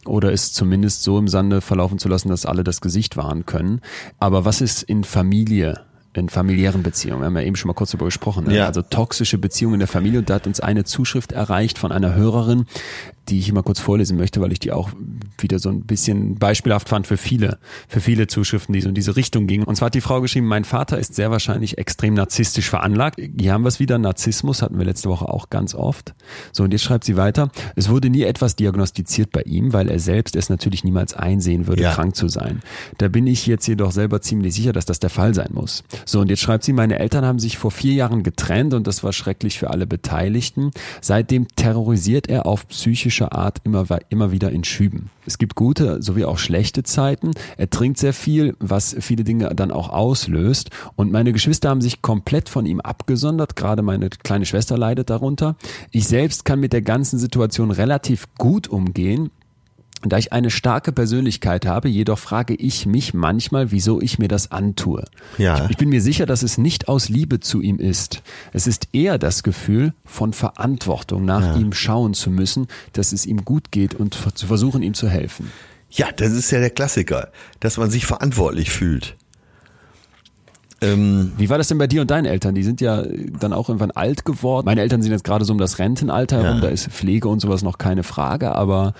oder 0.06 0.32
es 0.32 0.54
zumindest 0.54 1.04
so 1.04 1.18
im 1.18 1.28
Sande 1.28 1.62
verlaufen 1.62 2.00
zu 2.00 2.10
lassen, 2.10 2.30
dass 2.30 2.46
alle 2.46 2.64
das 2.64 2.82
Gesicht 2.82 3.18
wahren 3.18 3.46
können. 3.46 3.82
Aber 4.20 4.46
was 4.46 4.62
ist 4.62 4.84
in 4.84 5.04
Familie? 5.04 5.82
In 6.13 6.30
familiären 6.30 6.84
Beziehungen. 6.84 7.21
Wir 7.21 7.28
haben 7.28 7.38
ja 7.38 7.43
eben 7.43 7.56
schon 7.56 7.67
mal 7.67 7.74
kurz 7.74 7.91
darüber 7.91 8.06
gesprochen. 8.06 8.45
Ne? 8.45 8.58
Ja. 8.58 8.67
Also 8.67 8.82
toxische 8.82 9.38
Beziehungen 9.38 9.76
in 9.76 9.80
der 9.80 9.88
Familie. 9.88 10.19
Und 10.19 10.30
da 10.30 10.36
hat 10.36 10.47
uns 10.47 10.60
eine 10.60 10.84
Zuschrift 10.84 11.32
erreicht 11.32 11.78
von 11.78 11.91
einer 11.91 12.15
Hörerin, 12.15 12.65
die 13.30 13.39
ich 13.39 13.50
immer 13.50 13.63
kurz 13.63 13.80
vorlesen 13.80 14.17
möchte, 14.17 14.41
weil 14.41 14.52
ich 14.52 14.60
die 14.60 14.71
auch 14.71 14.89
wieder 15.38 15.60
so 15.60 15.69
ein 15.69 15.82
bisschen 15.82 16.36
beispielhaft 16.36 16.89
fand 16.89 17.08
für 17.08 17.17
viele, 17.17 17.60
für 17.88 18.02
viele 18.02 18.28
Zuschriften, 18.28 18.74
die 18.74 18.82
so 18.82 18.89
in 18.89 18.95
diese 18.95 19.15
Richtung 19.15 19.47
gingen. 19.47 19.63
Und 19.63 19.76
zwar 19.76 19.88
hat 19.88 19.93
die 19.93 20.02
Frau 20.02 20.21
geschrieben, 20.21 20.47
mein 20.47 20.65
Vater 20.65 20.97
ist 20.97 21.15
sehr 21.15 21.32
wahrscheinlich 21.32 21.78
extrem 21.78 22.13
narzisstisch 22.13 22.69
veranlagt. 22.69 23.19
Hier 23.39 23.54
haben 23.54 23.63
wir 23.63 23.69
es 23.69 23.80
wieder, 23.80 23.97
Narzissmus 23.97 24.62
hatten 24.62 24.78
wir 24.78 24.86
letzte 24.86 25.10
Woche 25.10 25.30
auch 25.30 25.50
ganz 25.50 25.76
oft. 25.76 26.13
So, 26.52 26.63
und 26.63 26.71
jetzt 26.71 26.84
schreibt 26.84 27.04
sie 27.04 27.15
weiter, 27.15 27.50
es 27.76 27.89
wurde 27.89 28.10
nie 28.10 28.24
etwas 28.24 28.56
diagnostiziert 28.56 29.32
bei 29.32 29.43
ihm, 29.43 29.71
weil 29.71 29.88
er 29.88 30.00
selbst 30.00 30.36
es 30.36 30.50
natürlich 30.50 30.84
niemals 30.84 31.13
einsehen 31.13 31.67
würde, 31.67 31.84
ja. 31.84 31.93
krank 31.93 32.15
zu 32.15 32.28
sein. 32.28 32.62
Da 32.97 33.08
bin 33.08 33.28
ich 33.28 33.45
jetzt 33.47 33.67
jedoch 33.67 33.91
selber 33.91 34.21
ziemlich 34.21 34.54
sicher, 34.54 34.74
dass 34.74 34.86
das 34.86 35.00
der 35.00 35.10
Fall 35.10 35.34
sein 35.34 35.50
muss. 35.54 35.84
So, 36.06 36.20
und 36.20 36.30
jetzt 36.30 36.42
schreibt 36.42 36.64
sie, 36.64 36.74
meine 36.74 37.00
Eltern 37.00 37.26
haben 37.26 37.40
sich 37.40 37.58
vor 37.58 37.72
vier 37.72 37.94
Jahren 37.94 38.24
getrennt 38.24 38.74
und 38.74 38.88
das 38.88 39.04
war 39.04 39.14
schrecklich 39.14 39.60
für 39.60 39.70
alle 39.70 39.88
Beteiligten. 39.88 40.72
Seitdem 41.02 41.48
terrorisiert 41.56 42.30
er 42.30 42.46
auf 42.46 42.68
psychische 42.68 43.32
Art 43.32 43.60
immer, 43.64 43.86
immer 44.10 44.32
wieder 44.32 44.52
in 44.52 44.64
Schüben. 44.64 45.10
Es 45.26 45.38
gibt 45.38 45.56
gute 45.56 46.02
sowie 46.02 46.26
auch 46.26 46.40
schlechte 46.40 46.84
Zeiten. 46.84 47.32
Er 47.58 47.70
trinkt 47.70 48.00
sehr 48.00 48.14
viel, 48.14 48.56
was 48.60 48.96
viele 49.00 49.24
Dinge 49.24 49.54
dann 49.56 49.72
auch 49.72 49.90
auslöst. 49.90 50.72
Und 50.96 51.12
meine 51.12 51.32
Geschwister 51.32 51.70
haben 51.70 51.82
sich 51.82 52.02
komplett 52.02 52.50
von 52.50 52.66
ihm 52.66 52.82
abgesondert. 52.82 53.56
Gerade 53.56 53.84
meine 53.84 54.10
kleine 54.10 54.46
Schwester 54.46 54.78
leidet 54.78 55.10
darunter. 55.10 55.56
Ich 55.92 56.08
selbst 56.08 56.46
kann 56.46 56.60
mit 56.60 56.74
der 56.74 56.82
ganzen 56.82 57.20
Situation 57.20 57.72
relativ 57.72 58.28
gut 58.38 58.68
umgehen. 58.68 59.30
Da 60.04 60.18
ich 60.18 60.34
eine 60.34 60.50
starke 60.50 60.92
Persönlichkeit 60.92 61.66
habe, 61.66 61.88
jedoch 61.88 62.18
frage 62.18 62.56
ich 62.56 62.86
mich 62.86 63.14
manchmal, 63.14 63.72
wieso 63.72 64.02
ich 64.02 64.18
mir 64.18 64.28
das 64.28 64.52
antue. 64.52 65.06
Ja. 65.38 65.66
Ich, 65.66 65.72
ich 65.72 65.78
bin 65.78 65.90
mir 65.90 66.02
sicher, 66.02 66.26
dass 66.26 66.42
es 66.42 66.58
nicht 66.58 66.88
aus 66.88 67.10
Liebe 67.10 67.40
zu 67.40 67.62
ihm 67.62 67.78
ist. 67.78 68.24
Es 68.52 68.66
ist 68.66 68.90
eher 68.94 69.18
das 69.18 69.44
Gefühl 69.44 69.94
von 70.04 70.34
Verantwortung, 70.34 71.26
nach 71.26 71.56
ja. 71.56 71.56
ihm 71.58 71.74
schauen 71.74 72.14
zu 72.14 72.32
müssen, 72.32 72.68
dass 72.94 73.12
es 73.12 73.26
ihm 73.26 73.46
gut 73.46 73.72
geht 73.72 73.94
und 73.94 74.16
zu 74.34 74.48
versuchen, 74.48 74.82
ihm 74.82 74.94
zu 74.94 75.08
helfen. 75.08 75.52
Ja, 75.92 76.08
das 76.16 76.32
ist 76.32 76.50
ja 76.52 76.60
der 76.60 76.70
Klassiker, 76.70 77.30
dass 77.60 77.78
man 77.78 77.92
sich 77.92 78.06
verantwortlich 78.06 78.72
fühlt. 78.72 79.16
Ähm, 80.82 81.34
Wie 81.38 81.50
war 81.50 81.60
das 81.60 81.68
denn 81.68 81.78
bei 81.78 81.86
dir 81.86 82.02
und 82.02 82.10
deinen 82.10 82.26
Eltern? 82.26 82.56
Die 82.56 82.64
sind 82.64 82.82
ja 82.82 83.04
dann 83.40 83.54
auch 83.54 83.70
irgendwann 83.70 83.92
alt 83.92 84.26
geworden. 84.26 84.66
Meine 84.66 84.82
Eltern 84.82 85.04
sind 85.04 85.12
jetzt 85.12 85.24
gerade 85.24 85.46
so 85.46 85.54
um 85.54 85.60
das 85.60 85.78
Rentenalter 85.78 86.42
herum, 86.42 86.56
ja. 86.58 86.62
da 86.62 86.68
ist 86.70 86.88
Pflege 86.88 87.28
und 87.28 87.40
sowas 87.40 87.62
noch 87.62 87.78
keine 87.78 88.04
Frage, 88.04 88.56
aber 88.56 88.94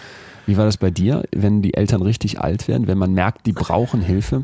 wie 0.45 0.58
war 0.58 0.65
das 0.65 0.77
bei 0.77 0.91
dir, 0.91 1.23
wenn 1.32 1.62
die 1.62 1.73
Eltern 1.73 2.01
richtig 2.01 2.39
alt 2.39 2.67
werden, 2.67 2.88
wenn 2.88 2.97
man 2.97 3.13
merkt, 3.13 3.45
die 3.45 3.54
brauchen 3.54 4.01
Hilfe? 4.01 4.43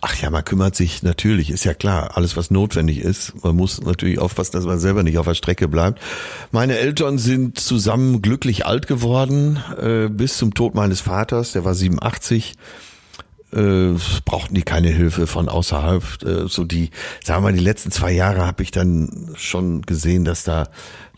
Ach 0.00 0.16
ja, 0.16 0.30
man 0.30 0.44
kümmert 0.44 0.74
sich 0.76 1.02
natürlich, 1.02 1.50
ist 1.50 1.64
ja 1.64 1.74
klar, 1.74 2.16
alles 2.16 2.36
was 2.36 2.50
notwendig 2.50 3.00
ist. 3.00 3.44
Man 3.44 3.56
muss 3.56 3.80
natürlich 3.82 4.18
aufpassen, 4.18 4.52
dass 4.52 4.64
man 4.64 4.78
selber 4.78 5.02
nicht 5.02 5.18
auf 5.18 5.26
der 5.26 5.34
Strecke 5.34 5.68
bleibt. 5.68 6.00
Meine 6.52 6.78
Eltern 6.78 7.18
sind 7.18 7.58
zusammen 7.58 8.22
glücklich 8.22 8.64
alt 8.64 8.86
geworden, 8.86 9.62
äh, 9.78 10.08
bis 10.08 10.38
zum 10.38 10.54
Tod 10.54 10.74
meines 10.74 11.00
Vaters, 11.00 11.52
der 11.52 11.64
war 11.64 11.74
87 11.74 12.54
äh, 13.52 13.94
brauchten 14.24 14.54
die 14.54 14.62
keine 14.62 14.88
Hilfe 14.88 15.26
von 15.26 15.48
außerhalb. 15.48 16.22
Äh, 16.22 16.48
so 16.48 16.64
die, 16.64 16.90
sagen 17.24 17.42
wir 17.42 17.50
mal, 17.50 17.56
die 17.56 17.64
letzten 17.64 17.90
zwei 17.90 18.12
Jahre 18.12 18.46
habe 18.46 18.62
ich 18.62 18.70
dann 18.70 19.30
schon 19.36 19.82
gesehen, 19.82 20.24
dass 20.24 20.44
da, 20.44 20.68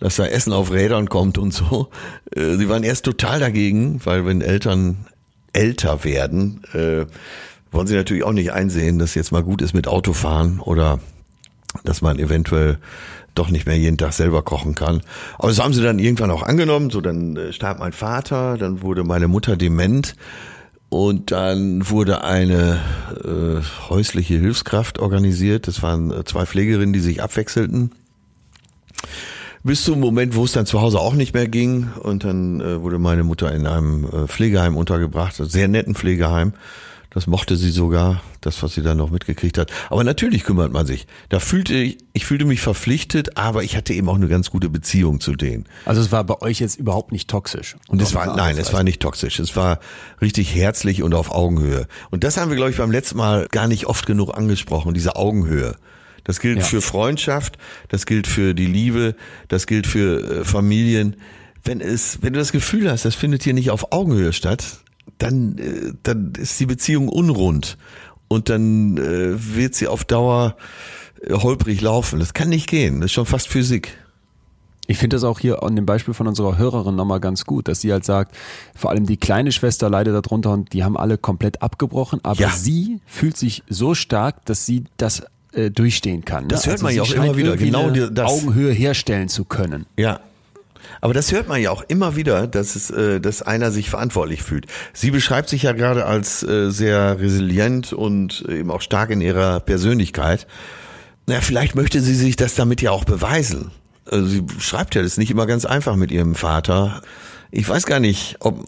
dass 0.00 0.16
da 0.16 0.26
Essen 0.26 0.52
auf 0.52 0.72
Rädern 0.72 1.08
kommt 1.08 1.38
und 1.38 1.52
so. 1.52 1.88
Äh, 2.34 2.56
sie 2.56 2.68
waren 2.68 2.82
erst 2.82 3.04
total 3.04 3.40
dagegen, 3.40 4.00
weil 4.04 4.26
wenn 4.26 4.40
Eltern 4.40 5.06
älter 5.52 6.04
werden, 6.04 6.62
äh, 6.72 7.06
wollen 7.70 7.86
sie 7.86 7.94
natürlich 7.94 8.24
auch 8.24 8.32
nicht 8.32 8.52
einsehen, 8.52 8.98
dass 8.98 9.14
jetzt 9.14 9.32
mal 9.32 9.42
gut 9.42 9.62
ist 9.62 9.74
mit 9.74 9.86
Autofahren 9.86 10.60
oder 10.60 11.00
dass 11.84 12.02
man 12.02 12.18
eventuell 12.18 12.78
doch 13.34 13.48
nicht 13.48 13.66
mehr 13.66 13.78
jeden 13.78 13.96
Tag 13.96 14.12
selber 14.12 14.42
kochen 14.42 14.74
kann. 14.74 15.02
Aber 15.38 15.48
das 15.48 15.60
haben 15.60 15.72
sie 15.72 15.82
dann 15.82 15.98
irgendwann 15.98 16.30
auch 16.30 16.42
angenommen. 16.42 16.90
So, 16.90 17.00
dann 17.00 17.36
äh, 17.36 17.52
starb 17.52 17.78
mein 17.78 17.92
Vater, 17.92 18.56
dann 18.58 18.82
wurde 18.82 19.04
meine 19.04 19.28
Mutter 19.28 19.56
dement 19.56 20.16
und 20.88 21.30
dann 21.30 21.88
wurde 21.88 22.24
eine 22.24 22.80
äh, 23.24 23.88
häusliche 23.88 24.34
Hilfskraft 24.34 24.98
organisiert. 24.98 25.68
Das 25.68 25.82
waren 25.82 26.10
äh, 26.10 26.24
zwei 26.24 26.46
Pflegerinnen, 26.46 26.92
die 26.92 27.00
sich 27.00 27.22
abwechselten. 27.22 27.92
Bis 29.62 29.84
zum 29.84 30.00
Moment, 30.00 30.36
wo 30.36 30.44
es 30.44 30.52
dann 30.52 30.64
zu 30.64 30.80
Hause 30.80 30.98
auch 31.00 31.14
nicht 31.14 31.34
mehr 31.34 31.46
ging. 31.46 31.90
Und 32.00 32.24
dann 32.24 32.60
äh, 32.60 32.80
wurde 32.80 32.98
meine 32.98 33.24
Mutter 33.24 33.52
in 33.52 33.66
einem 33.66 34.04
äh, 34.04 34.26
Pflegeheim 34.26 34.76
untergebracht, 34.76 35.36
sehr 35.36 35.68
netten 35.68 35.94
Pflegeheim. 35.94 36.54
Das 37.10 37.26
mochte 37.26 37.56
sie 37.56 37.70
sogar, 37.70 38.22
das, 38.40 38.62
was 38.62 38.74
sie 38.74 38.82
dann 38.82 38.96
noch 38.96 39.10
mitgekriegt 39.10 39.58
hat. 39.58 39.72
Aber 39.90 40.04
natürlich 40.04 40.44
kümmert 40.44 40.72
man 40.72 40.86
sich. 40.86 41.08
Da 41.28 41.40
fühlte 41.40 41.74
ich, 41.74 41.98
ich 42.12 42.24
fühlte 42.24 42.44
mich 42.44 42.60
verpflichtet, 42.60 43.36
aber 43.36 43.64
ich 43.64 43.76
hatte 43.76 43.92
eben 43.92 44.08
auch 44.08 44.14
eine 44.14 44.28
ganz 44.28 44.50
gute 44.50 44.68
Beziehung 44.68 45.18
zu 45.18 45.34
denen. 45.34 45.66
Also 45.84 46.00
es 46.00 46.12
war 46.12 46.22
bei 46.22 46.40
euch 46.40 46.60
jetzt 46.60 46.78
überhaupt 46.78 47.10
nicht 47.10 47.28
toxisch. 47.28 47.76
Und 47.88 48.00
es 48.00 48.14
war, 48.14 48.36
nein, 48.36 48.56
es 48.56 48.72
war 48.72 48.84
nicht 48.84 49.02
toxisch. 49.02 49.40
Es 49.40 49.56
war 49.56 49.80
richtig 50.22 50.54
herzlich 50.54 51.02
und 51.02 51.14
auf 51.14 51.32
Augenhöhe. 51.32 51.88
Und 52.10 52.22
das 52.22 52.36
haben 52.36 52.48
wir, 52.48 52.56
glaube 52.56 52.70
ich, 52.70 52.76
beim 52.76 52.92
letzten 52.92 53.18
Mal 53.18 53.48
gar 53.50 53.66
nicht 53.66 53.86
oft 53.86 54.06
genug 54.06 54.36
angesprochen, 54.36 54.94
diese 54.94 55.16
Augenhöhe. 55.16 55.74
Das 56.24 56.40
gilt 56.40 56.58
ja. 56.58 56.64
für 56.64 56.80
Freundschaft, 56.80 57.58
das 57.88 58.06
gilt 58.06 58.26
für 58.26 58.54
die 58.54 58.66
Liebe, 58.66 59.14
das 59.48 59.66
gilt 59.66 59.86
für 59.86 60.40
äh, 60.40 60.44
Familien. 60.44 61.16
Wenn 61.64 61.80
es, 61.80 62.22
wenn 62.22 62.32
du 62.32 62.38
das 62.38 62.52
Gefühl 62.52 62.90
hast, 62.90 63.04
das 63.04 63.14
findet 63.14 63.42
hier 63.42 63.54
nicht 63.54 63.70
auf 63.70 63.92
Augenhöhe 63.92 64.32
statt, 64.32 64.80
dann, 65.18 65.58
äh, 65.58 65.92
dann 66.02 66.32
ist 66.38 66.58
die 66.60 66.66
Beziehung 66.66 67.08
unrund 67.08 67.76
und 68.28 68.48
dann 68.48 68.96
äh, 68.96 69.34
wird 69.56 69.74
sie 69.74 69.88
auf 69.88 70.04
Dauer 70.04 70.56
holprig 71.28 71.80
laufen. 71.80 72.18
Das 72.18 72.32
kann 72.32 72.48
nicht 72.48 72.68
gehen. 72.68 73.00
Das 73.00 73.06
ist 73.06 73.12
schon 73.12 73.26
fast 73.26 73.48
Physik. 73.48 73.96
Ich 74.86 74.98
finde 74.98 75.14
das 75.14 75.24
auch 75.24 75.38
hier 75.38 75.62
an 75.62 75.76
dem 75.76 75.86
Beispiel 75.86 76.14
von 76.14 76.26
unserer 76.26 76.58
Hörerin 76.58 76.96
nochmal 76.96 77.20
ganz 77.20 77.44
gut, 77.44 77.68
dass 77.68 77.80
sie 77.80 77.92
halt 77.92 78.04
sagt, 78.04 78.34
vor 78.74 78.90
allem 78.90 79.06
die 79.06 79.18
kleine 79.18 79.52
Schwester 79.52 79.88
leidet 79.88 80.14
darunter 80.14 80.50
und 80.50 80.72
die 80.72 80.82
haben 80.82 80.96
alle 80.96 81.16
komplett 81.16 81.62
abgebrochen, 81.62 82.18
aber 82.24 82.40
ja. 82.40 82.50
sie 82.50 83.00
fühlt 83.06 83.36
sich 83.36 83.62
so 83.68 83.94
stark, 83.94 84.44
dass 84.46 84.66
sie 84.66 84.84
das 84.96 85.22
äh, 85.52 85.70
durchstehen 85.70 86.24
kann. 86.24 86.44
Ne? 86.44 86.48
Das 86.48 86.66
hört 86.66 86.82
also 86.82 86.84
man 86.84 86.94
ja 86.94 87.02
auch 87.02 87.12
immer 87.12 87.36
wieder, 87.36 87.56
genau 87.56 87.90
das 87.90 88.30
Augenhöhe 88.30 88.72
herstellen 88.72 89.28
zu 89.28 89.44
können. 89.44 89.86
Ja, 89.96 90.20
aber 91.00 91.14
das 91.14 91.32
hört 91.32 91.48
man 91.48 91.60
ja 91.60 91.70
auch 91.70 91.82
immer 91.88 92.16
wieder, 92.16 92.46
dass 92.46 92.76
es, 92.76 92.90
äh, 92.90 93.20
dass 93.20 93.42
einer 93.42 93.70
sich 93.70 93.90
verantwortlich 93.90 94.42
fühlt. 94.42 94.66
Sie 94.92 95.10
beschreibt 95.10 95.48
sich 95.48 95.62
ja 95.62 95.72
gerade 95.72 96.06
als 96.06 96.42
äh, 96.42 96.70
sehr 96.70 97.18
resilient 97.20 97.92
und 97.92 98.44
eben 98.48 98.70
auch 98.70 98.82
stark 98.82 99.10
in 99.10 99.20
ihrer 99.20 99.60
Persönlichkeit. 99.60 100.46
Na, 101.26 101.40
vielleicht 101.40 101.74
möchte 101.74 102.00
sie 102.00 102.14
sich 102.14 102.36
das 102.36 102.54
damit 102.54 102.82
ja 102.82 102.90
auch 102.90 103.04
beweisen. 103.04 103.70
Also 104.10 104.26
sie 104.26 104.44
schreibt 104.58 104.94
ja, 104.94 105.02
das 105.02 105.16
nicht 105.16 105.30
immer 105.30 105.46
ganz 105.46 105.64
einfach 105.64 105.96
mit 105.96 106.10
ihrem 106.10 106.34
Vater. 106.34 107.02
Ich 107.50 107.68
weiß 107.68 107.86
gar 107.86 108.00
nicht, 108.00 108.36
ob 108.40 108.64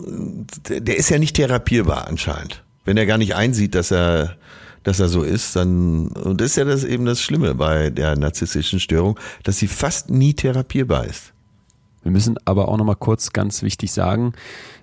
der 0.69 0.97
ist 0.97 1.11
ja 1.11 1.19
nicht 1.19 1.37
therapierbar 1.37 2.09
anscheinend. 2.09 2.63
Wenn 2.85 2.97
er 2.97 3.07
gar 3.07 3.19
nicht 3.19 3.35
einsieht, 3.35 3.75
dass 3.75 3.91
er 3.93 4.37
dass 4.83 5.01
er 5.01 5.09
so 5.09 5.23
ist, 5.23 5.57
dann 5.57 6.09
und 6.09 6.41
das 6.41 6.51
ist 6.51 6.57
ja 6.57 6.65
das 6.65 6.85
eben 6.85 7.05
das 7.05 7.21
Schlimme 7.21 7.55
bei 7.55 7.91
der 7.91 8.17
narzisstischen 8.17 8.81
Störung, 8.81 9.19
dass 9.43 9.59
sie 9.59 9.69
fast 9.69 10.11
nie 10.11 10.35
therapierbar 10.35 11.07
ist. 11.07 11.33
Wir 12.03 12.11
müssen 12.11 12.37
aber 12.45 12.69
auch 12.69 12.77
nochmal 12.77 12.97
kurz 12.97 13.33
ganz 13.33 13.63
wichtig 13.63 13.93
sagen, 13.93 14.33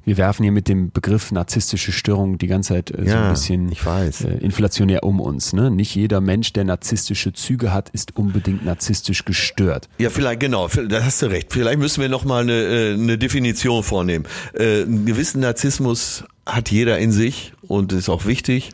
wir 0.06 0.18
werfen 0.18 0.44
hier 0.44 0.52
mit 0.52 0.68
dem 0.68 0.92
Begriff 0.92 1.32
narzisstische 1.32 1.92
Störung 1.92 2.38
die 2.38 2.48
ganze 2.48 2.74
Zeit 2.74 2.92
äh, 2.92 3.04
ja, 3.04 3.12
so 3.12 3.18
ein 3.18 3.30
bisschen 3.32 3.72
äh, 3.72 4.38
inflationär 4.40 5.04
um 5.04 5.20
uns. 5.20 5.54
Ne? 5.54 5.70
Nicht 5.70 5.94
jeder 5.96 6.22
Mensch, 6.22 6.54
der 6.54 6.64
narzisstische 6.64 7.34
Züge 7.34 7.74
hat, 7.74 7.90
ist 7.90 8.16
unbedingt 8.18 8.66
narzisstisch 8.66 9.26
gestört. 9.26 9.90
Ja, 9.98 10.10
vielleicht, 10.10 10.40
genau, 10.40 10.68
da 10.68 11.04
hast 11.04 11.22
du 11.22 11.28
recht. 11.28 11.52
Vielleicht 11.52 11.80
müssen 11.80 12.02
wir 12.02 12.10
nochmal 12.10 12.44
eine, 12.44 12.54
äh, 12.54 12.94
eine 12.94 13.18
Definition 13.18 13.84
vornehmen. 13.84 14.26
Äh, 14.54 14.84
einen 14.84 15.06
gewissen 15.06 15.42
Narzissmus 15.42 16.24
hat 16.46 16.72
jeder 16.72 16.98
in 16.98 17.12
sich 17.12 17.54
und 17.62 17.92
ist 17.92 18.10
auch 18.10 18.26
wichtig. 18.26 18.72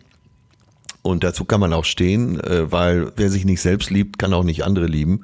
Und 1.05 1.23
dazu 1.23 1.45
kann 1.45 1.59
man 1.59 1.71
auch 1.71 1.85
stehen, 1.85 2.39
äh, 2.39 2.71
weil 2.71 3.11
wer 3.15 3.29
sich 3.29 3.45
nicht 3.45 3.61
selbst 3.61 3.91
liebt, 3.91 4.17
kann 4.17 4.33
auch 4.33 4.43
nicht 4.43 4.65
andere 4.65 4.87
lieben. 4.87 5.21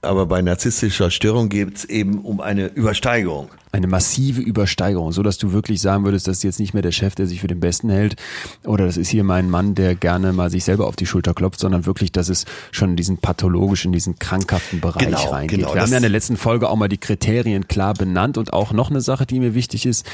Aber 0.00 0.24
bei 0.24 0.40
narzisstischer 0.40 1.10
Störung 1.10 1.50
geht 1.50 1.76
es 1.76 1.84
eben 1.84 2.20
um 2.20 2.40
eine 2.40 2.68
Übersteigerung 2.68 3.50
eine 3.72 3.86
massive 3.86 4.40
Übersteigerung, 4.40 5.12
so 5.12 5.22
dass 5.22 5.38
du 5.38 5.52
wirklich 5.52 5.80
sagen 5.80 6.04
würdest, 6.04 6.26
das 6.26 6.38
ist 6.38 6.42
jetzt 6.42 6.60
nicht 6.60 6.72
mehr 6.72 6.82
der 6.82 6.92
Chef, 6.92 7.14
der 7.14 7.26
sich 7.26 7.40
für 7.40 7.48
den 7.48 7.60
Besten 7.60 7.90
hält, 7.90 8.16
oder 8.64 8.86
das 8.86 8.96
ist 8.96 9.08
hier 9.08 9.24
mein 9.24 9.50
Mann, 9.50 9.74
der 9.74 9.94
gerne 9.94 10.32
mal 10.32 10.50
sich 10.50 10.64
selber 10.64 10.86
auf 10.86 10.96
die 10.96 11.06
Schulter 11.06 11.34
klopft, 11.34 11.60
sondern 11.60 11.84
wirklich, 11.84 12.10
dass 12.12 12.28
es 12.28 12.46
schon 12.72 12.90
in 12.90 12.96
diesen 12.96 13.18
pathologischen, 13.18 13.92
diesen 13.92 14.18
krankhaften 14.18 14.80
Bereich 14.80 15.04
genau, 15.04 15.30
reingeht. 15.30 15.58
Genau, 15.60 15.74
Wir 15.74 15.82
haben 15.82 15.90
ja 15.90 15.98
in 15.98 16.02
der 16.02 16.10
letzten 16.10 16.36
Folge 16.36 16.68
auch 16.68 16.76
mal 16.76 16.88
die 16.88 16.98
Kriterien 16.98 17.68
klar 17.68 17.94
benannt 17.94 18.38
und 18.38 18.52
auch 18.52 18.72
noch 18.72 18.90
eine 18.90 19.00
Sache, 19.00 19.26
die 19.26 19.38
mir 19.38 19.54
wichtig 19.54 19.84
ist, 19.84 20.06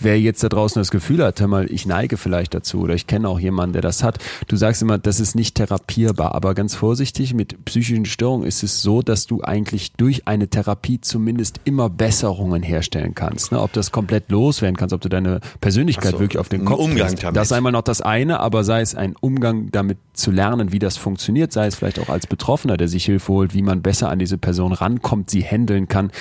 wer 0.00 0.18
jetzt 0.18 0.42
da 0.42 0.48
draußen 0.48 0.80
das 0.80 0.90
Gefühl 0.90 1.22
hat, 1.22 1.40
hör 1.40 1.48
mal, 1.48 1.70
ich 1.70 1.86
neige 1.86 2.16
vielleicht 2.16 2.54
dazu 2.54 2.80
oder 2.80 2.94
ich 2.94 3.06
kenne 3.06 3.28
auch 3.28 3.38
jemanden, 3.38 3.74
der 3.74 3.82
das 3.82 4.02
hat. 4.02 4.18
Du 4.48 4.56
sagst 4.62 4.80
immer, 4.80 4.96
das 4.96 5.18
ist 5.18 5.34
nicht 5.34 5.56
therapierbar, 5.56 6.36
aber 6.36 6.54
ganz 6.54 6.76
vorsichtig, 6.76 7.34
mit 7.34 7.64
psychischen 7.64 8.04
Störungen 8.04 8.46
ist 8.46 8.62
es 8.62 8.80
so, 8.80 9.02
dass 9.02 9.26
du 9.26 9.42
eigentlich 9.42 9.90
durch 9.94 10.28
eine 10.28 10.46
Therapie 10.46 11.00
zumindest 11.00 11.60
immer 11.64 11.90
Besserungen 11.90 12.62
herstellen 12.62 13.16
kannst. 13.16 13.50
Ne? 13.50 13.60
Ob 13.60 13.72
das 13.72 13.90
komplett 13.90 14.30
loswerden 14.30 14.76
kannst, 14.76 14.92
ob 14.92 15.00
du 15.00 15.08
deine 15.08 15.40
Persönlichkeit 15.60 16.12
so, 16.12 16.20
wirklich 16.20 16.38
auf 16.38 16.48
den 16.48 16.64
Kopf 16.64 16.78
Umgang. 16.78 17.16
Damit. 17.16 17.36
Das 17.36 17.48
ist 17.48 17.52
einmal 17.52 17.72
noch 17.72 17.82
das 17.82 18.02
eine, 18.02 18.38
aber 18.38 18.62
sei 18.62 18.82
es 18.82 18.94
ein 18.94 19.16
Umgang 19.20 19.72
damit 19.72 19.98
zu 20.12 20.30
lernen, 20.30 20.70
wie 20.70 20.78
das 20.78 20.96
funktioniert, 20.96 21.52
sei 21.52 21.66
es 21.66 21.74
vielleicht 21.74 21.98
auch 21.98 22.08
als 22.08 22.28
Betroffener, 22.28 22.76
der 22.76 22.86
sich 22.86 23.04
Hilfe 23.04 23.32
holt, 23.32 23.54
wie 23.54 23.62
man 23.62 23.82
besser 23.82 24.10
an 24.10 24.20
diese 24.20 24.38
Person 24.38 24.72
rankommt, 24.72 25.28
sie 25.28 25.42
handeln 25.42 25.88
kann 25.88 26.12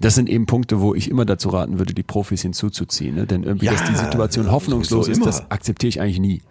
das 0.00 0.16
sind 0.16 0.28
eben 0.28 0.46
Punkte, 0.46 0.80
wo 0.80 0.94
ich 0.94 1.10
immer 1.10 1.24
dazu 1.24 1.48
raten 1.50 1.78
würde, 1.78 1.94
die 1.94 2.02
Profis 2.02 2.42
hinzuzuziehen. 2.42 3.14
Ne? 3.14 3.26
Denn 3.26 3.42
irgendwie, 3.44 3.66
ja, 3.66 3.72
dass 3.72 3.84
die 3.84 3.94
Situation 3.94 4.50
hoffnungslos 4.50 5.08
ist, 5.08 5.24
das 5.24 5.50
akzeptiere 5.50 5.88
ich 5.88 6.00
eigentlich 6.00 6.18
nie. 6.18 6.42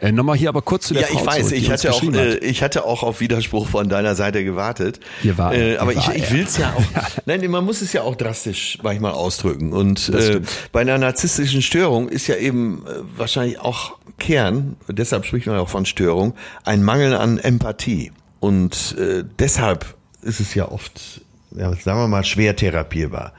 Äh, 0.00 0.12
Nochmal 0.12 0.36
hier 0.36 0.48
aber 0.48 0.62
kurz 0.62 0.86
zu 0.86 0.94
der 0.94 1.02
ja, 1.02 1.08
Frau 1.08 1.20
ich 1.20 1.26
weiß, 1.26 1.48
zurück, 1.48 1.58
ich 1.60 1.70
hatte 1.70 1.92
auch, 1.92 2.02
äh, 2.02 2.38
ich 2.38 2.62
hatte 2.62 2.84
auch 2.84 3.02
auf 3.02 3.20
Widerspruch 3.20 3.68
von 3.68 3.88
deiner 3.88 4.14
Seite 4.14 4.44
gewartet. 4.44 4.98
Hier 5.20 5.36
war, 5.36 5.54
äh, 5.54 5.76
aber 5.76 5.92
hier 5.92 6.16
ich, 6.16 6.24
ich 6.24 6.32
will 6.32 6.42
es 6.42 6.56
ja 6.56 6.72
auch. 6.74 6.82
nein, 7.26 7.48
man 7.50 7.64
muss 7.64 7.82
es 7.82 7.92
ja 7.92 8.02
auch 8.02 8.16
drastisch 8.16 8.78
manchmal 8.82 9.12
ausdrücken. 9.12 9.72
Und 9.72 10.08
äh, 10.08 10.40
bei 10.72 10.80
einer 10.80 10.98
narzisstischen 10.98 11.62
Störung 11.62 12.08
ist 12.08 12.26
ja 12.26 12.36
eben 12.36 12.84
äh, 12.86 12.90
wahrscheinlich 13.16 13.60
auch 13.60 13.98
Kern, 14.18 14.76
deshalb 14.88 15.24
spricht 15.26 15.46
man 15.46 15.58
auch 15.58 15.68
von 15.68 15.86
Störung, 15.86 16.34
ein 16.64 16.82
Mangel 16.82 17.14
an 17.14 17.38
Empathie. 17.38 18.12
Und 18.38 18.96
äh, 18.98 19.24
deshalb 19.38 19.96
ist 20.22 20.40
es 20.40 20.54
ja 20.54 20.70
oft, 20.70 21.22
ja, 21.56 21.72
sagen 21.74 21.98
wir 22.00 22.08
mal, 22.08 22.24
schwer 22.24 22.56
therapierbar. 22.56 23.32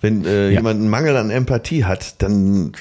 Wenn 0.00 0.24
äh, 0.24 0.46
ja. 0.46 0.50
jemand 0.58 0.80
einen 0.80 0.88
Mangel 0.88 1.16
an 1.16 1.30
Empathie 1.30 1.84
hat, 1.84 2.22
dann, 2.22 2.72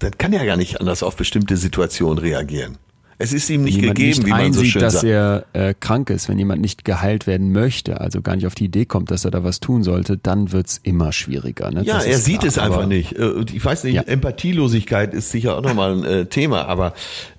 dann 0.00 0.18
kann 0.18 0.32
er 0.32 0.44
gar 0.46 0.56
nicht 0.56 0.80
anders 0.80 1.02
auf 1.02 1.16
bestimmte 1.16 1.56
Situationen 1.56 2.18
reagieren. 2.18 2.78
Es 3.18 3.32
ist 3.32 3.48
ihm 3.48 3.62
nicht 3.62 3.80
gegeben, 3.80 4.08
nicht 4.10 4.26
wie 4.26 4.30
man 4.30 4.40
einsieht, 4.40 4.64
so 4.66 4.70
schön 4.72 4.82
dass 4.82 4.94
sagt. 4.94 5.04
er 5.04 5.46
äh, 5.54 5.72
krank 5.78 6.10
ist, 6.10 6.28
wenn 6.28 6.38
jemand 6.38 6.60
nicht 6.60 6.84
geheilt 6.84 7.26
werden 7.26 7.50
möchte, 7.50 7.98
also 7.98 8.20
gar 8.20 8.36
nicht 8.36 8.46
auf 8.46 8.54
die 8.54 8.66
Idee 8.66 8.84
kommt, 8.84 9.10
dass 9.10 9.24
er 9.24 9.30
da 9.30 9.42
was 9.42 9.58
tun 9.58 9.82
sollte, 9.84 10.18
dann 10.18 10.52
wird's 10.52 10.78
immer 10.82 11.12
schwieriger. 11.12 11.70
Ne? 11.70 11.82
Ja, 11.82 11.94
Das 11.94 12.04
er 12.04 12.18
sieht 12.18 12.40
klar, 12.40 12.48
es 12.48 12.58
einfach 12.58 12.86
nicht. 12.86 13.12
Äh, 13.18 13.44
Ich 13.54 13.64
weiß 13.64 13.84
nicht, 13.84 13.94
Ja. 13.94 14.02
Empathielosigkeit 14.02 15.14
ist 15.14 15.30
sicher 15.30 15.56
auch 15.56 15.62
nochmal 15.62 15.92
ein 15.92 16.04
äh, 16.04 16.26
Thema, 16.26 16.66
aber 16.66 16.92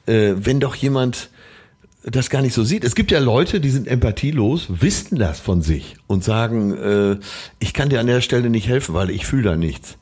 äh, 0.07 0.33
wenn 0.37 0.59
doch 0.59 0.73
jemand 0.73 1.29
das 2.09 2.29
gar 2.29 2.41
nicht 2.41 2.53
so 2.53 2.63
sieht. 2.63 2.83
Es 2.83 2.95
gibt 2.95 3.11
ja 3.11 3.19
Leute, 3.19 3.59
die 3.59 3.69
sind 3.69 3.87
empathielos, 3.87 4.67
wissen 4.69 5.17
das 5.19 5.39
von 5.39 5.61
sich 5.61 5.95
und 6.07 6.23
sagen, 6.23 6.77
äh, 6.77 7.17
ich 7.59 7.73
kann 7.73 7.89
dir 7.89 7.99
an 7.99 8.07
der 8.07 8.21
Stelle 8.21 8.49
nicht 8.49 8.67
helfen, 8.67 8.95
weil 8.95 9.09
ich 9.09 9.25
fühle 9.25 9.43
da 9.43 9.55
nichts. 9.57 9.97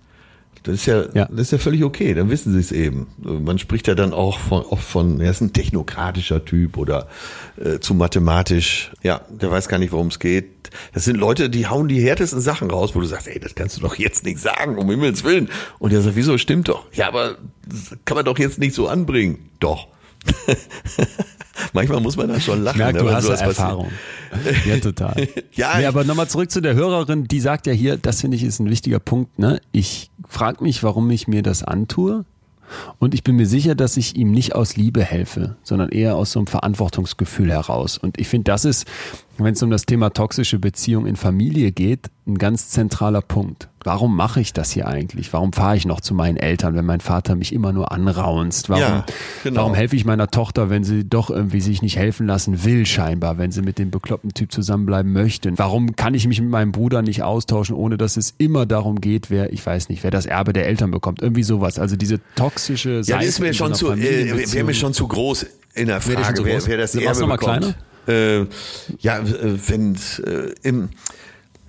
Das 0.64 0.76
ist 0.76 0.86
ja, 0.88 1.04
Ja. 1.14 1.26
das 1.30 1.42
ist 1.42 1.52
ja 1.52 1.58
völlig 1.60 1.84
okay, 1.84 2.16
dann 2.16 2.30
wissen 2.32 2.52
sie 2.54 2.60
es 2.60 2.72
eben. 2.72 3.06
Man 3.18 3.60
spricht 3.60 3.88
ja 3.88 3.94
dann 3.94 4.14
auch 4.14 4.40
von, 4.40 4.64
oft 4.64 4.84
von, 4.84 5.20
er 5.22 5.30
ist 5.30 5.42
ein 5.42 5.54
technokratischer 5.54 6.44
Typ 6.44 6.78
oder 6.78 7.08
äh, 7.64 7.80
zu 7.80 7.94
mathematisch. 7.94 8.92
Ja, 9.04 9.22
der 9.30 9.52
weiß 9.52 9.68
gar 9.68 9.78
nicht, 9.78 9.92
worum 9.92 10.08
es 10.08 10.18
geht. 10.18 10.46
Das 10.94 11.06
sind 11.06 11.18
Leute, 11.18 11.52
die 11.52 11.68
hauen 11.68 11.88
die 11.88 12.02
härtesten 12.02 12.42
Sachen 12.42 12.72
raus, 12.72 12.96
wo 12.96 13.00
du 13.00 13.06
sagst, 13.06 13.28
ey, 13.28 13.40
das 13.40 13.54
kannst 13.54 13.78
du 13.78 13.82
doch 13.82 13.96
jetzt 13.96 14.26
nicht 14.26 14.40
sagen, 14.40 14.78
um 14.80 14.90
Himmels 14.90 15.24
Willen. 15.24 15.50
Und 15.78 15.94
der 15.94 16.02
sagt, 16.02 16.16
wieso, 16.16 16.38
stimmt 16.40 16.68
doch. 16.68 16.86
Ja, 16.94 17.08
aber 17.10 17.38
das 17.68 17.96
kann 18.06 18.16
man 18.16 18.26
doch 18.26 18.40
jetzt 18.40 18.58
nicht 18.58 18.74
so 18.74 18.88
anbringen. 18.88 19.50
Doch. 19.60 19.88
Manchmal 21.74 22.02
muss 22.02 22.18
man 22.18 22.28
da 22.28 22.40
schon 22.40 22.64
lachen. 22.64 22.78
Ich 22.78 22.84
merke, 22.84 23.00
ne, 23.00 23.04
du 23.04 23.16
hast 23.16 23.26
sowas 23.26 23.40
passiert. 23.40 23.60
Erfahrung. 23.60 23.92
Ja, 24.66 24.78
total. 24.78 25.28
Ja, 25.54 25.78
nee, 25.78 25.86
aber 25.86 26.04
nochmal 26.04 26.28
zurück 26.28 26.52
zu 26.52 26.62
der 26.62 26.76
Hörerin, 26.76 27.26
die 27.26 27.40
sagt 27.40 27.68
ja 27.68 27.74
hier, 27.74 27.98
das 27.98 28.22
finde 28.22 28.36
ich 28.38 28.44
ist 28.44 28.60
ein 28.60 28.70
wichtiger 28.70 29.00
Punkt. 29.00 29.40
Ne? 29.40 29.62
Ich 29.72 30.12
frage 30.28 30.64
mich, 30.64 30.84
warum 30.84 31.10
ich 31.12 31.28
mir 31.28 31.44
das 31.44 31.64
antue. 31.64 32.26
Und 33.00 33.14
ich 33.14 33.24
bin 33.24 33.36
mir 33.36 33.46
sicher, 33.46 33.76
dass 33.76 33.96
ich 33.96 34.16
ihm 34.16 34.32
nicht 34.32 34.56
aus 34.56 34.76
Liebe 34.76 35.04
helfe, 35.04 35.56
sondern 35.64 35.90
eher 35.90 36.16
aus 36.16 36.32
so 36.32 36.40
einem 36.40 36.48
Verantwortungsgefühl 36.48 37.52
heraus. 37.52 37.98
Und 37.98 38.20
ich 38.20 38.28
finde, 38.28 38.52
das 38.52 38.66
ist, 38.66 38.86
wenn 39.38 39.54
es 39.54 39.62
um 39.64 39.70
das 39.70 39.86
Thema 39.86 40.12
toxische 40.12 40.60
Beziehung 40.60 41.06
in 41.06 41.16
Familie 41.16 41.72
geht, 41.72 42.10
ein 42.28 42.38
ganz 42.38 42.70
zentraler 42.70 43.22
Punkt. 43.22 43.68
Warum 43.84 44.16
mache 44.16 44.42
ich 44.42 44.52
das 44.54 44.72
hier 44.72 44.88
eigentlich? 44.88 45.32
Warum 45.34 45.54
fahre 45.54 45.78
ich 45.78 45.86
noch 45.86 46.00
zu 46.02 46.16
meinen 46.16 46.38
Eltern, 46.38 46.74
wenn 46.74 46.86
mein 46.86 47.02
Vater 47.02 47.36
mich 47.36 47.54
immer 47.54 47.72
nur 47.72 47.92
anraunzt? 47.92 48.70
Warum, 48.70 48.82
Ja, 48.82 49.06
genau. 49.44 49.58
warum 49.62 49.76
helfe 49.76 49.96
ich 49.96 50.06
meiner 50.06 50.30
Tochter, 50.32 50.70
wenn 50.72 50.84
sie 50.84 51.08
doch 51.08 51.30
irgendwie 51.30 51.62
sich 51.62 51.82
nicht 51.84 51.96
helfen 51.98 52.26
lassen 52.26 52.64
will, 52.64 52.86
scheinbar, 52.88 53.38
wenn 53.38 53.52
sie 53.52 53.62
mit 53.62 53.78
dem 53.78 53.92
bekloppten 53.92 54.34
Typ 54.34 54.52
zusammenbleiben 54.52 55.14
möchte? 55.14 55.52
Warum 55.58 55.96
kann 55.96 56.16
ich 56.16 56.28
mich 56.28 56.42
mit 56.42 56.50
meinem 56.50 56.72
Bruder 56.72 57.04
nicht 57.04 57.22
austauschen, 57.22 57.76
ohne 57.76 57.98
dass 57.98 58.18
es 58.18 58.34
immer 58.40 58.66
darum 58.66 59.02
geht, 59.02 59.30
wer, 59.30 59.54
ich 59.54 59.64
weiß 59.64 59.90
nicht, 59.90 60.04
wer 60.04 60.12
das 60.12 60.26
Erbe 60.26 60.52
der 60.54 60.66
Eltern 60.66 60.90
bekommt? 60.90 61.22
Irgendwie 61.22 61.44
sowas. 61.44 61.78
Also 61.78 61.96
diese 61.96 62.20
toxische 62.36 62.90
Ja, 62.98 63.04
Seite. 63.04 63.20
das 63.20 63.28
ist 63.28 63.40
mir 63.40 63.54
schon 63.54 63.74
zu, 63.76 63.92
äh, 63.92 64.52
wäre 64.54 64.64
mir 64.66 64.74
schon 64.74 64.94
zu 64.94 65.08
groß 65.08 65.46
in 65.76 65.88
der 65.88 66.02
Frage, 66.02 66.44
wer, 66.44 66.66
wer 66.66 66.78
das 66.78 66.96
Erbe 66.96 67.28
bekommt. 67.28 67.76
Äh, 68.08 68.46
ja, 69.00 69.20
äh, 69.20 69.58
wenn 69.68 69.96
äh, 69.96 70.54
im 70.64 70.90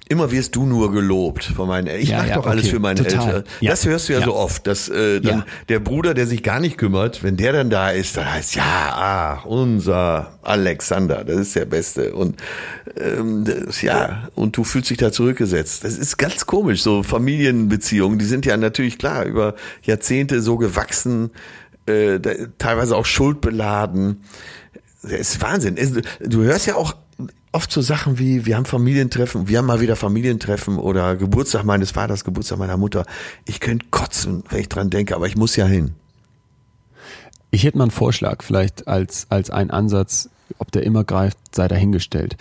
Immer 0.08 0.30
wirst 0.30 0.54
du 0.54 0.66
nur 0.66 0.92
gelobt 0.92 1.42
von 1.42 1.66
meinen 1.66 1.88
Eltern. 1.88 2.02
Ich 2.02 2.10
Ja, 2.10 2.18
mach 2.18 2.26
ja, 2.28 2.34
doch 2.36 2.46
alles 2.46 2.62
okay, 2.62 2.74
für 2.74 2.78
meine 2.78 3.02
total. 3.02 3.26
Eltern. 3.26 3.44
Ja. 3.60 3.70
Das 3.72 3.86
hörst 3.86 4.08
du 4.08 4.12
ja, 4.12 4.22
so 4.22 4.36
oft, 4.36 4.64
dass 4.68 4.88
äh, 4.88 5.20
dann 5.20 5.42
der 5.68 5.80
Bruder, 5.80 6.14
der 6.14 6.28
sich 6.28 6.44
gar 6.44 6.60
nicht 6.60 6.78
kümmert, 6.78 7.24
wenn 7.24 7.36
der 7.36 7.52
dann 7.52 7.70
da 7.70 7.90
ist, 7.90 8.16
dann 8.16 8.32
heißt 8.32 8.54
ja, 8.54 8.62
ah, 8.62 9.42
unser 9.44 10.38
Alexander, 10.42 11.24
das 11.24 11.38
ist 11.38 11.56
der 11.56 11.64
Beste 11.64 12.14
und 12.14 12.36
ähm, 12.96 13.44
das, 13.44 13.82
ja 13.82 14.28
und 14.36 14.56
du 14.56 14.62
fühlst 14.62 14.90
dich 14.90 14.98
da 14.98 15.10
zurückgesetzt. 15.10 15.82
Das 15.82 15.98
ist 15.98 16.18
ganz 16.18 16.46
komisch. 16.46 16.82
So 16.82 17.02
Familienbeziehungen, 17.02 18.20
die 18.20 18.26
sind 18.26 18.46
ja 18.46 18.56
natürlich 18.56 18.98
klar 18.98 19.24
über 19.24 19.56
Jahrzehnte 19.82 20.40
so 20.40 20.56
gewachsen, 20.56 21.30
äh, 21.86 22.20
teilweise 22.58 22.96
auch 22.96 23.06
schuldbeladen. 23.06 24.22
Das 25.02 25.12
ist 25.12 25.42
Wahnsinn. 25.42 25.76
Du 26.20 26.42
hörst 26.42 26.66
ja 26.66 26.76
auch 26.76 26.94
oft 27.52 27.72
so 27.72 27.80
Sachen 27.80 28.18
wie, 28.18 28.44
wir 28.44 28.56
haben 28.56 28.66
Familientreffen, 28.66 29.48
wir 29.48 29.58
haben 29.58 29.66
mal 29.66 29.80
wieder 29.80 29.96
Familientreffen 29.96 30.78
oder 30.78 31.16
Geburtstag 31.16 31.64
meines 31.64 31.92
Vaters, 31.92 32.24
Geburtstag 32.24 32.58
meiner 32.58 32.76
Mutter. 32.76 33.06
Ich 33.46 33.60
könnte 33.60 33.86
kotzen, 33.90 34.42
wenn 34.50 34.60
ich 34.60 34.68
dran 34.68 34.90
denke, 34.90 35.16
aber 35.16 35.26
ich 35.26 35.36
muss 35.36 35.56
ja 35.56 35.64
hin. 35.66 35.94
Ich 37.50 37.64
hätte 37.64 37.78
mal 37.78 37.84
einen 37.84 37.90
Vorschlag, 37.92 38.42
vielleicht 38.42 38.86
als, 38.86 39.26
als 39.30 39.50
ein 39.50 39.70
Ansatz, 39.70 40.28
ob 40.58 40.70
der 40.72 40.82
immer 40.82 41.04
greift, 41.04 41.38
sei 41.54 41.68
dahingestellt. 41.68 42.36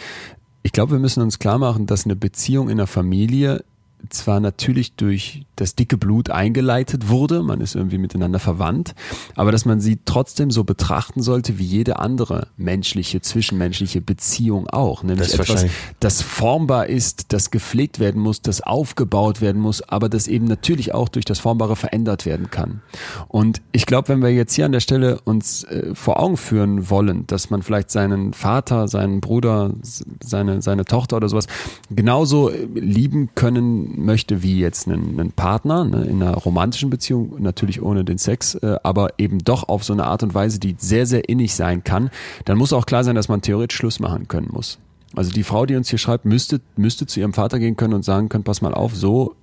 Ich 0.64 0.74
glaube, 0.74 0.94
wir 0.94 1.00
müssen 1.00 1.24
uns 1.24 1.40
klar 1.40 1.60
machen, 1.60 1.86
dass 1.86 2.06
eine 2.06 2.16
Beziehung 2.16 2.70
in 2.70 2.78
der 2.78 2.88
Familie 2.88 3.64
zwar 4.10 4.40
natürlich 4.40 4.96
durch 4.96 5.46
das 5.56 5.76
dicke 5.76 5.98
Blut 5.98 6.30
eingeleitet 6.30 7.10
wurde, 7.10 7.42
man 7.42 7.62
ist 7.62 7.76
irgendwie 7.76 7.98
miteinander 7.98 8.40
verwandt, 8.40 8.94
aber 9.36 9.52
dass 9.52 9.66
man 9.66 9.80
sie 9.80 10.00
trotzdem 10.06 10.52
so 10.52 10.64
betrachten 10.64 11.22
sollte 11.22 11.58
wie 11.58 11.64
jede 11.64 12.00
andere 12.00 12.48
menschliche, 12.58 13.22
zwischenmenschliche 13.22 14.02
Beziehung 14.02 14.68
auch. 14.68 15.04
Nämlich 15.04 15.32
Das 15.32 15.40
etwas, 15.40 15.66
das 16.00 16.22
formbar 16.22 16.88
ist, 16.88 17.34
das 17.34 17.52
gepflegt 17.52 18.00
werden 18.00 18.22
muss, 18.22 18.42
das 18.42 18.62
aufgebaut 18.62 19.42
werden 19.42 19.62
muss, 19.62 19.82
aber 19.82 20.10
das 20.10 20.28
eben 20.28 20.46
natürlich 20.46 20.94
auch 20.94 21.10
durch 21.10 21.26
das 21.26 21.40
Formbare 21.40 21.76
verändert 21.76 22.26
werden 22.26 22.52
kann. 22.52 22.82
Und 23.28 23.62
ich 23.72 23.86
glaube, 23.86 24.10
wenn 24.10 24.22
wir 24.22 24.34
jetzt 24.34 24.54
hier 24.54 24.66
an 24.66 24.72
der 24.72 24.80
Stelle 24.82 25.22
uns 25.22 25.64
äh, 25.64 25.96
vor 25.96 26.20
Augen 26.20 26.38
führen 26.38 26.90
wollen, 26.90 27.26
dass 27.28 27.50
man 27.50 27.62
vielleicht 27.62 27.92
seinen 27.92 28.34
Vater, 28.34 28.88
seinen 28.88 29.22
Bruder, 29.22 29.74
seine, 29.82 30.62
seine 30.62 30.86
Tochter 30.86 31.18
oder 31.18 31.30
sowas 31.30 31.48
genauso 31.90 32.50
äh, 32.50 32.66
lieben 32.74 33.30
können 33.36 34.04
möchte 34.06 34.44
wie 34.44 34.60
jetzt 34.60 34.88
einen, 34.88 35.20
einen 35.20 35.32
Partner 35.32 35.45
ne, 35.90 36.06
in 36.06 36.22
einer 36.22 36.36
romantischen 36.36 36.90
Beziehung, 36.90 37.36
natürlich 37.40 37.82
ohne 37.82 38.04
den 38.04 38.18
Sex, 38.18 38.56
äh, 38.56 38.78
aber 38.84 39.10
eben 39.18 39.40
doch 39.40 39.70
auf 39.70 39.84
so 39.84 39.94
eine 39.94 40.06
Art 40.06 40.24
und 40.24 40.34
Weise, 40.34 40.60
die 40.60 40.76
sehr, 40.78 41.06
sehr 41.06 41.30
innig 41.30 41.54
sein 41.54 41.84
kann, 41.84 42.10
dann 42.46 42.58
muss 42.58 42.74
auch 42.74 42.86
klar 42.86 43.04
sein, 43.04 43.16
dass 43.16 43.30
man 43.30 43.42
theoretisch 43.42 43.78
Schluss 43.78 44.00
machen 44.00 44.28
können 44.28 44.50
muss. 44.52 44.80
Also 45.16 45.32
die 45.32 45.44
Frau, 45.44 45.66
die 45.66 45.76
uns 45.76 45.90
hier 45.90 46.00
schreibt, 46.00 46.26
müsste, 46.26 46.62
müsste 46.76 47.06
zu 47.06 47.20
ihrem 47.20 47.34
Vater 47.34 47.60
gehen 47.60 47.78
können 47.78 47.94
und 47.94 48.04
sagen 48.04 48.28
können, 48.28 48.44
pass 48.44 48.62
mal 48.62 48.74
auf, 48.74 48.96
so, 48.96 49.36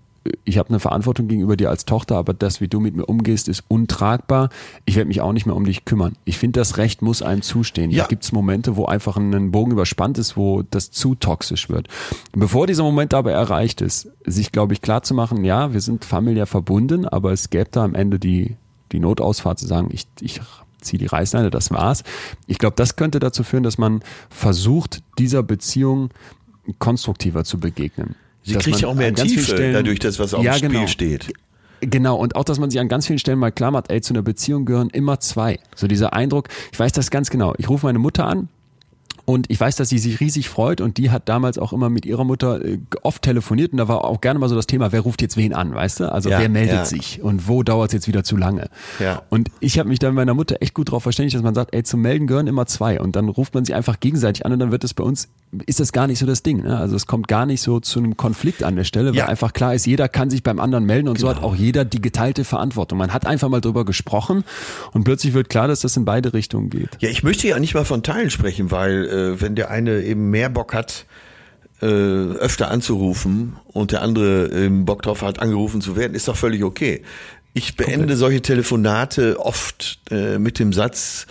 ich 0.45 0.59
habe 0.59 0.69
eine 0.69 0.81
Verantwortung 0.81 1.29
gegenüber 1.29 1.57
dir 1.57 1.71
als 1.71 1.85
Tochter, 1.85 2.17
aber 2.17 2.35
das, 2.35 2.61
wie 2.61 2.69
du 2.69 2.81
mit 2.81 2.95
mir 2.95 3.07
umgehst, 3.07 3.49
ist 3.49 3.65
untragbar. 3.69 4.51
Ich 4.85 4.97
werde 4.97 5.09
mich 5.09 5.21
auch 5.21 5.33
nicht 5.33 5.47
mehr 5.47 5.57
um 5.57 5.65
dich 5.65 5.85
kümmern. 5.85 6.17
Ich 6.25 6.39
finde, 6.39 6.61
das 6.61 6.77
Recht 6.77 7.03
muss 7.03 7.23
einem 7.23 7.43
zustehen. 7.43 7.91
Ja. 7.91 8.03
Ja. 8.03 8.07
Gibt 8.07 8.25
es 8.25 8.33
Momente, 8.33 8.77
wo 8.77 8.87
einfach 8.87 9.17
ein 9.17 9.51
Bogen 9.51 9.73
überspannt 9.73 10.19
ist, 10.19 10.37
wo 10.37 10.63
das 10.63 10.91
zu 10.91 11.15
toxisch 11.15 11.69
wird. 11.69 11.89
Bevor 12.33 12.67
dieser 12.67 12.83
Moment 12.83 13.15
aber 13.15 13.33
erreicht 13.33 13.81
ist, 13.81 14.09
sich, 14.25 14.53
glaube 14.53 14.73
ich, 14.75 14.83
klar 14.83 15.03
zu 15.03 15.15
machen, 15.15 15.45
ja, 15.45 15.73
wir 15.73 15.81
sind 15.81 16.05
familiär 16.05 16.47
verbunden, 16.47 17.07
aber 17.07 17.33
es 17.33 17.51
gäbe 17.51 17.69
da 17.71 17.85
am 17.85 17.95
Ende 17.95 18.19
die, 18.19 18.57
die 18.93 19.01
Notausfahrt 19.01 19.59
zu 19.59 19.67
sagen, 19.67 19.89
ich, 19.93 20.07
ich 20.21 20.41
ziehe 20.81 20.99
die 20.99 21.07
Reißleine, 21.07 21.51
das 21.51 21.71
war's. 21.71 22.05
Ich 22.47 22.59
glaube, 22.59 22.77
das 22.77 22.97
könnte 22.97 23.19
dazu 23.19 23.45
führen, 23.45 23.63
dass 23.63 23.79
man 23.79 24.03
versucht, 24.29 25.03
dieser 25.19 25.43
Beziehung 25.43 26.11
konstruktiver 26.79 27.45
zu 27.45 27.59
begegnen. 27.59 28.15
Sie 28.45 28.55
kriegt 28.55 28.81
ja 28.81 28.89
auch 28.89 28.95
mehr 28.95 29.15
Tiefe 29.15 29.43
Stellen- 29.43 29.73
dadurch, 29.75 29.99
dass 30.01 30.19
was 30.19 30.35
auf 30.35 30.43
Ja, 30.45 30.53
dem 30.53 30.59
Spiel 30.59 30.69
genau. 30.71 30.87
steht. 30.87 31.33
Genau, 31.81 32.17
und 32.17 32.37
auch, 32.37 32.45
dass 32.45 32.59
man 32.61 32.71
sich 32.71 32.79
an 32.81 32.89
ganz 32.89 33.07
vielen 33.09 33.19
Stellen 33.19 33.39
mal 33.41 33.51
klar 33.51 33.73
macht, 33.73 33.91
ey, 33.91 34.01
zu 34.01 34.13
einer 34.15 34.23
Beziehung 34.23 34.65
gehören 34.65 34.89
immer 34.91 35.19
zwei. 35.19 35.59
So 35.75 35.89
dieser 35.89 36.13
Eindruck, 36.13 36.49
ich 36.73 36.79
weiß 36.79 36.93
das 36.93 37.11
ganz 37.11 37.29
genau. 37.31 37.55
Ich 37.59 37.69
rufe 37.69 37.87
meine 37.87 37.99
Mutter 37.99 38.27
an 38.27 38.49
und 39.25 39.51
ich 39.51 39.61
weiß, 39.61 39.77
dass 39.77 39.89
sie 39.89 39.99
sich 39.99 40.21
riesig 40.21 40.49
freut 40.49 40.81
und 40.81 40.97
die 40.99 41.11
hat 41.11 41.29
damals 41.29 41.57
auch 41.59 41.73
immer 41.73 41.89
mit 41.91 42.05
ihrer 42.07 42.25
Mutter 42.25 42.65
äh, 42.65 42.79
oft 43.03 43.23
telefoniert 43.23 43.73
und 43.73 43.79
da 43.79 43.87
war 43.89 44.05
auch 44.05 44.21
gerne 44.21 44.39
mal 44.39 44.49
so 44.49 44.57
das 44.57 44.67
Thema, 44.67 44.91
wer 44.93 45.01
ruft 45.01 45.23
jetzt 45.23 45.37
wen 45.37 45.53
an, 45.55 45.75
weißt 45.75 46.01
du? 46.01 46.13
Also 46.13 46.29
Ja, 46.31 46.39
wer 46.41 46.49
meldet 46.49 46.75
ja. 46.75 46.85
sich 46.85 47.23
und 47.23 47.47
wo 47.49 47.63
dauert 47.63 47.91
es 47.91 47.93
jetzt 47.95 48.09
wieder 48.09 48.25
zu 48.25 48.37
lange? 48.37 48.69
Ja. 48.99 49.23
Und 49.31 49.51
ich 49.61 49.79
habe 49.79 49.89
mich 49.89 49.99
dann 49.99 50.11
mit 50.11 50.17
meiner 50.17 50.35
Mutter 50.35 50.57
echt 50.61 50.75
gut 50.75 50.89
darauf 50.89 51.03
verständigt, 51.05 51.37
dass 51.37 51.43
man 51.43 51.55
sagt, 51.55 51.75
ey, 51.75 51.83
zum 51.83 52.01
Melden 52.01 52.27
gehören 52.27 52.47
immer 52.47 52.67
zwei 52.67 53.01
und 53.01 53.15
dann 53.17 53.29
ruft 53.29 53.55
man 53.55 53.65
sie 53.65 53.75
einfach 53.75 54.01
gegenseitig 54.01 54.45
an 54.45 54.53
und 54.53 54.59
dann 54.59 54.71
wird 54.73 54.83
es 54.85 54.93
bei 54.95 55.05
uns, 55.05 55.29
ist 55.67 55.79
das 55.81 55.93
gar 55.93 56.07
nicht 56.07 56.19
so 56.19 56.27
das 56.27 56.43
Ding. 56.43 56.63
Ne? 56.63 56.77
Also 56.79 56.97
es 56.97 57.07
kommt 57.07 57.29
gar 57.29 57.47
nicht 57.47 57.61
so 57.63 57.79
zu 57.81 57.99
einem 58.01 58.17
Konflikt 58.17 58.63
an 58.65 58.75
der 58.77 58.85
Stelle, 58.85 59.11
weil 59.11 59.17
Ja. 59.19 59.27
einfach 59.29 59.53
klar 59.53 59.75
ist, 59.75 59.87
jeder 59.87 60.09
kann 60.09 60.31
sich 60.31 60.43
beim 60.43 60.59
anderen 60.59 60.85
melden 60.85 61.09
und 61.09 61.19
so 61.19 61.27
Genau. 61.29 61.39
hat 61.39 61.45
auch 61.45 61.55
jeder 61.55 61.85
die 61.85 62.01
geteilte 62.03 62.45
Verantwortung. 62.45 62.99
Man 62.99 63.13
hat 63.13 63.27
einfach 63.27 63.49
mal 63.49 63.61
drüber 63.61 63.85
gesprochen 63.85 64.45
und 64.93 65.05
plötzlich 65.05 65.33
wird 65.35 65.49
klar, 65.49 65.69
dass 65.69 65.81
das 65.81 65.97
in 65.97 66.05
beide 66.05 66.33
Richtungen 66.35 66.71
geht. 66.71 66.91
Ja, 67.01 67.09
ich 67.09 67.23
möchte 67.23 67.47
ja 67.47 67.59
nicht 67.61 67.75
mal 67.75 67.85
von 67.85 68.03
Teilen 68.03 68.31
sprechen, 68.31 68.71
weil 68.71 69.09
äh, 69.13 69.41
wenn 69.41 69.55
der 69.55 69.71
eine 69.71 70.03
eben 70.03 70.31
mehr 70.31 70.49
Bock 70.49 70.75
hat, 70.75 71.07
äh, 71.81 71.87
öfter 71.87 72.71
anzurufen 72.71 73.57
und 73.73 73.93
der 73.93 74.03
andere 74.03 74.47
ähm, 74.47 74.85
Bock 74.85 75.03
drauf 75.03 75.23
hat, 75.23 75.41
angerufen 75.41 75.81
zu 75.81 75.97
werden, 75.97 76.15
ist 76.15 76.29
doch 76.29 76.37
völlig 76.37 76.65
okay. 76.65 77.03
Ich 77.55 77.77
beende 77.77 78.17
solche 78.17 78.41
Telefonate 78.41 79.39
oft 79.39 80.01
äh, 80.11 80.39
mit 80.39 80.59
dem 80.59 80.73
Satz, 80.73 81.27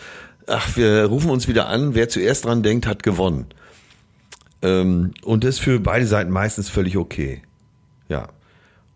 ach, 0.47 0.75
wir 0.75 1.05
rufen 1.05 1.31
uns 1.31 1.47
wieder 1.47 1.67
an, 1.67 1.95
wer 1.95 2.09
zuerst 2.09 2.45
dran 2.45 2.61
denkt, 2.63 2.85
hat 2.85 3.01
gewonnen. 3.01 3.47
Ähm, 4.61 5.13
und 5.23 5.43
das 5.43 5.55
ist 5.55 5.61
für 5.61 5.79
beide 5.79 6.05
Seiten 6.05 6.29
meistens 6.29 6.69
völlig 6.69 6.97
okay. 6.97 7.41
Ja. 8.09 8.29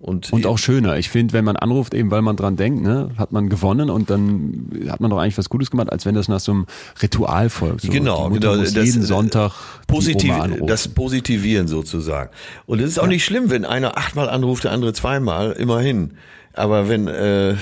Und, 0.05 0.31
Und 0.31 0.45
auch 0.45 0.59
schöner. 0.59 0.97
Ich 0.97 1.09
finde, 1.09 1.33
wenn 1.33 1.43
man 1.43 1.55
anruft, 1.55 1.95
eben 1.95 2.11
weil 2.11 2.21
man 2.21 2.35
dran 2.35 2.55
denkt, 2.57 2.83
ne, 2.83 3.09
hat 3.17 3.31
man 3.31 3.49
gewonnen 3.49 3.89
und 3.89 4.11
dann 4.11 4.69
hat 4.87 4.99
man 4.99 5.09
doch 5.09 5.17
eigentlich 5.17 5.39
was 5.39 5.49
Gutes 5.49 5.71
gemacht, 5.71 5.91
als 5.91 6.05
wenn 6.05 6.13
das 6.13 6.27
nach 6.27 6.39
so 6.39 6.51
einem 6.51 6.67
Ritual 7.01 7.49
folgt. 7.49 7.81
So, 7.81 7.91
Genau, 7.91 8.29
genau, 8.29 8.55
Muss 8.55 8.71
das, 8.73 8.85
jeden 8.85 9.01
Sonntag 9.01 9.53
Positiv, 9.87 10.31
das 10.67 10.89
Positivieren 10.89 11.67
sozusagen. 11.67 12.29
Und 12.67 12.81
es 12.81 12.91
ist 12.91 12.99
auch 12.99 13.07
nicht 13.07 13.25
schlimm, 13.25 13.49
wenn 13.49 13.65
einer 13.65 13.97
achtmal 13.97 14.29
anruft, 14.29 14.65
der 14.65 14.73
andere 14.73 14.93
zweimal, 14.93 15.53
immerhin. 15.53 16.11
Aber 16.53 16.87
wenn 16.87 17.07
äh, 17.07 17.55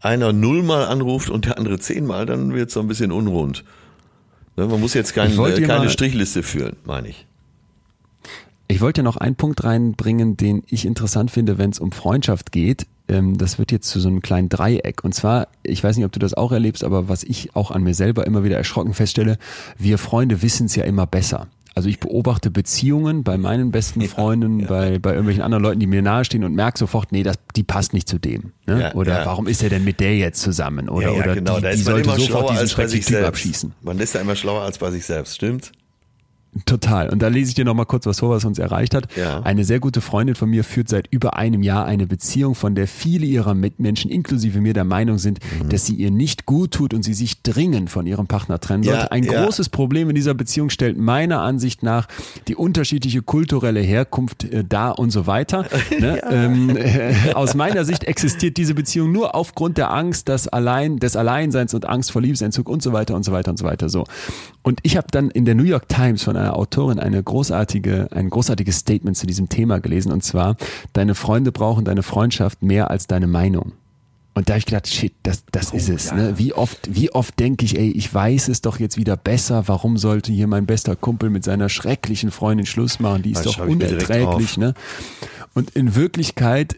einer 0.00 0.32
nullmal 0.32 0.86
anruft 0.86 1.28
und 1.28 1.44
der 1.44 1.58
andere 1.58 1.78
zehnmal, 1.78 2.24
dann 2.24 2.54
wird 2.54 2.68
es 2.68 2.74
so 2.74 2.80
ein 2.80 2.88
bisschen 2.88 3.12
unrund. 3.12 3.64
Ne, 4.56 4.66
man 4.66 4.80
muss 4.80 4.94
jetzt 4.94 5.12
kein, 5.14 5.32
äh, 5.32 5.60
keine 5.60 5.66
mal- 5.66 5.88
Strichliste 5.90 6.42
führen, 6.42 6.76
meine 6.86 7.08
ich. 7.08 7.26
Ich 8.68 8.80
wollte 8.80 9.02
noch 9.02 9.16
einen 9.16 9.36
Punkt 9.36 9.64
reinbringen, 9.64 10.36
den 10.36 10.62
ich 10.66 10.86
interessant 10.86 11.30
finde, 11.30 11.58
wenn 11.58 11.70
es 11.70 11.78
um 11.78 11.92
Freundschaft 11.92 12.52
geht. 12.52 12.86
Ähm, 13.08 13.36
das 13.36 13.58
wird 13.58 13.72
jetzt 13.72 13.88
zu 13.88 14.00
so 14.00 14.08
einem 14.08 14.22
kleinen 14.22 14.48
Dreieck. 14.48 15.04
Und 15.04 15.14
zwar, 15.14 15.48
ich 15.62 15.82
weiß 15.82 15.96
nicht, 15.96 16.06
ob 16.06 16.12
du 16.12 16.18
das 16.18 16.34
auch 16.34 16.52
erlebst, 16.52 16.84
aber 16.84 17.08
was 17.08 17.22
ich 17.22 17.54
auch 17.54 17.70
an 17.70 17.82
mir 17.82 17.94
selber 17.94 18.26
immer 18.26 18.44
wieder 18.44 18.56
erschrocken 18.56 18.94
feststelle, 18.94 19.38
wir 19.78 19.98
Freunde 19.98 20.42
wissen 20.42 20.66
es 20.66 20.76
ja 20.76 20.84
immer 20.84 21.06
besser. 21.06 21.48
Also 21.74 21.88
ich 21.88 22.00
beobachte 22.00 22.50
Beziehungen 22.50 23.24
bei 23.24 23.38
meinen 23.38 23.70
besten 23.70 24.02
Freunden, 24.02 24.66
Bei, 24.66 24.98
bei 24.98 25.10
irgendwelchen 25.10 25.42
anderen 25.42 25.62
Leuten, 25.62 25.80
die 25.80 25.86
mir 25.86 26.02
nahestehen 26.02 26.44
und 26.44 26.54
merke 26.54 26.78
sofort, 26.78 27.12
nee, 27.12 27.22
das, 27.22 27.36
die 27.56 27.62
passt 27.62 27.94
nicht 27.94 28.08
zu 28.08 28.18
dem. 28.18 28.52
Ne? 28.66 28.80
Ja, 28.80 28.94
oder 28.94 29.20
ja. 29.20 29.26
warum 29.26 29.46
ist 29.46 29.62
er 29.62 29.70
denn 29.70 29.82
mit 29.82 29.98
der 29.98 30.16
jetzt 30.16 30.42
zusammen? 30.42 30.90
Oder, 30.90 31.14
oder 31.14 31.34
genau. 31.34 31.56
die, 31.56 31.62
da 31.62 31.70
die 31.70 31.78
sollte 31.78 32.02
immer 32.02 32.18
sofort 32.18 32.28
schlauer 32.28 32.50
diesen 32.50 32.58
als 32.58 32.74
bei 32.74 32.86
sich 32.86 33.04
schrecklichen 33.04 33.06
Typ 33.06 33.14
selbst. 33.14 33.28
abschießen. 33.28 33.72
Man 33.80 33.98
ist 34.00 34.14
da 34.14 34.20
immer 34.20 34.36
schlauer 34.36 34.62
als 34.62 34.78
bei 34.78 34.90
sich 34.90 35.06
selbst, 35.06 35.34
stimmt? 35.34 35.72
Total. 36.66 37.08
Und 37.08 37.22
da 37.22 37.28
lese 37.28 37.48
ich 37.48 37.54
dir 37.54 37.64
noch 37.64 37.72
mal 37.74 37.86
kurz 37.86 38.04
was 38.04 38.20
vor, 38.20 38.28
was 38.28 38.44
uns 38.44 38.58
erreicht 38.58 38.94
hat. 38.94 39.08
Ja. 39.16 39.40
Eine 39.42 39.64
sehr 39.64 39.80
gute 39.80 40.02
Freundin 40.02 40.34
von 40.34 40.50
mir 40.50 40.64
führt 40.64 40.88
seit 40.90 41.06
über 41.10 41.36
einem 41.36 41.62
Jahr 41.62 41.86
eine 41.86 42.06
Beziehung, 42.06 42.54
von 42.54 42.74
der 42.74 42.86
viele 42.86 43.24
ihrer 43.24 43.54
Mitmenschen, 43.54 44.10
inklusive 44.10 44.60
mir, 44.60 44.74
der 44.74 44.84
Meinung 44.84 45.16
sind, 45.16 45.38
Mhm. 45.62 45.70
dass 45.70 45.86
sie 45.86 45.94
ihr 45.94 46.10
nicht 46.10 46.44
gut 46.44 46.72
tut 46.72 46.92
und 46.92 47.02
sie 47.04 47.14
sich 47.14 47.42
dringend 47.42 47.88
von 47.88 48.06
ihrem 48.06 48.26
Partner 48.26 48.60
trennen 48.60 48.82
Ja, 48.82 48.92
sollte. 48.92 49.12
Ein 49.12 49.24
ja. 49.24 49.42
großes 49.44 49.70
Problem 49.70 50.10
in 50.10 50.14
dieser 50.14 50.34
Beziehung 50.34 50.68
stellt 50.68 50.98
meiner 50.98 51.40
Ansicht 51.40 51.82
nach 51.82 52.06
die 52.48 52.54
unterschiedliche 52.54 53.22
kulturelle 53.22 53.80
Herkunft 53.80 54.44
äh, 54.44 54.62
dar 54.62 54.98
und 54.98 55.10
so 55.10 55.26
weiter. 55.26 55.64
Ne? 55.98 56.20
ähm, 56.30 56.76
äh, 56.76 57.14
aus 57.34 57.54
meiner 57.54 57.84
Sicht 57.84 58.04
existiert 58.04 58.56
diese 58.56 58.74
Beziehung 58.74 59.12
nur 59.12 59.34
aufgrund 59.34 59.78
der 59.78 59.92
Angst, 59.92 60.28
des, 60.28 60.48
Allein, 60.48 60.98
des 60.98 61.16
Alleinseins 61.16 61.72
und 61.74 61.86
Angst 61.86 62.12
vor 62.12 62.20
Liebesentzug 62.22 62.68
und 62.68 62.82
so 62.82 62.92
weiter 62.92 63.14
und 63.14 63.24
so 63.24 63.32
weiter 63.32 63.50
und 63.50 63.58
so 63.58 63.64
weiter. 63.64 63.88
So. 63.88 64.04
Und 64.62 64.80
ich 64.82 64.96
habe 64.96 65.06
dann 65.10 65.30
in 65.30 65.44
der 65.44 65.54
New 65.54 65.64
York 65.64 65.88
Times 65.88 66.22
von 66.22 66.36
Autorin 66.50 66.98
eine 66.98 67.22
großartige, 67.22 68.08
ein 68.10 68.30
großartiges 68.30 68.78
Statement 68.78 69.16
zu 69.16 69.26
diesem 69.26 69.48
Thema 69.48 69.80
gelesen 69.80 70.12
und 70.12 70.22
zwar, 70.22 70.56
deine 70.92 71.14
Freunde 71.14 71.52
brauchen 71.52 71.84
deine 71.84 72.02
Freundschaft 72.02 72.62
mehr 72.62 72.90
als 72.90 73.06
deine 73.06 73.26
Meinung. 73.26 73.72
Und 74.34 74.48
da 74.48 74.54
habe 74.54 74.60
ich 74.60 74.66
gedacht, 74.66 74.88
shit, 74.88 75.12
das, 75.24 75.44
das 75.52 75.72
ist 75.72 75.90
es. 75.90 76.12
Ne? 76.12 76.38
Wie 76.38 76.54
oft, 76.54 76.88
wie 76.90 77.12
oft 77.12 77.38
denke 77.38 77.66
ich, 77.66 77.78
ey, 77.78 77.90
ich 77.90 78.12
weiß 78.12 78.48
es 78.48 78.62
doch 78.62 78.80
jetzt 78.80 78.96
wieder 78.96 79.14
besser. 79.16 79.68
Warum 79.68 79.98
sollte 79.98 80.32
hier 80.32 80.46
mein 80.46 80.64
bester 80.64 80.96
Kumpel 80.96 81.28
mit 81.28 81.44
seiner 81.44 81.68
schrecklichen 81.68 82.30
Freundin 82.30 82.64
Schluss 82.64 82.98
machen? 82.98 83.22
Die 83.22 83.32
ist 83.32 83.44
Das 83.44 83.56
doch 83.56 83.66
unerträglich. 83.66 84.56
Ne? 84.56 84.72
Und 85.52 85.70
in 85.72 85.94
Wirklichkeit 85.94 86.76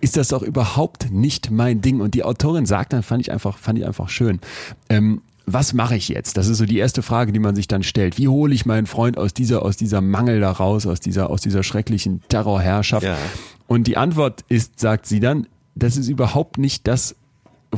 ist 0.00 0.16
das 0.16 0.32
auch 0.32 0.42
überhaupt 0.42 1.10
nicht 1.10 1.50
mein 1.50 1.82
Ding. 1.82 2.00
Und 2.00 2.14
die 2.14 2.24
Autorin 2.24 2.64
sagt 2.64 2.94
dann, 2.94 3.02
fand 3.02 3.20
ich 3.20 3.30
einfach, 3.30 3.58
fand 3.58 3.78
ich 3.78 3.86
einfach 3.86 4.08
schön. 4.08 4.40
Ähm, 4.88 5.20
was 5.46 5.74
mache 5.74 5.96
ich 5.96 6.08
jetzt? 6.08 6.36
Das 6.36 6.48
ist 6.48 6.58
so 6.58 6.64
die 6.64 6.78
erste 6.78 7.02
Frage, 7.02 7.32
die 7.32 7.38
man 7.38 7.54
sich 7.54 7.68
dann 7.68 7.82
stellt. 7.82 8.18
Wie 8.18 8.28
hole 8.28 8.54
ich 8.54 8.66
meinen 8.66 8.86
Freund 8.86 9.18
aus 9.18 9.34
dieser, 9.34 9.62
aus 9.62 9.76
dieser 9.76 10.00
Mangel 10.00 10.40
da 10.40 10.50
raus, 10.50 10.86
aus 10.86 11.00
dieser, 11.00 11.30
aus 11.30 11.42
dieser 11.42 11.62
schrecklichen 11.62 12.22
Terrorherrschaft? 12.28 13.04
Ja. 13.04 13.16
Und 13.66 13.86
die 13.86 13.96
Antwort 13.96 14.44
ist, 14.48 14.80
sagt 14.80 15.06
sie 15.06 15.20
dann, 15.20 15.46
das 15.74 15.96
ist 15.96 16.08
überhaupt 16.08 16.58
nicht 16.58 16.86
das, 16.86 17.16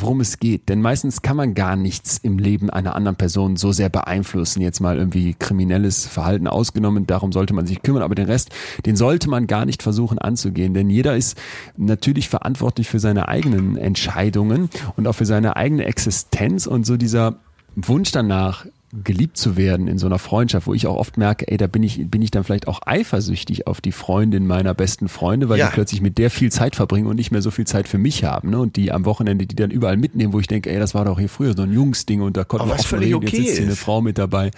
worum 0.02 0.20
es 0.20 0.38
geht. 0.38 0.68
Denn 0.68 0.80
meistens 0.82 1.22
kann 1.22 1.36
man 1.36 1.54
gar 1.54 1.76
nichts 1.76 2.18
im 2.18 2.38
Leben 2.38 2.70
einer 2.70 2.94
anderen 2.94 3.16
Person 3.16 3.56
so 3.56 3.72
sehr 3.72 3.88
beeinflussen. 3.88 4.60
Jetzt 4.60 4.80
mal 4.80 4.98
irgendwie 4.98 5.34
kriminelles 5.34 6.06
Verhalten 6.06 6.46
ausgenommen, 6.46 7.06
darum 7.06 7.32
sollte 7.32 7.54
man 7.54 7.66
sich 7.66 7.82
kümmern. 7.82 8.02
Aber 8.02 8.14
den 8.14 8.26
Rest, 8.26 8.50
den 8.84 8.96
sollte 8.96 9.28
man 9.28 9.46
gar 9.46 9.64
nicht 9.64 9.82
versuchen 9.82 10.18
anzugehen. 10.18 10.74
Denn 10.74 10.90
jeder 10.90 11.16
ist 11.16 11.38
natürlich 11.76 12.28
verantwortlich 12.28 12.88
für 12.88 13.00
seine 13.00 13.28
eigenen 13.28 13.76
Entscheidungen 13.76 14.70
und 14.96 15.06
auch 15.06 15.14
für 15.14 15.26
seine 15.26 15.56
eigene 15.56 15.84
Existenz. 15.84 16.66
Und 16.66 16.86
so 16.86 16.96
dieser 16.96 17.36
Wunsch 17.76 18.10
danach, 18.12 18.66
geliebt 19.04 19.36
zu 19.36 19.56
werden 19.56 19.88
in 19.88 19.98
so 19.98 20.06
einer 20.06 20.18
Freundschaft, 20.18 20.66
wo 20.68 20.72
ich 20.72 20.86
auch 20.86 20.94
oft 20.96 21.18
merke, 21.18 21.48
ey, 21.48 21.58
da 21.58 21.66
bin 21.66 21.82
ich, 21.82 22.08
bin 22.08 22.22
ich 22.22 22.30
dann 22.30 22.44
vielleicht 22.44 22.66
auch 22.68 22.80
eifersüchtig 22.86 23.66
auf 23.66 23.80
die 23.82 23.92
Freundin 23.92 24.46
meiner 24.46 24.72
besten 24.74 25.08
Freunde, 25.08 25.48
weil 25.50 25.58
Ja. 25.58 25.66
die 25.66 25.74
plötzlich 25.74 26.00
mit 26.00 26.16
der 26.16 26.30
viel 26.30 26.50
Zeit 26.50 26.76
verbringen 26.76 27.06
und 27.06 27.16
nicht 27.16 27.30
mehr 27.30 27.42
so 27.42 27.50
viel 27.50 27.66
Zeit 27.66 27.88
für 27.88 27.98
mich 27.98 28.24
haben. 28.24 28.50
Ne? 28.50 28.58
Und 28.60 28.76
die 28.76 28.92
am 28.92 29.04
Wochenende, 29.04 29.44
die 29.44 29.56
dann 29.56 29.70
überall 29.70 29.96
mitnehmen, 29.98 30.32
wo 30.32 30.38
ich 30.40 30.46
denke, 30.46 30.70
ey, 30.70 30.78
das 30.78 30.94
war 30.94 31.04
doch 31.04 31.18
hier 31.18 31.28
früher 31.28 31.54
so 31.54 31.62
ein 31.64 31.72
Jungsding 31.72 32.22
und 32.22 32.36
da 32.38 32.44
konnten 32.44 32.68
wir 32.68 32.74
auch 32.74 32.92
reden, 32.92 33.02
jetzt 33.02 33.14
okay 33.16 33.36
sitzt 33.36 33.52
hier 33.56 33.62
eine 33.64 33.72
ist. 33.72 33.80
Frau 33.80 34.00
mit 34.00 34.16
dabei. 34.18 34.50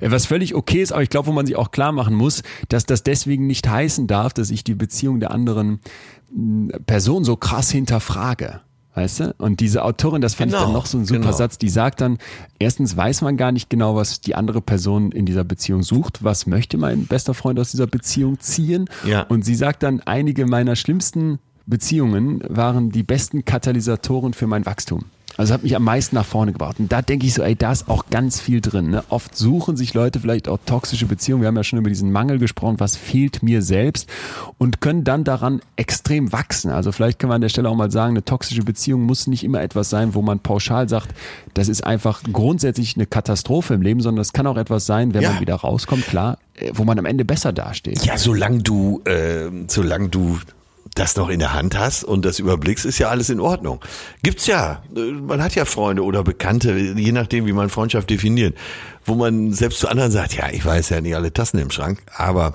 Äh, 0.00 0.10
Was 0.10 0.26
völlig 0.26 0.54
okay 0.56 0.82
ist, 0.82 0.92
aber 0.92 1.02
ich 1.02 1.10
glaube, 1.10 1.28
wo 1.28 1.32
man 1.32 1.46
sich 1.46 1.54
auch 1.54 1.70
klar 1.70 1.92
machen 1.92 2.14
muss, 2.14 2.42
dass 2.70 2.86
das 2.86 3.04
deswegen 3.04 3.46
nicht 3.46 3.68
heißen 3.68 4.06
darf, 4.08 4.32
dass 4.32 4.50
ich 4.50 4.64
die 4.64 4.74
Beziehung 4.74 5.20
der 5.20 5.30
anderen 5.30 5.80
Person 6.86 7.24
so 7.24 7.36
krass 7.36 7.70
hinterfrage. 7.70 8.60
Weißt 8.96 9.20
du? 9.20 9.34
Und 9.36 9.60
diese 9.60 9.84
Autorin, 9.84 10.22
das 10.22 10.34
fand 10.34 10.50
ich 10.50 10.56
Genau, 10.56 10.64
dann 10.68 10.72
noch 10.72 10.86
so 10.86 10.96
ein 10.96 11.04
super 11.04 11.20
genau. 11.20 11.32
Satz, 11.32 11.58
die 11.58 11.68
sagt 11.68 12.00
dann, 12.00 12.16
erstens 12.58 12.96
weiß 12.96 13.20
man 13.20 13.36
gar 13.36 13.52
nicht 13.52 13.68
genau, 13.68 13.94
was 13.94 14.22
die 14.22 14.34
andere 14.34 14.62
Person 14.62 15.12
in 15.12 15.26
dieser 15.26 15.44
Beziehung 15.44 15.82
sucht. 15.82 16.24
Was 16.24 16.46
möchte 16.46 16.78
mein 16.78 17.06
bester 17.06 17.34
Freund 17.34 17.60
aus 17.60 17.72
dieser 17.72 17.86
Beziehung 17.86 18.40
ziehen? 18.40 18.86
Ja. 19.04 19.20
Und 19.24 19.44
sie 19.44 19.54
sagt 19.54 19.82
dann, 19.82 20.00
einige 20.00 20.46
meiner 20.46 20.76
schlimmsten 20.76 21.40
Beziehungen 21.66 22.42
waren 22.48 22.90
die 22.90 23.02
besten 23.02 23.44
Katalysatoren 23.44 24.32
für 24.32 24.46
mein 24.46 24.64
Wachstum. 24.64 25.04
Also 25.38 25.52
hat 25.52 25.62
mich 25.62 25.76
am 25.76 25.84
meisten 25.84 26.16
nach 26.16 26.24
vorne 26.24 26.52
gebracht. 26.52 26.76
Und 26.78 26.90
da 26.90 27.02
denke 27.02 27.26
ich 27.26 27.34
so, 27.34 27.42
ey, 27.42 27.54
da 27.54 27.72
ist 27.72 27.88
auch 27.88 28.06
ganz 28.10 28.40
viel 28.40 28.60
drin. 28.60 28.90
Ne? 28.90 29.04
Oft 29.10 29.36
suchen 29.36 29.76
sich 29.76 29.92
Leute 29.92 30.18
vielleicht 30.20 30.48
auch 30.48 30.58
toxische 30.64 31.04
Beziehungen. 31.06 31.42
Wir 31.42 31.48
haben 31.48 31.56
ja 31.56 31.64
schon 31.64 31.78
über 31.78 31.90
diesen 31.90 32.10
Mangel 32.10 32.38
gesprochen, 32.38 32.76
was 32.80 32.96
fehlt 32.96 33.42
mir 33.42 33.60
selbst 33.60 34.08
und 34.56 34.80
können 34.80 35.04
dann 35.04 35.24
daran 35.24 35.60
extrem 35.76 36.32
wachsen. 36.32 36.70
Also 36.70 36.90
vielleicht 36.90 37.18
kann 37.18 37.28
man 37.28 37.36
an 37.36 37.40
der 37.42 37.48
Stelle 37.50 37.68
auch 37.68 37.74
mal 37.76 37.90
sagen, 37.90 38.12
eine 38.14 38.24
toxische 38.24 38.62
Beziehung 38.62 39.02
muss 39.02 39.26
nicht 39.26 39.44
immer 39.44 39.60
etwas 39.60 39.90
sein, 39.90 40.14
wo 40.14 40.22
man 40.22 40.38
pauschal 40.40 40.88
sagt, 40.88 41.08
das 41.54 41.68
ist 41.68 41.84
einfach 41.84 42.22
grundsätzlich 42.32 42.96
eine 42.96 43.04
Katastrophe 43.06 43.74
im 43.74 43.82
Leben, 43.82 44.00
sondern 44.00 44.22
es 44.22 44.32
kann 44.32 44.46
auch 44.46 44.56
etwas 44.56 44.86
sein, 44.86 45.12
wenn 45.12 45.22
Ja. 45.22 45.32
man 45.32 45.40
wieder 45.40 45.56
rauskommt, 45.56 46.06
klar, 46.06 46.38
äh, 46.54 46.70
wo 46.74 46.84
man 46.84 46.98
am 46.98 47.04
Ende 47.04 47.24
besser 47.26 47.52
dasteht. 47.52 48.04
Ja, 48.06 48.16
solange 48.16 48.62
du, 48.62 49.02
äh, 49.04 49.50
solange 49.68 50.08
du 50.08 50.38
das 50.98 51.16
noch 51.16 51.28
in 51.28 51.38
der 51.38 51.52
Hand 51.52 51.78
hast 51.78 52.04
und 52.04 52.24
das 52.24 52.38
überblickst, 52.38 52.84
ist 52.84 52.98
ja 52.98 53.08
alles 53.08 53.30
in 53.30 53.40
Ordnung. 53.40 53.80
Gibt's 54.22 54.46
ja. 54.46 54.82
Äh, 54.96 55.12
Man 55.12 55.42
hat 55.42 55.54
ja 55.54 55.64
Freunde 55.64 56.02
oder 56.04 56.24
Bekannte, 56.24 56.76
je 56.76 57.12
nachdem, 57.12 57.46
wie 57.46 57.52
man 57.52 57.68
Freundschaft 57.68 58.10
definiert, 58.10 58.56
wo 59.04 59.14
man 59.14 59.52
selbst 59.52 59.80
zu 59.80 59.88
anderen 59.88 60.10
sagt, 60.10 60.34
ja, 60.34 60.48
ich 60.50 60.64
weiß 60.64 60.90
ja 60.90 61.00
nicht 61.00 61.14
alle 61.14 61.32
Tassen 61.32 61.58
im 61.58 61.70
Schrank, 61.70 62.02
aber 62.16 62.54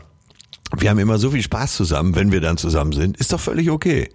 wir 0.77 0.89
haben 0.89 0.99
immer 0.99 1.17
so 1.17 1.31
viel 1.31 1.43
Spaß 1.43 1.75
zusammen, 1.75 2.15
wenn 2.15 2.31
wir 2.31 2.41
dann 2.41 2.57
zusammen 2.57 2.93
sind, 2.93 3.17
ist 3.17 3.33
doch 3.33 3.39
völlig 3.39 3.69
okay. 3.69 4.09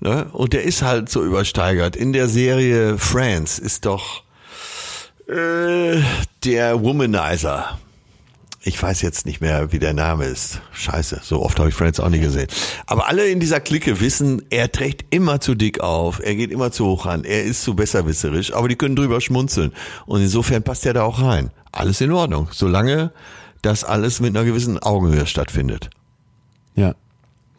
Ne? 0.00 0.26
Und 0.32 0.52
der 0.52 0.64
ist 0.64 0.82
halt 0.82 1.08
so 1.08 1.24
übersteigert. 1.24 1.96
In 1.96 2.12
der 2.12 2.28
Serie 2.28 2.98
Friends 2.98 3.58
ist 3.58 3.86
doch 3.86 4.22
äh, 5.28 6.00
der 6.44 6.82
Womanizer. 6.82 7.78
Ich 8.66 8.82
weiß 8.82 9.00
jetzt 9.02 9.26
nicht 9.26 9.40
mehr, 9.40 9.70
wie 9.70 9.78
der 9.78 9.94
Name 9.94 10.24
ist. 10.24 10.60
Scheiße, 10.72 11.20
so 11.22 11.40
oft 11.40 11.56
habe 11.60 11.68
ich 11.68 11.74
Friends 11.76 12.00
auch 12.00 12.08
nie 12.08 12.18
gesehen. 12.18 12.48
Aber 12.86 13.06
alle 13.06 13.28
in 13.28 13.38
dieser 13.38 13.60
Clique 13.60 14.00
wissen, 14.00 14.42
er 14.50 14.72
trägt 14.72 15.14
immer 15.14 15.40
zu 15.40 15.54
dick 15.54 15.78
auf, 15.78 16.18
er 16.18 16.34
geht 16.34 16.50
immer 16.50 16.72
zu 16.72 16.84
hoch 16.86 17.06
an, 17.06 17.22
er 17.22 17.44
ist 17.44 17.62
zu 17.62 17.76
besserwisserisch, 17.76 18.52
aber 18.52 18.66
die 18.66 18.74
können 18.74 18.96
drüber 18.96 19.20
schmunzeln. 19.20 19.72
Und 20.04 20.20
insofern 20.20 20.64
passt 20.64 20.84
er 20.84 20.94
da 20.94 21.04
auch 21.04 21.22
rein. 21.22 21.52
Alles 21.70 22.00
in 22.00 22.10
Ordnung, 22.10 22.48
solange 22.50 23.12
das 23.62 23.84
alles 23.84 24.18
mit 24.18 24.36
einer 24.36 24.44
gewissen 24.44 24.80
Augenhöhe 24.80 25.28
stattfindet. 25.28 25.88
Ja, 26.74 26.96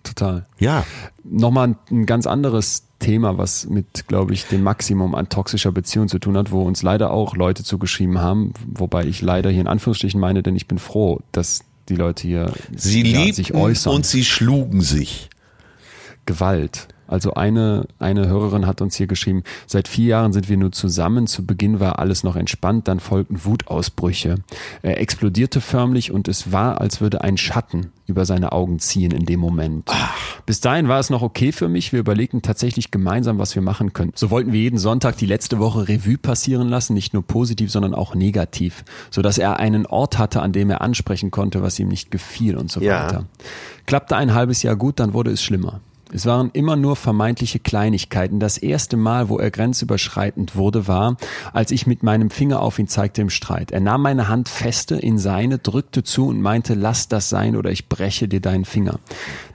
total. 0.03 0.45
Ja, 0.59 0.85
Nochmal 1.23 1.69
ein, 1.69 1.77
ein 1.89 2.05
ganz 2.05 2.27
anderes 2.27 2.83
Thema, 2.99 3.37
was 3.37 3.67
mit, 3.67 4.07
glaube 4.07 4.33
ich, 4.33 4.45
dem 4.45 4.63
Maximum 4.63 5.15
an 5.15 5.29
toxischer 5.29 5.71
Beziehung 5.71 6.07
zu 6.07 6.19
tun 6.19 6.37
hat, 6.37 6.51
wo 6.51 6.63
uns 6.63 6.81
leider 6.83 7.11
auch 7.11 7.35
Leute 7.35 7.63
zugeschrieben 7.63 8.19
haben, 8.19 8.53
wobei 8.65 9.05
ich 9.05 9.21
leider 9.21 9.49
hier 9.49 9.61
in 9.61 9.67
Anführungsstrichen 9.67 10.19
meine, 10.19 10.43
denn 10.43 10.55
ich 10.55 10.67
bin 10.67 10.79
froh, 10.79 11.21
dass 11.31 11.61
die 11.89 11.95
Leute 11.95 12.23
hier 12.23 12.53
sie 12.75 13.03
ja, 13.03 13.33
sich 13.33 13.53
äußern. 13.53 13.93
und 13.93 14.05
sie 14.05 14.25
schlugen 14.25 14.81
sich. 14.81 15.29
Gewalt. 16.25 16.87
Also 17.07 17.33
eine, 17.33 17.87
eine 17.99 18.27
Hörerin 18.27 18.65
hat 18.67 18.81
uns 18.81 18.95
hier 18.95 19.07
geschrieben, 19.07 19.43
seit 19.65 19.87
vier 19.87 20.07
Jahren 20.07 20.33
sind 20.33 20.49
wir 20.49 20.57
nur 20.57 20.71
zusammen. 20.71 21.27
Zu 21.27 21.45
Beginn 21.45 21.79
war 21.79 21.99
alles 21.99 22.23
noch 22.23 22.35
entspannt, 22.35 22.87
dann 22.87 22.99
folgten 22.99 23.43
Wutausbrüche. 23.45 24.35
Er 24.81 24.99
explodierte 24.99 25.61
förmlich 25.61 26.11
und 26.11 26.27
es 26.27 26.51
war, 26.51 26.81
als 26.81 27.01
würde 27.01 27.21
ein 27.21 27.37
Schatten 27.37 27.91
über 28.05 28.25
seine 28.25 28.51
Augen 28.53 28.79
ziehen 28.79 29.11
in 29.11 29.25
dem 29.25 29.39
Moment. 29.39 29.89
Bis 30.45 30.61
dahin 30.61 30.87
war 30.87 30.99
es 30.99 31.09
noch 31.09 31.21
okay 31.21 31.51
für 31.51 31.67
mich. 31.67 31.91
Wir 31.91 31.99
überlegten 31.99 32.41
tatsächlich 32.41 32.89
gemeinsam, 32.91 33.37
was 33.37 33.53
wir 33.55 33.61
machen 33.61 33.91
können. 33.93 34.13
So 34.15 34.29
wollten 34.29 34.53
wir 34.53 34.61
jeden 34.61 34.79
Sonntag 34.79 35.17
die 35.17 35.25
letzte 35.25 35.59
Woche 35.59 35.87
Revue 35.89 36.17
passieren 36.17 36.69
lassen, 36.69 36.93
nicht 36.93 37.13
nur 37.13 37.23
positiv, 37.23 37.69
sondern 37.71 37.93
auch 37.93 38.15
negativ, 38.15 38.85
sodass 39.11 39.37
er 39.37 39.59
einen 39.59 39.85
Ort 39.85 40.17
hatte, 40.17 40.41
an 40.41 40.53
dem 40.53 40.69
er 40.69 40.81
ansprechen 40.81 41.31
konnte, 41.31 41.61
was 41.61 41.77
ihm 41.79 41.89
nicht 41.89 42.11
gefiel 42.11 42.55
und 42.57 42.71
so 42.71 42.79
Ja. 42.81 43.05
weiter. 43.05 43.25
Klappte 43.85 44.15
ein 44.15 44.33
halbes 44.33 44.63
Jahr 44.63 44.75
gut, 44.75 44.99
dann 44.99 45.13
wurde 45.13 45.31
es 45.31 45.43
schlimmer. 45.43 45.81
Es 46.13 46.25
waren 46.25 46.51
immer 46.53 46.75
nur 46.75 46.95
vermeintliche 46.95 47.59
Kleinigkeiten. 47.59 48.39
Das 48.39 48.57
erste 48.57 48.95
Mal, 48.95 49.29
wo 49.29 49.39
er 49.39 49.51
grenzüberschreitend 49.51 50.55
wurde, 50.55 50.87
war, 50.87 51.17
als 51.53 51.71
ich 51.71 51.85
mit 51.85 52.01
meinem 52.01 52.29
Finger 52.29 52.61
auf 52.61 52.79
ihn 52.79 52.87
zeigte 52.87 53.21
im 53.21 53.29
Streit. 53.29 53.71
Er 53.71 53.81
nahm 53.81 54.03
meine 54.03 54.29
Hand 54.29 54.47
feste 54.47 54.95
in 54.95 55.17
seine, 55.17 55.57
drückte 55.59 56.03
zu 56.03 56.27
und 56.27 56.41
meinte, 56.41 56.75
lass 56.75 57.07
das 57.09 57.29
sein 57.29 57.55
oder 57.55 57.71
ich 57.71 57.89
breche 57.89 58.27
dir 58.27 58.39
deinen 58.39 58.65
Finger. 58.65 58.99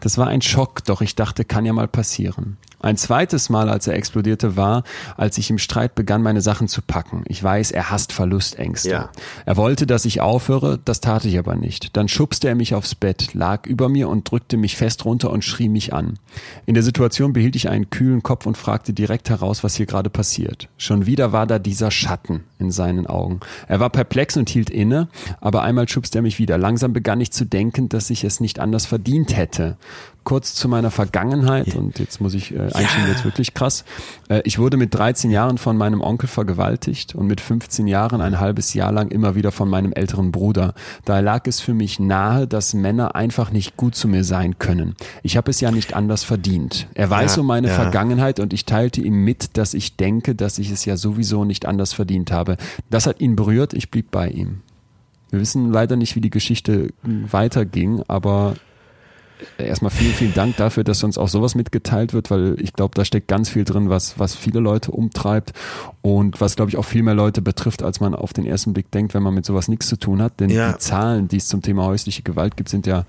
Das 0.01 0.19
war 0.19 0.27
ein 0.27 0.43
Schock, 0.43 0.85
doch 0.85 1.01
ich 1.01 1.15
dachte, 1.15 1.45
kann 1.45 1.65
ja 1.65 1.73
mal 1.73 1.89
passieren. 1.89 2.59
Ein 2.83 2.97
zweites 2.97 3.49
Mal, 3.49 3.69
als 3.69 3.87
er 3.87 3.95
explodierte, 3.95 4.57
war, 4.57 4.83
als 5.17 5.39
ich 5.39 5.51
im 5.51 5.59
Streit 5.59 5.95
begann, 5.95 6.21
meine 6.23 6.41
Sachen 6.41 6.67
zu 6.67 6.83
packen. 6.83 7.23
Ich 7.27 7.43
weiß, 7.43 7.71
er 7.71 7.91
hasst 7.91 8.13
Verlustängste. 8.13 8.91
Ja. 8.91 9.11
Er 9.47 9.57
wollte, 9.57 9.87
dass 9.87 10.05
ich 10.05 10.21
aufhöre, 10.21 10.81
das 10.85 11.01
tat 11.01 11.25
ich 11.25 11.39
aber 11.39 11.55
nicht. 11.55 11.97
Dann 11.97 12.09
schubste 12.09 12.49
er 12.49 12.57
mich 12.57 12.75
aufs 12.75 12.97
Bett, 12.97 13.35
lag 13.35 13.67
über 13.67 13.89
mir 13.89 14.09
und 14.09 14.29
drückte 14.31 14.57
mich 14.57 14.77
fest 14.77 15.05
runter 15.05 15.31
und 15.31 15.45
schrie 15.45 15.69
mich 15.69 15.95
an. 15.95 16.19
In 16.67 16.75
der 16.75 16.83
Situation 16.83 17.33
behielt 17.33 17.55
ich 17.55 17.69
einen 17.69 17.89
kühlen 17.89 18.23
Kopf 18.23 18.47
und 18.47 18.57
fragte 18.57 18.93
direkt 18.93 19.31
heraus, 19.31 19.63
was 19.63 19.77
hier 19.77 19.87
gerade 19.87 20.11
passiert. 20.11 20.69
Schon 20.77 21.07
wieder 21.07 21.33
war 21.33 21.47
da 21.47 21.61
dieser 21.61 21.93
Schatten 21.93 22.43
in 22.59 22.73
seinen 22.73 23.07
Augen. 23.07 23.41
Er 23.69 23.79
war 23.79 23.91
perplex 23.91 24.37
und 24.37 24.51
hielt 24.51 24.71
inne, 24.71 25.09
aber 25.41 25.63
einmal 25.63 25.89
schubste 25.89 26.19
er 26.19 26.23
mich 26.23 26.41
wieder. 26.41 26.59
Langsam 26.59 26.93
begann 26.93 27.21
ich 27.21 27.31
zu 27.31 27.45
denken, 27.45 27.89
dass 27.89 28.11
ich 28.11 28.25
es 28.25 28.41
nicht 28.41 28.59
anders 28.59 28.87
verdient 28.87 29.37
hätte 29.37 29.77
kurz 30.25 30.55
zu 30.55 30.69
meiner 30.69 30.91
Vergangenheit 30.91 31.75
und 31.75 31.99
jetzt 31.99 32.21
muss 32.21 32.35
ich 32.35 32.55
äh, 32.55 32.59
einschieben, 32.59 33.09
jetzt 33.09 33.25
wirklich 33.25 33.55
krass. 33.55 33.85
Äh, 34.29 34.43
ich 34.45 34.59
wurde 34.59 34.77
mit 34.77 34.95
13 34.95 35.31
Jahren 35.31 35.59
von 35.59 35.77
meinem 35.77 36.01
Onkel 36.01 36.29
vergewaltigt 36.29 37.15
und 37.15 37.27
mit 37.27 37.41
15 37.41 37.87
Jahren 37.87 38.21
ein 38.21 38.41
halbes 38.41 38.75
Jahr 38.75 38.93
lang 38.93 39.09
immer 39.09 39.35
wieder 39.35 39.53
von 39.53 39.69
meinem 39.69 39.93
älteren 39.93 40.33
Bruder. 40.33 40.75
Da 41.05 41.21
lag 41.21 41.47
es 41.47 41.61
für 41.61 41.75
mich 41.75 41.99
nahe, 41.99 42.47
dass 42.47 42.75
Männer 42.75 43.15
einfach 43.15 43.51
nicht 43.51 43.77
gut 43.77 43.95
zu 43.95 44.09
mir 44.09 44.25
sein 44.25 44.59
können. 44.59 44.95
Ich 45.23 45.37
habe 45.37 45.51
es 45.51 45.61
ja 45.61 45.71
nicht 45.71 45.95
anders 45.95 46.25
verdient. 46.25 46.87
Er 46.95 47.11
weiß 47.11 47.37
Ja, 47.37 47.41
um 47.41 47.47
meine 47.47 47.69
ja. 47.69 47.75
Vergangenheit 47.75 48.41
und 48.41 48.53
ich 48.53 48.65
teilte 48.65 49.01
ihm 49.01 49.25
mit, 49.25 49.57
dass 49.57 49.75
ich 49.75 49.97
denke, 49.97 50.35
dass 50.35 50.59
ich 50.59 50.71
es 50.71 50.85
ja 50.85 50.97
sowieso 50.97 51.45
nicht 51.45 51.67
anders 51.67 51.93
verdient 51.93 52.31
habe. 52.31 52.57
Das 52.91 53.07
hat 53.07 53.21
ihn 53.21 53.37
berührt, 53.37 53.75
ich 53.75 53.91
blieb 53.91 54.11
bei 54.11 54.29
ihm. 54.29 54.61
Wir 55.31 55.41
wissen 55.41 55.73
leider 55.73 55.97
nicht, 55.97 56.15
wie 56.15 56.21
die 56.21 56.31
Geschichte 56.31 56.89
weiterging, 57.03 58.03
aber 58.07 58.55
erstmal 59.59 59.91
vielen, 59.91 60.13
vielen 60.13 60.35
Dank 60.35 60.57
dafür, 60.57 60.85
dass 60.85 61.03
uns 61.05 61.19
auch 61.19 61.29
sowas 61.29 61.55
mitgeteilt 61.55 62.13
wird, 62.13 62.31
weil 62.31 62.57
ich 62.61 62.73
glaube, 62.73 62.95
da 62.95 63.05
steckt 63.05 63.29
ganz 63.29 63.49
viel 63.49 63.65
drin, 63.65 63.89
was, 63.91 64.19
was 64.19 64.35
viele 64.35 64.61
Leute 64.61 64.91
umtreibt 64.91 65.53
und 66.01 66.41
was, 66.41 66.57
glaube 66.57 66.71
ich, 66.71 66.77
auch 66.77 66.85
viel 66.85 67.03
mehr 67.03 67.15
Leute 67.15 67.43
betrifft, 67.43 67.83
als 67.83 68.01
man 68.01 68.15
auf 68.15 68.33
den 68.33 68.47
ersten 68.47 68.73
Blick 68.73 68.91
denkt, 68.91 69.15
wenn 69.15 69.23
man 69.23 69.35
mit 69.35 69.45
sowas 69.47 69.69
nichts 69.69 69.87
zu 69.89 69.97
tun 69.97 70.23
hat. 70.23 70.41
Denn 70.41 70.51
Ja. 70.51 70.73
die 70.73 70.79
Zahlen, 70.79 71.29
die 71.29 71.37
es 71.37 71.47
zum 71.49 71.63
Thema 71.63 71.85
häusliche 71.85 72.23
Gewalt 72.23 72.57
gibt, 72.57 72.69
sind 72.69 72.87
ja 72.87 73.05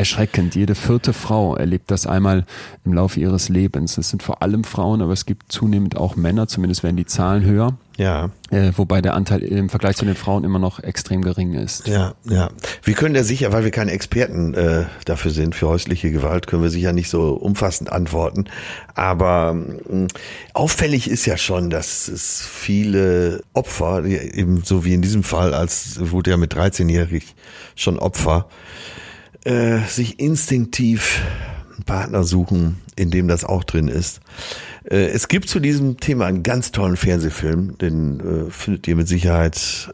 erschreckend. 0.00 0.54
Jede 0.54 0.74
vierte 0.74 1.12
Frau 1.12 1.54
erlebt 1.56 1.90
das 1.90 2.06
einmal 2.06 2.46
im 2.86 2.94
Laufe 2.94 3.20
ihres 3.20 3.50
Lebens. 3.50 3.98
Es 3.98 4.08
sind 4.08 4.22
vor 4.22 4.42
allem 4.42 4.64
Frauen, 4.64 5.02
aber 5.02 5.12
es 5.12 5.26
gibt 5.26 5.52
zunehmend 5.52 5.94
auch 5.96 6.16
Männer, 6.16 6.48
zumindest 6.48 6.82
werden 6.82 6.96
die 6.96 7.04
Zahlen 7.04 7.44
höher, 7.44 7.76
Ja, 7.98 8.30
äh, 8.50 8.72
wobei 8.76 9.02
der 9.02 9.12
Anteil 9.12 9.42
im 9.42 9.68
Vergleich 9.68 9.96
zu 9.96 10.06
den 10.06 10.14
Frauen 10.14 10.44
immer 10.44 10.58
noch 10.58 10.80
extrem 10.82 11.20
gering 11.20 11.52
ist. 11.52 11.86
ja, 11.86 12.14
ja. 12.24 12.48
Wir 12.82 12.94
können 12.94 13.14
ja 13.14 13.22
sicher, 13.22 13.52
weil 13.52 13.62
wir 13.64 13.70
keine 13.70 13.90
Experten 13.92 14.54
äh, 14.54 14.86
dafür 15.04 15.32
sind, 15.32 15.54
für 15.54 15.68
häusliche 15.68 16.10
Gewalt, 16.10 16.46
können 16.46 16.62
wir 16.62 16.70
sicher 16.70 16.94
nicht 16.94 17.10
so 17.10 17.34
umfassend 17.34 17.92
antworten. 17.92 18.46
Aber 18.94 19.52
mh, 19.52 20.06
auffällig 20.54 21.10
ist 21.10 21.26
ja 21.26 21.36
schon, 21.36 21.68
dass 21.68 22.08
es 22.08 22.40
viele 22.40 23.42
Opfer, 23.52 24.04
eben 24.06 24.62
so 24.64 24.82
wie 24.86 24.94
in 24.94 25.02
diesem 25.02 25.24
Fall, 25.24 25.52
als 25.52 26.10
wurde 26.10 26.30
ja 26.30 26.36
mit 26.38 26.54
13-jährig 26.54 27.34
schon 27.76 27.98
Opfer, 27.98 28.48
äh, 29.44 29.78
sich 29.86 30.20
instinktiv 30.20 31.22
einen 31.74 31.84
Partner 31.84 32.24
suchen, 32.24 32.78
in 32.96 33.10
dem 33.10 33.28
das 33.28 33.44
auch 33.44 33.64
drin 33.64 33.88
ist. 33.88 34.20
Äh, 34.84 35.06
es 35.08 35.28
gibt 35.28 35.48
zu 35.48 35.60
diesem 35.60 35.98
Thema 35.98 36.26
einen 36.26 36.42
ganz 36.42 36.72
tollen 36.72 36.96
Fernsehfilm, 36.96 37.78
den 37.78 38.20
äh, 38.20 38.50
findet 38.50 38.88
ihr 38.88 38.96
mit 38.96 39.08
Sicherheit 39.08 39.92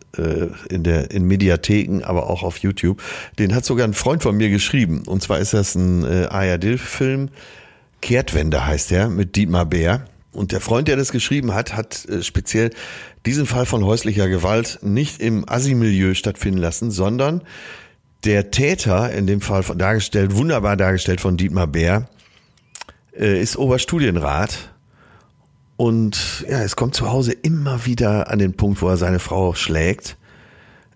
in 0.71 0.83
der 0.83 1.11
in 1.11 1.25
Mediatheken, 1.25 2.03
aber 2.03 2.31
auch 2.31 2.43
auf 2.43 2.59
YouTube. 2.59 3.03
Den 3.39 3.55
hat 3.55 3.67
sogar 3.67 3.87
ein 3.87 3.93
Freund 3.93 4.23
von 4.23 4.35
mir 4.35 4.49
geschrieben. 4.49 5.03
Und 5.05 5.23
zwar 5.23 5.39
ist 5.41 5.53
das 5.53 5.75
ein 5.75 6.05
äh, 6.05 6.27
ARD-Film. 6.31 7.29
Kehrtwende 8.01 8.65
heißt 8.65 8.93
er 8.93 9.11
mit 9.11 9.37
Dietmar 9.37 9.67
Bär. 9.67 10.07
Und 10.33 10.53
der 10.53 10.61
Freund, 10.61 10.89
der 10.89 10.97
das 10.97 11.13
geschrieben 11.13 11.53
hat, 11.53 11.77
hat 11.77 12.07
speziell 12.23 12.71
diesen 13.27 13.45
Fall 13.45 13.67
von 13.67 13.85
häuslicher 13.85 14.29
Gewalt 14.29 14.79
nicht 14.83 15.21
im 15.21 15.47
Assi-Milieu 15.47 16.15
stattfinden 16.15 16.59
lassen, 16.59 16.91
sondern 16.91 17.43
der 18.27 18.51
Täter, 18.51 19.13
in 19.13 19.27
dem 19.27 19.41
Fall 19.41 19.63
dargestellt, 19.77 20.35
wunderbar 20.37 20.77
dargestellt 20.77 21.21
von 21.21 21.37
Dietmar 21.37 21.69
Bär, 21.69 22.09
äh, 23.17 23.41
ist 23.41 23.57
Oberstudienrat. 23.57 24.75
Und 25.77 26.45
ja, 26.49 26.63
es 26.63 26.75
kommt 26.75 26.95
zu 26.95 27.11
Hause 27.11 27.33
immer 27.33 27.87
wieder 27.87 28.31
an 28.31 28.39
den 28.39 28.55
Punkt, 28.55 28.83
wo 28.83 28.89
er 28.89 28.97
seine 28.97 29.21
Frau 29.21 29.55
schlägt. 29.55 30.17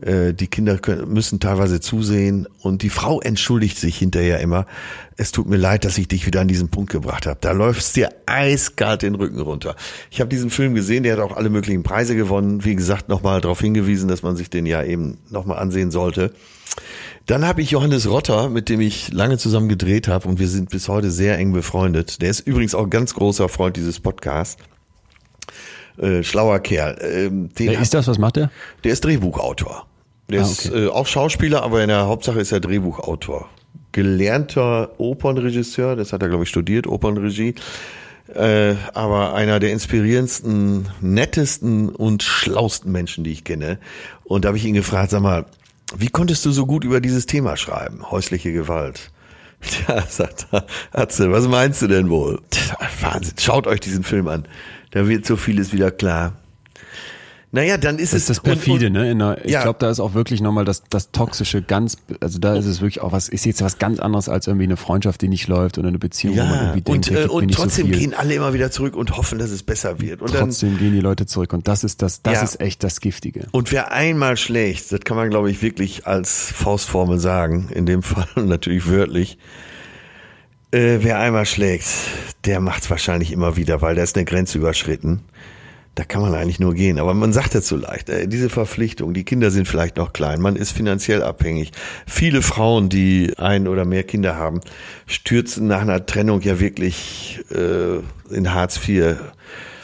Äh, 0.00 0.32
Die 0.32 0.48
Kinder 0.48 0.78
müssen 1.06 1.38
teilweise 1.38 1.80
zusehen 1.80 2.48
und 2.62 2.82
die 2.82 2.90
Frau 2.90 3.20
entschuldigt 3.20 3.78
sich 3.78 3.98
hinterher 3.98 4.40
immer. 4.40 4.66
Es 5.16 5.30
tut 5.30 5.48
mir 5.48 5.58
leid, 5.58 5.84
dass 5.84 5.98
ich 5.98 6.08
dich 6.08 6.26
wieder 6.26 6.40
an 6.40 6.48
diesen 6.48 6.70
Punkt 6.70 6.90
gebracht 6.90 7.26
habe. 7.26 7.38
Da 7.40 7.52
läuft's 7.52 7.92
dir 7.92 8.08
eiskalt 8.26 9.02
den 9.02 9.14
Rücken 9.14 9.40
runter. 9.40 9.76
Ich 10.10 10.20
habe 10.20 10.30
diesen 10.30 10.50
Film 10.50 10.74
gesehen, 10.74 11.04
der 11.04 11.12
hat 11.12 11.20
auch 11.20 11.36
alle 11.36 11.50
möglichen 11.50 11.84
Preise 11.84 12.16
gewonnen. 12.16 12.64
Wie 12.64 12.74
gesagt, 12.74 13.08
nochmal 13.08 13.40
darauf 13.40 13.60
hingewiesen, 13.60 14.08
dass 14.08 14.22
man 14.22 14.34
sich 14.34 14.50
den 14.50 14.66
ja 14.66 14.82
eben 14.82 15.18
nochmal 15.28 15.58
ansehen 15.58 15.90
sollte. 15.92 16.32
Dann 17.26 17.46
habe 17.46 17.62
ich 17.62 17.70
Johannes 17.70 18.08
Rotter, 18.10 18.48
mit 18.48 18.68
dem 18.68 18.80
ich 18.80 19.12
lange 19.12 19.38
zusammen 19.38 19.68
gedreht 19.68 20.08
habe 20.08 20.26
und 20.28 20.40
wir 20.40 20.48
sind 20.48 20.70
bis 20.70 20.88
heute 20.88 21.10
sehr 21.10 21.38
eng 21.38 21.52
befreundet. 21.52 22.20
Der 22.22 22.30
ist 22.30 22.40
übrigens 22.40 22.74
auch 22.74 22.84
ein 22.84 22.90
ganz 22.90 23.14
großer 23.14 23.48
Freund 23.48 23.76
dieses 23.76 24.00
Podcasts. 24.00 24.56
Äh, 25.98 26.22
schlauer 26.24 26.58
Kerl. 26.60 26.98
Ähm, 27.00 27.50
Wer 27.54 27.80
ist 27.80 27.94
das? 27.94 28.08
Was 28.08 28.18
macht 28.18 28.36
er? 28.36 28.50
der 28.84 28.92
ist 28.92 29.04
Drehbuchautor. 29.04 29.86
Der 30.28 30.40
Ah, 30.40 30.44
ist 30.44 30.66
okay. 30.70 30.86
äh, 30.86 30.88
auch 30.88 31.06
Schauspieler, 31.06 31.62
aber 31.62 31.82
in 31.82 31.88
der 31.88 32.06
Hauptsache 32.06 32.40
ist 32.40 32.52
er 32.52 32.60
Drehbuchautor. 32.60 33.48
Gelernter 33.92 34.90
Opernregisseur, 34.98 35.96
das 35.96 36.12
hat 36.12 36.22
er, 36.22 36.28
glaube 36.28 36.44
ich, 36.44 36.48
studiert, 36.48 36.86
Opernregie. 36.86 37.54
Äh, 38.34 38.74
aber 38.94 39.34
einer 39.34 39.58
der 39.58 39.72
inspirierendsten, 39.72 40.88
nettesten 41.00 41.88
und 41.88 42.22
schlausten 42.22 42.92
Menschen, 42.92 43.24
die 43.24 43.32
ich 43.32 43.42
kenne. 43.44 43.78
Und 44.24 44.44
da 44.44 44.48
habe 44.48 44.58
ich 44.58 44.64
ihn 44.64 44.74
gefragt, 44.74 45.10
sag 45.10 45.20
mal, 45.22 45.46
wie 45.96 46.08
konntest 46.08 46.44
du 46.44 46.50
so 46.50 46.66
gut 46.66 46.84
über 46.84 47.00
dieses 47.00 47.26
Thema 47.26 47.56
schreiben, 47.56 48.10
häusliche 48.10 48.52
Gewalt? 48.52 49.10
Tja, 49.60 50.02
sagt 50.08 50.46
Atze, 50.92 51.30
was 51.32 51.46
meinst 51.46 51.82
du 51.82 51.86
denn 51.86 52.08
wohl? 52.08 52.40
Wahnsinn, 53.00 53.34
schaut 53.38 53.66
euch 53.66 53.80
diesen 53.80 54.04
Film 54.04 54.28
an. 54.28 54.46
Da 54.92 55.06
wird 55.06 55.26
so 55.26 55.36
vieles 55.36 55.72
wieder 55.72 55.90
klar. 55.90 56.39
Naja, 57.52 57.78
dann 57.78 57.98
ist 57.98 58.12
Das 58.12 58.18
es 58.22 58.22
ist 58.22 58.30
das 58.30 58.40
perfide, 58.40 58.86
und- 58.86 58.96
und- 58.96 59.18
ne? 59.18 59.34
Der, 59.36 59.44
ich 59.44 59.50
Ja. 59.50 59.62
glaube, 59.62 59.80
da 59.80 59.90
ist 59.90 59.98
auch 59.98 60.14
wirklich 60.14 60.40
nochmal 60.40 60.64
das, 60.64 60.84
das 60.88 61.10
Toxische 61.10 61.62
ganz, 61.62 61.96
also 62.20 62.38
da 62.38 62.54
ist 62.54 62.66
es 62.66 62.80
wirklich 62.80 63.00
auch 63.00 63.10
was, 63.10 63.28
ist 63.28 63.44
jetzt 63.44 63.60
was 63.60 63.78
ganz 63.78 63.98
anderes 63.98 64.28
als 64.28 64.46
irgendwie 64.46 64.66
eine 64.66 64.76
Freundschaft, 64.76 65.20
die 65.20 65.26
nicht 65.26 65.48
läuft 65.48 65.76
oder 65.76 65.88
eine 65.88 65.98
Beziehung, 65.98 66.36
wo 66.36 66.40
man 66.42 66.48
Ja, 66.48 66.60
irgendwie 66.74 66.80
denkt, 66.82 66.88
und, 66.88 67.16
äh, 67.16 67.20
gibt 67.22 67.26
mir 67.26 67.32
und 67.32 67.52
trotzdem 67.52 67.92
so 67.92 67.98
gehen 67.98 68.14
alle 68.14 68.34
immer 68.34 68.54
wieder 68.54 68.70
zurück 68.70 68.94
und 68.94 69.16
hoffen, 69.16 69.40
dass 69.40 69.50
es 69.50 69.64
besser 69.64 70.00
wird. 70.00 70.22
Und, 70.22 70.32
dann, 70.32 70.42
Trotzdem 70.44 70.78
gehen 70.78 70.92
die 70.92 71.00
Leute 71.00 71.26
zurück 71.26 71.52
und 71.52 71.66
das 71.66 71.82
ist 71.82 72.02
das, 72.02 72.22
das 72.22 72.34
Ja. 72.34 72.42
ist 72.42 72.60
echt 72.60 72.84
das 72.84 73.00
Giftige. 73.00 73.48
und 73.50 73.72
wer 73.72 73.90
einmal 73.90 74.36
schlägt, 74.36 74.92
das 74.92 75.00
kann 75.00 75.16
man, 75.16 75.28
glaube 75.30 75.50
ich, 75.50 75.60
wirklich 75.60 76.06
als 76.06 76.52
Faustformel 76.52 77.18
sagen, 77.18 77.68
in 77.74 77.84
dem 77.84 78.02
Fall 78.04 78.28
natürlich 78.36 78.88
wörtlich, 78.88 79.38
äh, 80.70 80.98
wer 81.00 81.18
einmal 81.18 81.46
schlägt, 81.46 81.86
der 82.44 82.60
macht 82.60 82.84
es 82.84 82.90
wahrscheinlich 82.90 83.32
immer 83.32 83.56
wieder, 83.56 83.82
weil 83.82 83.96
da 83.96 84.04
ist 84.04 84.14
eine 84.16 84.24
Grenze 84.24 84.58
überschritten. 84.58 85.22
Da 86.00 86.06
kann 86.06 86.22
man 86.22 86.34
eigentlich 86.34 86.58
nur 86.58 86.72
gehen. 86.72 86.98
Aber 86.98 87.12
man 87.12 87.34
sagt 87.34 87.54
es 87.54 87.68
so 87.68 87.76
leicht. 87.76 88.10
Diese 88.32 88.48
Verpflichtung, 88.48 89.12
die 89.12 89.22
Kinder 89.22 89.50
sind 89.50 89.68
vielleicht 89.68 89.98
noch 89.98 90.14
klein, 90.14 90.40
man 90.40 90.56
ist 90.56 90.70
finanziell 90.70 91.22
abhängig. 91.22 91.72
Viele 92.06 92.40
Frauen, 92.40 92.88
die 92.88 93.34
ein 93.36 93.68
oder 93.68 93.84
mehr 93.84 94.02
Kinder 94.02 94.36
haben, 94.36 94.62
stürzen 95.06 95.66
nach 95.66 95.82
einer 95.82 96.06
Trennung 96.06 96.40
ja 96.40 96.58
wirklich 96.58 97.44
äh, 97.50 97.98
in 98.34 98.54
Hartz 98.54 98.80
IV. 98.88 99.16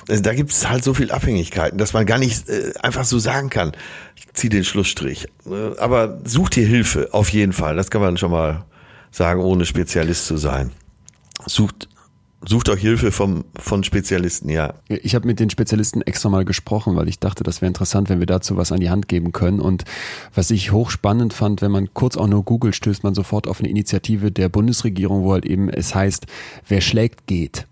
Also 0.08 0.22
da 0.22 0.32
gibt 0.32 0.52
es 0.52 0.66
halt 0.66 0.84
so 0.84 0.94
viel 0.94 1.10
Abhängigkeiten, 1.10 1.76
dass 1.76 1.92
man 1.92 2.06
gar 2.06 2.16
nicht 2.16 2.48
äh, 2.48 2.72
einfach 2.80 3.04
so 3.04 3.18
sagen 3.18 3.50
kann, 3.50 3.72
ich 4.14 4.32
zieh 4.32 4.48
den 4.48 4.64
Schlussstrich. 4.64 5.26
Äh, 5.44 5.78
aber 5.78 6.22
sucht 6.24 6.56
dir 6.56 6.66
Hilfe, 6.66 7.10
auf 7.12 7.28
jeden 7.28 7.52
Fall. 7.52 7.76
Das 7.76 7.90
kann 7.90 8.00
man 8.00 8.16
schon 8.16 8.30
mal 8.30 8.64
sagen, 9.10 9.42
ohne 9.42 9.66
Spezialist 9.66 10.24
zu 10.24 10.38
sein. 10.38 10.72
Sucht, 11.44 11.90
sucht 12.48 12.68
euch 12.68 12.80
Hilfe 12.80 13.12
vom, 13.12 13.44
von 13.56 13.84
Spezialisten, 13.84 14.48
ja. 14.48 14.74
Ich 14.88 15.14
habe 15.14 15.26
mit 15.26 15.40
den 15.40 15.50
Spezialisten 15.50 16.02
extra 16.02 16.28
mal 16.28 16.44
gesprochen, 16.44 16.96
weil 16.96 17.08
ich 17.08 17.18
dachte, 17.18 17.44
das 17.44 17.60
wäre 17.60 17.68
interessant, 17.68 18.08
wenn 18.08 18.20
wir 18.20 18.26
dazu 18.26 18.56
was 18.56 18.72
an 18.72 18.80
die 18.80 18.90
Hand 18.90 19.08
geben 19.08 19.32
können. 19.32 19.60
Und 19.60 19.84
was 20.34 20.50
ich 20.50 20.72
hochspannend 20.72 21.32
fand, 21.32 21.62
wenn 21.62 21.70
man 21.70 21.92
kurz 21.94 22.16
auch 22.16 22.28
nur 22.28 22.44
googelt, 22.44 22.74
stößt 22.74 23.04
man 23.04 23.14
sofort 23.14 23.46
auf 23.46 23.60
eine 23.60 23.68
Initiative 23.68 24.30
der 24.30 24.48
Bundesregierung, 24.48 25.22
wo 25.22 25.32
halt 25.32 25.46
eben 25.46 25.68
es 25.68 25.94
heißt, 25.94 26.26
wer 26.68 26.80
schlägt, 26.80 27.26
geht. 27.26 27.66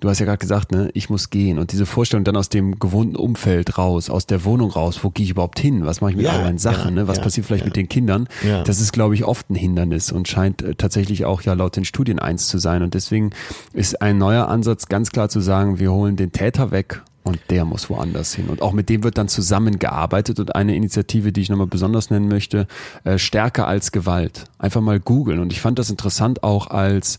Du 0.00 0.08
hast 0.08 0.18
ja 0.18 0.26
gerade 0.26 0.38
gesagt, 0.38 0.72
ne, 0.72 0.90
ich 0.94 1.10
muss 1.10 1.30
gehen 1.30 1.58
und 1.58 1.72
diese 1.72 1.86
Vorstellung 1.86 2.24
dann 2.24 2.36
aus 2.36 2.48
dem 2.48 2.78
gewohnten 2.78 3.16
Umfeld 3.16 3.78
raus, 3.78 4.10
aus 4.10 4.26
der 4.26 4.44
Wohnung 4.44 4.70
raus, 4.70 5.00
wo 5.02 5.10
gehe 5.10 5.24
ich 5.24 5.30
überhaupt 5.30 5.60
hin? 5.60 5.84
Was 5.86 6.00
mache 6.00 6.12
ich 6.12 6.16
mit 6.16 6.26
Ja, 6.26 6.32
all 6.32 6.44
meinen 6.44 6.58
Sachen? 6.58 6.96
ja, 6.96 7.02
ne? 7.02 7.08
Was 7.08 7.18
ja, 7.18 7.22
passiert 7.22 7.46
vielleicht 7.46 7.64
mit 7.64 7.76
den 7.76 7.88
Kindern? 7.88 8.28
Ja. 8.46 8.62
Das 8.64 8.80
ist, 8.80 8.92
glaube 8.92 9.14
ich, 9.14 9.24
oft 9.24 9.50
ein 9.50 9.54
Hindernis 9.54 10.10
und 10.10 10.28
scheint 10.28 10.62
äh, 10.62 10.74
tatsächlich 10.74 11.24
auch 11.24 11.42
ja 11.42 11.52
laut 11.52 11.76
den 11.76 11.84
Studien 11.84 12.18
eins 12.18 12.48
zu 12.48 12.58
sein. 12.58 12.82
Und 12.82 12.94
deswegen 12.94 13.30
ist 13.72 14.00
ein 14.02 14.18
neuer 14.18 14.48
Ansatz 14.48 14.86
ganz 14.88 15.10
klar 15.10 15.28
zu 15.28 15.40
sagen, 15.40 15.78
wir 15.78 15.92
holen 15.92 16.16
den 16.16 16.32
Täter 16.32 16.70
weg. 16.70 17.02
Und 17.22 17.38
der 17.50 17.66
muss 17.66 17.90
woanders 17.90 18.32
hin. 18.34 18.48
Und 18.48 18.62
auch 18.62 18.72
mit 18.72 18.88
dem 18.88 19.04
wird 19.04 19.18
dann 19.18 19.28
zusammengearbeitet. 19.28 20.40
Und 20.40 20.54
eine 20.54 20.74
Initiative, 20.74 21.32
die 21.32 21.42
ich 21.42 21.50
nochmal 21.50 21.66
besonders 21.66 22.08
nennen 22.08 22.28
möchte, 22.28 22.66
äh, 23.04 23.18
stärker 23.18 23.66
als 23.68 23.92
Gewalt. 23.92 24.46
Einfach 24.58 24.80
mal 24.80 24.98
googeln. 24.98 25.38
Und 25.38 25.52
ich 25.52 25.60
fand 25.60 25.78
das 25.78 25.90
interessant 25.90 26.42
auch 26.42 26.68
als 26.68 27.18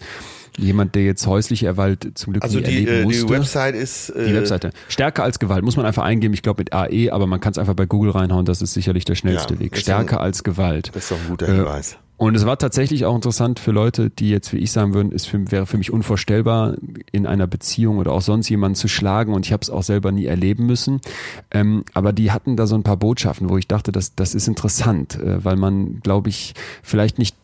jemand, 0.58 0.95
der 0.95 1.04
jetzt 1.06 1.26
häusliche 1.28 1.68
Gewalt 1.68 2.12
zum 2.16 2.34
Glück 2.34 2.43
Also 2.43 2.58
nie 2.60 2.64
die, 2.66 2.72
erleben 2.72 2.91
äh, 2.91 3.04
musste. 3.04 3.26
die 3.26 3.30
Website 3.32 3.76
ist 3.76 4.10
äh, 4.10 4.28
Die 4.28 4.34
Webseite. 4.36 4.72
Stärker 4.89 5.24
als 5.24 5.39
Gewalt. 5.39 5.64
Muss 5.64 5.78
man 5.78 5.86
einfach 5.86 6.04
eingeben. 6.04 6.34
Ich 6.34 6.41
glaube 6.41 6.62
mit 6.62 6.74
AE, 6.74 7.10
aber 7.12 7.28
man 7.28 7.39
kann 7.39 7.52
es 7.52 7.58
einfach 7.58 7.74
bei 7.76 7.86
Google 7.86 8.12
reinhauen. 8.12 8.45
Das 8.45 8.62
ist 8.62 8.74
sicherlich 8.74 9.06
der 9.06 9.16
schnellste 9.16 9.54
Ja, 9.56 9.60
Weg. 9.60 9.78
Stärker 9.78 10.18
ein- 10.20 10.24
als 10.26 10.43
Gewalt. 10.43 10.91
Das 10.93 11.04
ist 11.04 11.12
doch 11.12 11.18
ein 11.18 11.30
guter 11.30 11.47
Äh, 11.47 11.56
Hinweis. 11.56 11.97
Und 12.18 12.36
es 12.36 12.45
war 12.45 12.56
tatsächlich 12.60 13.06
auch 13.06 13.16
interessant 13.16 13.60
für 13.60 13.72
Leute, 13.72 14.12
die 14.12 14.30
jetzt, 14.30 14.54
wie 14.54 14.58
ich 14.60 14.72
sagen 14.72 14.93
würden, 14.93 15.12
es 15.12 15.26
für, 15.26 15.49
wäre 15.52 15.66
für 15.66 15.80
mich 15.80 15.91
unvorstellbar, 15.91 16.76
in 17.12 17.26
einer 17.26 17.47
Beziehung 17.47 17.97
oder 17.97 18.12
auch 18.12 18.22
sonst 18.22 18.47
jemanden 18.47 18.76
zu 18.76 18.88
schlagen. 18.88 19.34
Und 19.34 19.47
ich 19.47 19.52
habe 19.54 19.62
es 19.64 19.72
auch 19.72 19.82
selber 19.82 20.12
nie 20.12 20.26
erleben 20.26 20.68
müssen. 20.68 21.02
Ähm, 21.49 21.84
aber 21.95 22.14
die 22.14 22.32
hatten 22.32 22.56
da 22.58 22.68
so 22.68 22.76
ein 22.76 22.84
paar 22.84 22.97
Botschaften, 22.97 23.49
wo 23.49 23.58
ich 23.58 23.68
dachte, 23.68 23.91
das, 23.91 24.14
das 24.14 24.36
ist 24.36 24.47
interessant, 24.47 25.16
äh, 25.20 25.43
weil 25.43 25.56
man, 25.56 25.99
glaube 26.02 26.30
ich, 26.30 26.54
vielleicht 26.84 27.18
nicht 27.18 27.36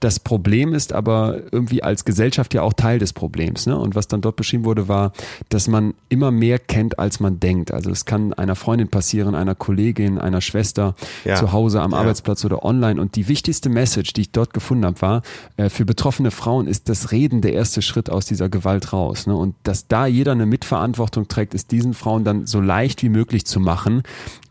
das 0.00 0.20
Problem 0.20 0.74
ist 0.74 0.92
aber 0.92 1.38
irgendwie 1.52 1.82
als 1.82 2.04
Gesellschaft 2.04 2.52
ja 2.52 2.60
auch 2.62 2.74
Teil 2.74 2.98
des 2.98 3.12
Problems. 3.14 3.66
Ne? 3.66 3.78
Und 3.78 3.94
was 3.94 4.08
dann 4.08 4.20
dort 4.20 4.36
beschrieben 4.36 4.64
wurde, 4.64 4.88
war, 4.88 5.12
dass 5.48 5.68
man 5.68 5.94
immer 6.10 6.30
mehr 6.30 6.58
kennt, 6.58 6.98
als 6.98 7.18
man 7.18 7.40
denkt. 7.40 7.70
Also 7.72 7.90
es 7.90 8.04
kann 8.04 8.34
einer 8.34 8.56
Freundin 8.56 8.88
passieren, 8.88 9.34
einer 9.34 9.54
Kollegin, 9.54 10.18
einer 10.18 10.42
Schwester 10.42 10.94
Ja. 11.24 11.36
zu 11.36 11.52
Hause 11.52 11.80
am 11.80 11.92
Ja. 11.92 11.98
Arbeitsplatz 11.98 12.44
oder 12.44 12.62
online. 12.64 13.00
Und 13.00 13.16
die 13.16 13.26
wichtigste 13.28 13.70
Message, 13.70 14.12
die 14.12 14.20
ich 14.22 14.30
dort 14.32 14.52
gefunden 14.52 14.84
habe, 14.84 15.00
war, 15.00 15.22
äh, 15.56 15.70
für 15.70 15.86
betroffene 15.86 16.30
Frauen 16.30 16.66
ist 16.66 16.88
das 16.90 17.10
Reden 17.10 17.40
der 17.40 17.54
erste 17.54 17.80
Schritt 17.80 18.10
aus 18.10 18.26
dieser 18.26 18.50
Gewalt 18.50 18.92
raus. 18.92 19.26
Ne? 19.26 19.34
Und 19.34 19.54
dass 19.62 19.88
da 19.88 20.06
jeder 20.06 20.32
eine 20.32 20.44
Mitverantwortung 20.46 21.26
trägt, 21.28 21.54
ist 21.54 21.70
diesen 21.72 21.94
Frauen 21.94 22.22
dann 22.22 22.46
so 22.46 22.60
leicht 22.60 23.02
wie 23.02 23.08
möglich 23.08 23.46
zu 23.46 23.60
machen. 23.60 24.02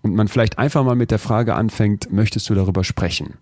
Und 0.01 0.15
man 0.15 0.27
vielleicht 0.27 0.57
einfach 0.57 0.83
mal 0.83 0.95
mit 0.95 1.11
der 1.11 1.19
Frage 1.19 1.53
anfängt, 1.53 2.11
möchtest 2.11 2.49
du 2.49 2.55
darüber 2.55 2.83
sprechen? 2.83 3.35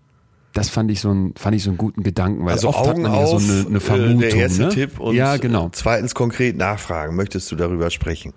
Das 0.54 0.70
fand 0.70 0.90
ich 0.90 1.00
so 1.00 1.10
ein, 1.10 1.34
fand 1.36 1.56
ich 1.56 1.64
so 1.64 1.70
einen 1.70 1.76
guten 1.76 2.02
Gedanken, 2.04 2.44
weil 2.44 2.52
Also 2.52 2.68
oft 2.68 2.78
Augen 2.78 2.88
hat 2.88 2.98
man 2.98 3.12
ja 3.12 3.18
auf, 3.18 3.42
so 3.42 3.52
eine, 3.52 3.66
eine 3.66 3.76
äh, 3.76 3.80
Vermutung. 3.80 4.20
der 4.20 4.34
erste 4.34 4.62
ne? 4.62 4.68
Tipp 4.70 5.00
und 5.00 5.16
ja, 5.16 5.36
genau. 5.36 5.68
zweitens 5.72 6.14
konkret 6.14 6.56
nachfragen. 6.56 7.16
Möchtest 7.16 7.50
du 7.50 7.56
darüber 7.56 7.90
sprechen? 7.90 8.32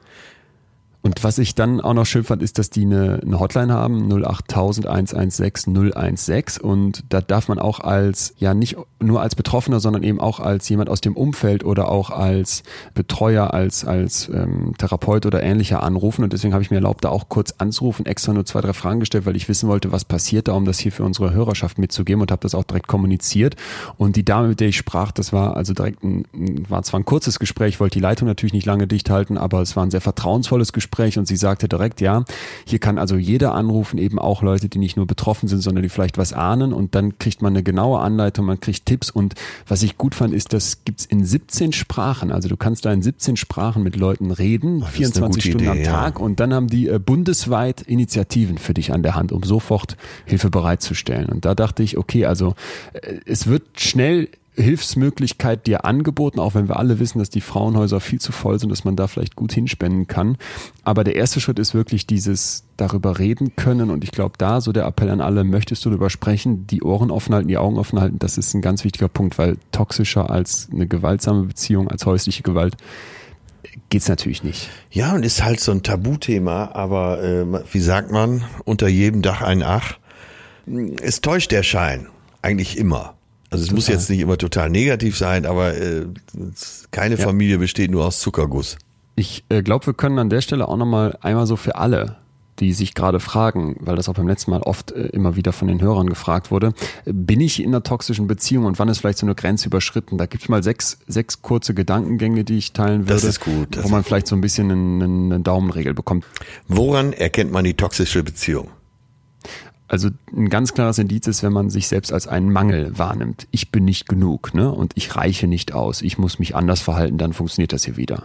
Und 1.04 1.24
was 1.24 1.38
ich 1.38 1.56
dann 1.56 1.80
auch 1.80 1.93
noch 1.93 2.06
schön 2.06 2.24
fand, 2.24 2.41
ist, 2.41 2.58
dass 2.58 2.70
die 2.70 2.82
eine, 2.82 3.22
eine 3.22 3.39
Hotline 3.39 3.72
haben, 3.74 4.12
08000 4.12 4.88
116 4.88 5.93
016. 6.18 6.62
Und 6.62 7.04
da 7.10 7.22
darf 7.22 7.48
man 7.48 7.60
auch 7.60 7.80
als, 7.80 8.34
ja 8.39 8.54
nicht 8.54 8.76
nur 9.00 9.22
als 9.22 9.36
Betroffener, 9.36 9.80
sondern 9.80 10.04
eben 10.04 10.20
auch 10.20 10.39
als 10.39 10.68
jemand 10.68 10.89
aus 10.89 11.00
dem 11.00 11.16
Umfeld 11.16 11.64
oder 11.64 11.89
auch 11.89 12.10
als 12.10 12.64
Betreuer, 12.93 13.54
als, 13.54 13.86
als 13.86 14.28
ähm, 14.30 14.74
Therapeut 14.78 15.26
oder 15.26 15.43
ähnlicher 15.43 15.84
anrufen. 15.84 16.24
Und 16.24 16.34
deswegen 16.34 16.54
habe 16.54 16.64
ich 16.64 16.72
mir 16.72 16.78
erlaubt, 16.78 17.06
da 17.06 17.10
auch 17.10 17.30
kurz 17.30 17.54
anzurufen, 17.58 18.06
extra 18.06 18.34
nur 18.34 18.45
zwei, 18.45 18.62
drei 18.62 18.74
Fragen 18.74 19.00
gestellt, 19.00 19.26
weil 19.26 19.36
ich 19.36 19.48
wissen 19.48 19.70
wollte, 19.70 19.91
was 19.91 20.04
passiert 20.04 20.48
da, 20.48 20.54
um 20.54 20.66
das 20.66 20.80
hier 20.80 20.91
für 20.91 21.04
unsere 21.04 21.32
Hörerschaft 21.32 21.78
mitzugeben 21.78 22.22
und 22.22 22.32
habe 22.32 22.41
das 22.41 22.56
auch 22.56 22.64
direkt 22.64 22.88
kommuniziert. 22.88 23.56
Und 23.98 24.16
die 24.16 24.26
Dame, 24.26 24.50
mit 24.50 24.60
der 24.60 24.70
ich 24.70 24.78
sprach, 24.78 25.12
das 25.12 25.32
war 25.32 25.56
also 25.56 25.74
direkt 25.74 26.04
ein, 26.04 26.26
war 26.68 26.84
zwar 26.84 27.00
ein 27.00 27.06
kurzes 27.06 27.39
Gespräch, 27.39 27.80
wollte 27.80 28.00
die 28.00 28.04
Leitung 28.04 28.28
natürlich 28.28 28.54
nicht 28.54 28.66
lange 28.66 28.88
dicht 28.88 29.10
halten, 29.10 29.38
aber 29.38 29.62
es 29.62 29.76
war 29.76 29.84
ein 29.84 29.91
sehr 29.91 30.02
vertrauensvolles 30.02 30.74
Gespräch 30.74 30.87
und 31.18 31.28
sie 31.28 31.36
sagte 31.36 31.68
direkt, 31.68 32.02
ja, 32.02 32.24
hier 32.66 32.80
kann 32.80 32.98
also 32.98 33.16
jeder 33.16 33.54
anrufen, 33.54 33.98
eben 33.98 34.20
auch 34.20 34.42
Leute, 34.42 34.70
die 34.70 34.80
nicht 34.80 34.98
nur 34.98 35.06
betroffen 35.06 35.48
sind, 35.48 35.62
sondern 35.62 35.84
die 35.84 35.90
vielleicht 35.90 36.18
was 36.18 36.34
ahnen 36.34 36.74
und 36.74 36.96
dann 36.96 37.18
kriegt 37.20 37.42
man 37.42 37.54
eine 37.54 37.64
genaue 37.64 38.00
Anleitung, 38.00 38.46
man 38.46 38.60
kriegt 38.60 38.86
Tipps 38.86 39.10
und 39.10 39.36
was 39.68 39.84
ich 39.84 39.98
gut 39.98 40.16
fand, 40.16 40.34
ist, 40.34 40.54
das 40.54 40.84
gibt's 40.86 41.06
in 41.06 41.24
17 41.24 41.74
Sprachen, 41.74 42.32
also 42.32 42.50
du 42.50 42.58
kannst 42.58 42.86
da 42.86 42.92
in 42.92 43.02
17 43.02 43.38
Sprachen 43.38 43.84
mit 43.84 43.96
Leuten 43.96 44.32
reden, 44.32 44.84
eine 44.84 44.92
24 44.92 45.28
gute 45.28 45.48
Stunden 45.48 45.68
am 45.68 45.78
Idee, 45.78 45.86
ja. 45.86 45.92
Tag 45.92 46.20
und 46.20 46.40
dann 46.40 46.54
haben 46.54 46.68
die 46.68 46.88
äh, 46.88 47.00
bundesweit 47.00 47.82
Initiativen 47.82 48.58
für 48.58 48.74
dich 48.74 48.92
an 48.92 49.04
der 49.04 49.16
Hand, 49.16 49.32
um 49.32 49.44
sofort 49.44 49.98
Hilfe 50.26 50.50
bereitzustellen. 50.50 51.30
Und 51.30 51.46
da 51.46 51.56
dachte 51.56 51.84
ich, 51.84 51.98
okay, 51.98 52.26
also 52.26 52.56
äh, 52.94 53.20
es 53.26 53.48
wird 53.48 53.64
schnell 53.80 54.30
Hilfsmöglichkeit 54.58 55.68
dir 55.68 55.86
angeboten, 55.86 56.39
auch 56.39 56.55
wenn 56.55 56.68
wir 56.68 56.78
alle 56.78 56.99
wissen, 56.99 57.20
dass 57.20 57.30
die 57.30 57.41
Frauenhäuser 57.41 57.99
viel 57.99 58.20
zu 58.20 58.32
voll 58.32 58.60
sind, 58.60 58.72
dass 58.72 58.84
man 58.84 58.95
da 58.95 59.08
vielleicht 59.08 59.36
gut 59.36 59.53
hinspenden 59.53 60.08
kann. 60.08 60.38
Aber 60.84 61.03
der 61.03 61.16
erste 61.16 61.39
Schritt 61.39 61.60
ist 61.60 61.74
wirklich 61.74 62.08
dieses 62.08 62.66
darüber 62.76 63.20
reden 63.20 63.55
können 63.55 63.91
und 63.91 64.03
ich 64.03 64.12
glaube 64.12 64.34
da 64.38 64.62
so 64.62 64.72
der 64.72 64.86
Appell 64.86 65.10
an 65.10 65.22
alle, 65.22 65.43
möchtest 65.43 65.86
du 65.86 65.89
darüber 65.89 66.10
sprechen, 66.10 66.68
die 66.68 66.82
Ohren 66.82 67.12
offen 67.12 67.34
halten, 67.34 67.47
die 67.47 67.58
Augen 67.58 67.78
offen 67.78 67.99
halten, 67.99 68.20
das 68.20 68.38
ist 68.38 68.53
ein 68.53 68.62
ganz 68.62 68.84
wichtiger 68.84 69.08
Punkt, 69.08 69.38
weil 69.38 69.58
toxischer 69.72 70.30
als 70.30 70.70
eine 70.72 70.88
gewaltsame 70.88 71.43
Beziehung, 71.43 71.89
als 71.89 72.05
häusliche 72.05 72.43
Gewalt 72.43 72.78
geht's 73.89 74.10
natürlich 74.10 74.43
nicht. 74.43 74.70
Ja, 74.91 75.14
und 75.14 75.24
ist 75.24 75.43
halt 75.43 75.60
so 75.60 75.72
ein 75.72 75.84
Tabuthema, 75.84 76.72
aber 76.74 77.24
äh, 77.24 77.45
wie 77.72 77.80
sagt 77.80 78.12
man, 78.12 78.43
unter 78.66 78.88
jedem 78.88 79.22
Dach 79.22 79.41
ein 79.41 79.64
Ach. 79.64 79.97
Es 81.01 81.22
täuscht 81.22 81.51
der 81.51 81.64
Schein, 81.64 82.08
eigentlich 82.41 82.78
immer. 82.78 83.16
Also 83.50 83.64
es 83.64 83.72
muss 83.72 83.86
Total. 83.86 84.00
jetzt 84.00 84.10
nicht 84.10 84.20
immer 84.20 84.38
total 84.38 84.70
negativ 84.70 85.18
sein, 85.18 85.45
aber 85.45 85.76
äh, 85.78 86.06
keine 86.91 87.16
Ja. 87.16 87.24
Familie 87.24 87.58
besteht 87.60 87.91
nur 87.91 88.06
aus 88.06 88.20
Zuckerguss. 88.20 88.78
Ich 89.16 89.45
äh, 89.50 89.64
glaube, 89.64 89.86
wir 89.88 89.93
können 89.93 90.20
an 90.20 90.30
der 90.30 90.41
Stelle 90.41 90.68
auch 90.68 90.78
nochmal 90.78 91.18
einmal 91.22 91.48
so 91.48 91.56
für 91.56 91.76
alle, 91.78 92.18
die 92.60 92.74
sich 92.74 92.93
gerade 92.93 93.20
fragen, 93.20 93.78
weil 93.80 93.95
das 93.95 94.10
auch 94.10 94.16
beim 94.16 94.28
letzten 94.28 94.52
Mal 94.52 94.62
oft 94.64 94.91
äh, 94.91 95.08
immer 95.08 95.36
wieder 95.36 95.54
von 95.54 95.68
den 95.68 95.80
Hörern 95.82 96.08
gefragt 96.10 96.52
wurde, 96.52 96.74
äh, 97.06 97.14
bin 97.14 97.39
ich 97.39 97.62
in 97.62 97.68
einer 97.70 97.84
toxischen 97.84 98.28
Beziehung 98.28 98.66
und 98.66 98.80
wann 98.80 98.89
ist 98.89 99.00
vielleicht 99.00 99.20
so 99.20 99.26
eine 99.26 99.34
Grenze 99.36 99.68
überschritten? 99.68 100.18
Da 100.18 100.26
gibt's 100.26 100.50
mal 100.50 100.62
sechs, 100.62 101.00
sechs 101.08 101.41
kurze 101.41 101.74
Gedankengänge, 101.74 102.43
die 102.43 102.58
ich 102.58 102.74
teilen 102.74 103.02
würde, 103.04 103.14
Das 103.14 103.24
ist 103.24 103.39
gut, 103.39 103.76
das 103.76 103.84
wo 103.84 103.88
ist 103.88 103.91
man 103.91 104.04
vielleicht 104.04 104.28
so 104.28 104.36
ein 104.36 104.41
bisschen 104.41 104.72
einen, 104.72 105.32
eine 105.32 105.39
Daumenregel 105.41 105.93
bekommt. 105.93 106.26
Woran 106.68 107.14
erkennt 107.14 107.52
man 107.52 107.64
die 107.64 107.76
toxische 107.76 108.24
Beziehung? 108.24 108.70
Also 109.88 110.10
ein 110.36 110.50
ganz 110.50 110.74
klares 110.74 110.98
Indiz 110.98 111.28
ist, 111.28 111.44
wenn 111.44 111.54
man 111.54 111.70
sich 111.70 111.88
selbst 111.88 112.12
als 112.12 112.28
einen 112.28 112.52
Mangel 112.52 112.98
wahrnimmt. 112.98 113.48
Ich 113.52 113.72
bin 113.72 113.86
nicht 113.86 114.08
genug 114.08 114.54
ne? 114.54 114.72
und 114.72 114.92
ich 114.96 115.16
reiche 115.16 115.48
nicht 115.48 115.74
aus. 115.74 116.02
Ich 116.02 116.18
muss 116.18 116.40
mich 116.40 116.56
anders 116.56 116.82
verhalten, 116.82 117.18
dann 117.18 117.34
funktioniert 117.34 117.74
das 117.74 117.86
hier 117.86 117.98
wieder. 117.98 118.24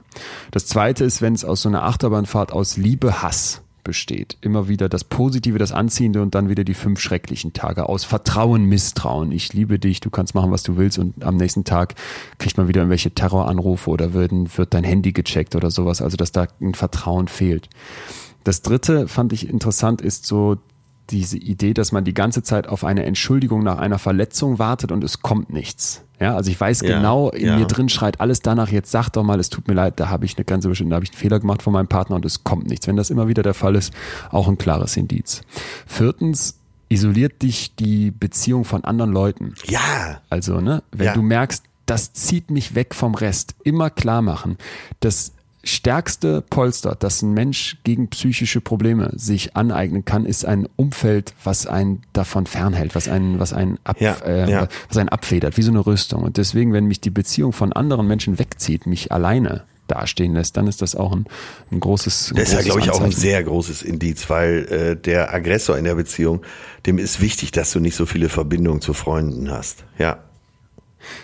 Das 0.50 0.66
Zweite 0.66 1.04
ist, 1.04 1.22
wenn 1.22 1.34
es 1.34 1.44
aus 1.44 1.62
so 1.62 1.68
einer 1.68 1.84
Achterbahnfahrt 1.84 2.52
aus 2.52 2.76
Liebe, 2.76 3.22
Hass 3.22 3.62
besteht. 3.84 4.36
Immer 4.40 4.68
wieder 4.68 4.88
das 4.88 5.04
Positive, 5.04 5.58
das 5.58 5.72
Anziehende 5.72 6.22
und 6.22 6.34
dann 6.34 6.48
wieder 6.48 6.64
die 6.64 6.74
fünf 6.74 7.00
schrecklichen 7.00 7.52
Tage 7.52 7.88
aus 7.88 8.04
Vertrauen, 8.04 8.64
Misstrauen. 8.64 9.32
Ich 9.32 9.52
liebe 9.52 9.78
dich, 9.78 10.00
du 10.00 10.10
kannst 10.10 10.34
machen, 10.34 10.50
was 10.50 10.62
du 10.62 10.76
willst 10.76 10.98
und 10.98 11.24
am 11.24 11.36
nächsten 11.36 11.64
Tag 11.64 11.94
kriegt 12.38 12.56
man 12.56 12.68
wieder 12.68 12.80
irgendwelche 12.80 13.10
Terroranrufe 13.10 13.90
oder 13.90 14.14
werden, 14.14 14.48
wird 14.56 14.74
dein 14.74 14.84
Handy 14.84 15.12
gecheckt 15.12 15.56
oder 15.56 15.70
sowas. 15.70 16.00
Also 16.00 16.16
dass 16.16 16.32
da 16.32 16.46
ein 16.60 16.74
Vertrauen 16.74 17.28
fehlt. 17.28 17.68
Das 18.44 18.62
dritte 18.62 19.08
fand 19.08 19.32
ich 19.32 19.48
interessant, 19.48 20.00
ist 20.00 20.26
so 20.26 20.58
diese 21.10 21.36
Idee, 21.36 21.74
dass 21.74 21.92
man 21.92 22.04
die 22.04 22.14
ganze 22.14 22.42
Zeit 22.42 22.66
auf 22.68 22.84
eine 22.84 23.04
Entschuldigung 23.04 23.62
nach 23.62 23.78
einer 23.78 23.98
Verletzung 23.98 24.58
wartet 24.58 24.92
und 24.92 25.02
es 25.04 25.20
kommt 25.20 25.50
nichts. 25.52 26.02
Ja, 26.20 26.36
also 26.36 26.50
ich 26.50 26.60
weiß 26.60 26.82
Ja, 26.82 26.96
genau, 26.96 27.30
in 27.30 27.46
ja. 27.48 27.58
mir 27.58 27.66
drin 27.66 27.88
schreit 27.88 28.20
alles 28.20 28.40
danach, 28.40 28.68
jetzt 28.70 28.90
sag 28.92 29.10
doch 29.10 29.24
mal, 29.24 29.40
es 29.40 29.50
tut 29.50 29.66
mir 29.66 29.74
leid, 29.74 29.98
da 29.98 30.08
habe 30.08 30.24
ich 30.24 30.36
eine 30.36 30.44
ganze 30.44 30.68
bestimmte, 30.68 30.90
da 30.90 30.94
habe 30.96 31.04
ich 31.04 31.10
einen 31.10 31.18
Fehler 31.18 31.40
gemacht 31.40 31.62
von 31.62 31.72
meinem 31.72 31.88
Partner 31.88 32.16
und 32.16 32.24
es 32.24 32.44
kommt 32.44 32.66
nichts. 32.68 32.86
Wenn 32.86 32.96
das 32.96 33.10
immer 33.10 33.26
wieder 33.28 33.42
der 33.42 33.54
Fall 33.54 33.74
ist, 33.74 33.92
auch 34.30 34.46
ein 34.48 34.56
klares 34.58 34.96
Indiz. 34.96 35.42
Viertens, 35.86 36.58
isoliert 36.88 37.42
dich 37.42 37.74
die 37.74 38.10
Beziehung 38.10 38.64
von 38.64 38.84
anderen 38.84 39.12
Leuten. 39.12 39.54
Ja, 39.66 40.20
Also, 40.30 40.60
ne, 40.60 40.82
wenn 40.92 41.06
Ja. 41.06 41.14
du 41.14 41.22
merkst, 41.22 41.64
das 41.86 42.12
zieht 42.12 42.50
mich 42.50 42.74
weg 42.74 42.94
vom 42.94 43.14
Rest, 43.14 43.54
immer 43.64 43.90
klar 43.90 44.22
machen. 44.22 44.56
Das 45.00 45.32
stärkste 45.64 46.42
Polster, 46.42 46.96
das 46.98 47.22
ein 47.22 47.34
Mensch 47.34 47.78
gegen 47.84 48.08
psychische 48.08 48.60
Probleme 48.60 49.10
sich 49.14 49.56
aneignen 49.56 50.04
kann, 50.04 50.26
ist 50.26 50.44
ein 50.44 50.68
Umfeld, 50.76 51.34
was 51.44 51.66
einen 51.66 52.02
davon 52.12 52.46
fernhält, 52.46 52.94
was 52.94 53.08
einen, 53.08 53.38
was 53.38 53.52
einen, 53.52 53.78
ab, 53.84 54.00
Ja, 54.00 54.16
äh, 54.24 54.50
ja. 54.50 54.68
was 54.88 54.96
einen 54.96 55.08
abfedert, 55.08 55.56
wie 55.56 55.62
so 55.62 55.70
eine 55.70 55.86
Rüstung. 55.86 56.24
Und 56.24 56.36
deswegen, 56.36 56.72
wenn 56.72 56.86
mich 56.86 57.00
die 57.00 57.10
Beziehung 57.10 57.52
von 57.52 57.72
anderen 57.72 58.06
Menschen 58.06 58.38
wegzieht, 58.38 58.86
mich 58.86 59.12
alleine 59.12 59.64
dastehen 59.86 60.34
lässt, 60.34 60.56
dann 60.56 60.66
ist 60.66 60.82
das 60.82 60.96
auch 60.96 61.12
ein, 61.12 61.26
ein 61.70 61.80
großes, 61.80 62.32
ein 62.32 62.36
das 62.36 62.48
ist 62.48 62.54
ja, 62.54 62.62
glaube 62.62 62.80
ich, 62.80 62.90
auch 62.90 63.00
ein 63.00 63.12
sehr 63.12 63.42
großes 63.42 63.82
Indiz, 63.82 64.30
weil 64.30 64.66
äh, 64.66 64.96
der 64.96 65.32
Aggressor 65.32 65.76
in 65.78 65.84
der 65.84 65.94
Beziehung, 65.94 66.42
dem 66.86 66.98
ist 66.98 67.20
wichtig, 67.20 67.52
dass 67.52 67.72
du 67.72 67.80
nicht 67.80 67.94
so 67.94 68.06
viele 68.06 68.28
Verbindungen 68.28 68.80
zu 68.80 68.94
Freunden 68.94 69.50
hast. 69.50 69.84
Ja. 69.98 70.18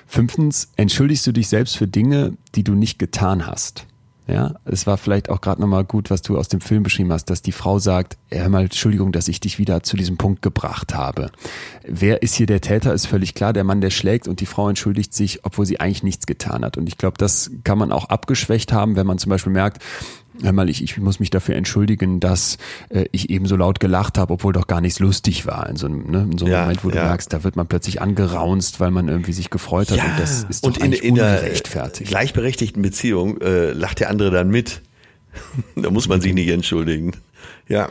Fünftens, 0.06 0.70
entschuldigst 0.76 1.26
du 1.26 1.32
dich 1.32 1.48
selbst 1.48 1.76
für 1.76 1.86
Dinge, 1.86 2.36
die 2.54 2.64
du 2.64 2.74
nicht 2.74 2.98
getan 2.98 3.46
hast. 3.46 3.86
Ja, 4.30 4.56
es 4.66 4.86
war 4.86 4.98
vielleicht 4.98 5.30
auch 5.30 5.40
gerade 5.40 5.58
nochmal 5.58 5.84
gut, 5.84 6.10
was 6.10 6.20
du 6.20 6.36
aus 6.36 6.48
dem 6.48 6.60
Film 6.60 6.82
beschrieben 6.82 7.10
hast, 7.12 7.30
dass 7.30 7.40
die 7.40 7.52
Frau 7.52 7.78
sagt, 7.78 8.18
hör 8.28 8.50
mal, 8.50 8.64
Entschuldigung, 8.64 9.10
dass 9.10 9.26
ich 9.26 9.40
dich 9.40 9.58
wieder 9.58 9.82
zu 9.82 9.96
diesem 9.96 10.18
Punkt 10.18 10.42
gebracht 10.42 10.94
habe. 10.94 11.30
Wer 11.86 12.22
ist 12.22 12.34
hier 12.34 12.46
der 12.46 12.60
Täter, 12.60 12.92
ist 12.92 13.06
völlig 13.06 13.34
klar. 13.34 13.54
Der 13.54 13.64
Mann, 13.64 13.80
der 13.80 13.88
schlägt 13.88 14.28
und 14.28 14.40
die 14.40 14.46
Frau 14.46 14.68
entschuldigt 14.68 15.14
sich, 15.14 15.46
obwohl 15.46 15.64
sie 15.64 15.80
eigentlich 15.80 16.02
nichts 16.02 16.26
getan 16.26 16.62
hat. 16.62 16.76
Und 16.76 16.88
ich 16.88 16.98
glaube, 16.98 17.16
das 17.16 17.50
kann 17.64 17.78
man 17.78 17.90
auch 17.90 18.10
abgeschwächt 18.10 18.70
haben, 18.70 18.96
wenn 18.96 19.06
man 19.06 19.16
zum 19.16 19.30
Beispiel 19.30 19.52
merkt, 19.52 19.82
hör 20.42 20.52
mal, 20.52 20.68
ich, 20.68 20.82
ich 20.82 20.98
muss 20.98 21.20
mich 21.20 21.30
dafür 21.30 21.56
entschuldigen, 21.56 22.20
dass 22.20 22.58
äh, 22.88 23.06
ich 23.12 23.30
eben 23.30 23.46
so 23.46 23.56
laut 23.56 23.80
gelacht 23.80 24.18
habe, 24.18 24.32
obwohl 24.32 24.52
doch 24.52 24.66
gar 24.66 24.80
nichts 24.80 24.98
lustig 24.98 25.46
war. 25.46 25.68
In 25.68 25.76
so 25.76 25.86
einem, 25.86 26.10
ne, 26.10 26.28
in 26.30 26.38
so 26.38 26.44
einem 26.44 26.54
ja, 26.54 26.60
Moment, 26.62 26.84
wo 26.84 26.90
ja. 26.90 26.96
du 26.96 27.08
merkst, 27.08 27.32
da 27.32 27.44
wird 27.44 27.56
man 27.56 27.66
plötzlich 27.66 28.00
angeraunzt, 28.00 28.80
weil 28.80 28.90
man 28.90 29.08
irgendwie 29.08 29.32
sich 29.32 29.50
gefreut 29.50 29.90
hat. 29.90 29.98
Ja, 29.98 30.04
und 30.04 30.20
das 30.20 30.44
ist 30.44 30.64
doch 30.64 30.70
und 30.70 30.78
in, 30.78 30.92
in 30.92 31.20
einer 31.20 31.40
gleichberechtigten 31.40 32.82
Beziehung 32.82 33.40
äh, 33.40 33.72
lacht 33.72 34.00
der 34.00 34.10
andere 34.10 34.30
dann 34.30 34.50
mit. 34.50 34.82
da 35.76 35.90
muss 35.90 36.08
man 36.08 36.20
sich 36.20 36.34
nicht 36.34 36.48
entschuldigen. 36.48 37.12
Ja. 37.68 37.88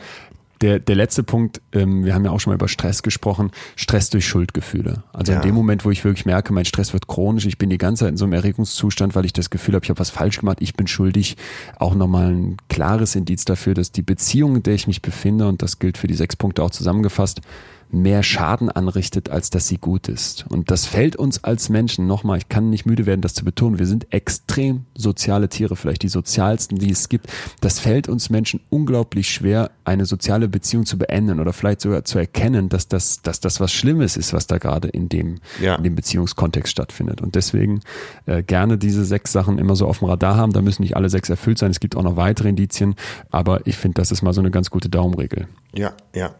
Der, 0.61 0.79
der 0.79 0.95
letzte 0.95 1.23
Punkt, 1.23 1.61
ähm, 1.71 2.03
wir 2.03 2.15
haben 2.15 2.25
ja 2.25 2.31
auch 2.31 2.39
schon 2.39 2.51
mal 2.51 2.55
über 2.55 2.67
Stress 2.67 3.03
gesprochen, 3.03 3.51
Stress 3.75 4.09
durch 4.09 4.27
Schuldgefühle. 4.27 5.03
Also 5.13 5.31
ja. 5.31 5.39
in 5.39 5.43
dem 5.43 5.55
Moment, 5.55 5.85
wo 5.85 5.91
ich 5.91 6.03
wirklich 6.03 6.25
merke, 6.25 6.51
mein 6.53 6.65
Stress 6.65 6.93
wird 6.93 7.07
chronisch, 7.07 7.45
ich 7.45 7.57
bin 7.57 7.69
die 7.69 7.77
ganze 7.77 8.05
Zeit 8.05 8.11
in 8.11 8.17
so 8.17 8.25
einem 8.25 8.33
Erregungszustand, 8.33 9.15
weil 9.15 9.25
ich 9.25 9.33
das 9.33 9.49
Gefühl 9.49 9.75
habe, 9.75 9.83
ich 9.83 9.89
habe 9.89 9.99
was 9.99 10.09
falsch 10.09 10.39
gemacht, 10.39 10.57
ich 10.61 10.73
bin 10.73 10.87
schuldig, 10.87 11.37
auch 11.77 11.93
nochmal 11.93 12.31
ein 12.31 12.57
klares 12.69 13.15
Indiz 13.15 13.45
dafür, 13.45 13.73
dass 13.73 13.91
die 13.91 14.01
Beziehung, 14.01 14.57
in 14.57 14.63
der 14.63 14.73
ich 14.73 14.87
mich 14.87 15.01
befinde, 15.01 15.47
und 15.47 15.61
das 15.61 15.79
gilt 15.79 15.97
für 15.97 16.07
die 16.07 16.15
sechs 16.15 16.35
Punkte 16.35 16.63
auch 16.63 16.71
zusammengefasst, 16.71 17.41
mehr 17.89 18.23
Schaden 18.23 18.69
anrichtet, 18.69 19.29
als 19.29 19.49
dass 19.49 19.67
sie 19.67 19.77
gut 19.77 20.07
ist. 20.07 20.45
Und 20.49 20.71
das 20.71 20.85
fällt 20.85 21.15
uns 21.15 21.43
als 21.43 21.69
Menschen, 21.69 22.07
nochmal, 22.07 22.37
ich 22.37 22.49
kann 22.49 22.69
nicht 22.69 22.85
müde 22.85 23.05
werden, 23.05 23.21
das 23.21 23.33
zu 23.33 23.45
betonen, 23.45 23.79
wir 23.79 23.85
sind 23.85 24.11
extrem 24.13 24.85
soziale 24.95 25.49
Tiere, 25.49 25.75
vielleicht 25.75 26.03
die 26.03 26.09
sozialsten, 26.09 26.77
die 26.77 26.91
es 26.91 27.09
gibt. 27.09 27.27
Das 27.61 27.79
fällt 27.79 28.09
uns 28.09 28.29
Menschen 28.29 28.59
unglaublich 28.69 29.29
schwer, 29.29 29.71
eine 29.85 30.05
soziale 30.05 30.47
Beziehung 30.47 30.85
zu 30.85 30.97
beenden 30.97 31.39
oder 31.39 31.53
vielleicht 31.53 31.81
sogar 31.81 32.03
zu 32.03 32.19
erkennen, 32.19 32.69
dass 32.69 32.87
das, 32.87 33.21
dass 33.21 33.39
das 33.39 33.59
was 33.59 33.71
Schlimmes 33.71 34.17
ist, 34.17 34.33
was 34.33 34.47
da 34.47 34.57
gerade 34.57 34.89
in 34.89 35.07
dem, 35.09 35.39
ja. 35.61 35.75
in 35.75 35.83
dem 35.83 35.95
Beziehungskontext 35.95 36.71
stattfindet. 36.71 37.21
Und 37.21 37.35
deswegen 37.35 37.81
äh, 38.25 38.43
gerne 38.43 38.77
diese 38.77 39.05
sechs 39.05 39.31
Sachen 39.31 39.59
immer 39.59 39.75
so 39.75 39.87
auf 39.87 39.99
dem 39.99 40.09
Radar 40.09 40.35
haben. 40.35 40.51
Da 40.51 40.61
müssen 40.61 40.81
nicht 40.81 40.95
alle 40.95 41.09
sechs 41.09 41.29
erfüllt 41.29 41.57
sein. 41.57 41.71
Es 41.71 41.79
gibt 41.79 41.95
auch 41.95 42.03
noch 42.03 42.17
weitere 42.17 42.49
Indizien, 42.49 42.95
aber 43.29 43.65
ich 43.65 43.77
finde, 43.77 43.95
das 43.95 44.11
ist 44.11 44.21
mal 44.21 44.33
so 44.33 44.41
eine 44.41 44.51
ganz 44.51 44.69
gute 44.69 44.89
Daumenregel. 44.89 45.47
Ja, 45.73 45.93
ja. 46.13 46.35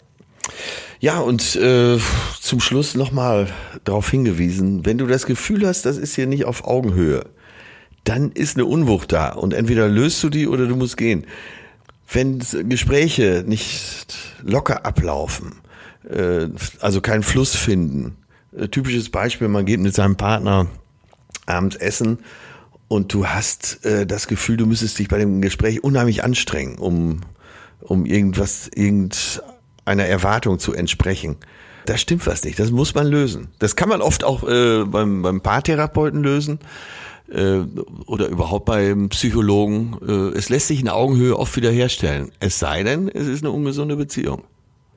Ja, 1.00 1.20
und 1.20 1.56
äh, 1.56 1.98
zum 2.42 2.60
Schluss 2.60 2.96
nochmal 2.96 3.48
darauf 3.84 4.10
hingewiesen, 4.10 4.86
wenn 4.86 4.98
du 4.98 5.06
das 5.06 5.26
Gefühl 5.26 5.68
hast, 5.68 5.86
das 5.86 5.98
ist 5.98 6.16
hier 6.16 6.28
nicht 6.28 6.46
auf 6.46 6.66
Augenhöhe, 6.66 7.26
dann 8.04 8.32
ist 8.32 8.56
eine 8.56 8.66
Unwucht 8.66 9.12
da 9.12 9.30
und 9.30 9.54
entweder 9.54 9.88
löst 9.88 10.24
du 10.24 10.30
die 10.30 10.48
oder 10.48 10.66
du 10.66 10.76
musst 10.76 10.98
gehen. 10.98 11.26
Wenn 12.12 12.40
Gespräche 12.70 13.44
nicht 13.46 14.16
locker 14.42 14.86
ablaufen, 14.86 15.58
äh, 16.10 16.48
also 16.80 17.02
keinen 17.02 17.24
Fluss 17.24 17.56
finden, 17.56 18.16
äh, 18.58 18.70
typisches 18.70 19.10
Beispiel, 19.10 19.50
man 19.50 19.66
geht 19.66 19.82
mit 19.82 19.94
seinem 19.94 20.16
Partner 20.16 20.68
abends 21.46 21.76
essen 21.76 22.20
und 22.88 23.14
du 23.14 23.28
hast 23.28 23.86
äh, 23.86 24.06
das 24.06 24.28
Gefühl, 24.28 24.58
du 24.58 24.66
müsstest 24.66 24.98
dich 25.00 25.10
bei 25.10 25.18
dem 25.18 25.42
Gespräch 25.42 25.84
unheimlich 25.84 26.24
anstrengen, 26.24 26.78
um, 26.78 27.22
um 27.82 28.06
irgendwas, 28.06 28.70
irgend 28.74 29.44
einer 29.88 30.06
Erwartung 30.06 30.60
zu 30.60 30.74
entsprechen. 30.74 31.38
Da 31.86 31.98
stimmt 31.98 32.28
was 32.28 32.44
nicht. 32.44 32.60
Das 32.60 32.72
muss 32.72 32.94
man 32.94 33.08
lösen. 33.08 33.48
Das 33.60 33.78
kann 33.78 33.90
man 33.90 34.02
oft 34.02 34.24
auch 34.24 34.48
äh, 34.48 34.84
beim, 34.84 35.22
beim 35.22 35.42
Paartherapeuten 35.42 36.22
lösen 36.22 36.60
äh, 37.32 37.60
oder 38.06 38.28
überhaupt 38.28 38.66
beim 38.66 39.10
Psychologen. 39.10 39.96
Äh, 40.06 40.38
es 40.38 40.50
lässt 40.50 40.68
sich 40.68 40.82
in 40.82 40.90
Augenhöhe 40.90 41.40
oft 41.40 41.56
wiederherstellen. 41.56 42.32
Es 42.40 42.60
sei 42.60 42.84
denn, 42.84 43.08
es 43.08 43.28
ist 43.28 43.44
eine 43.44 43.52
ungesunde 43.52 43.96
Beziehung. 43.96 44.44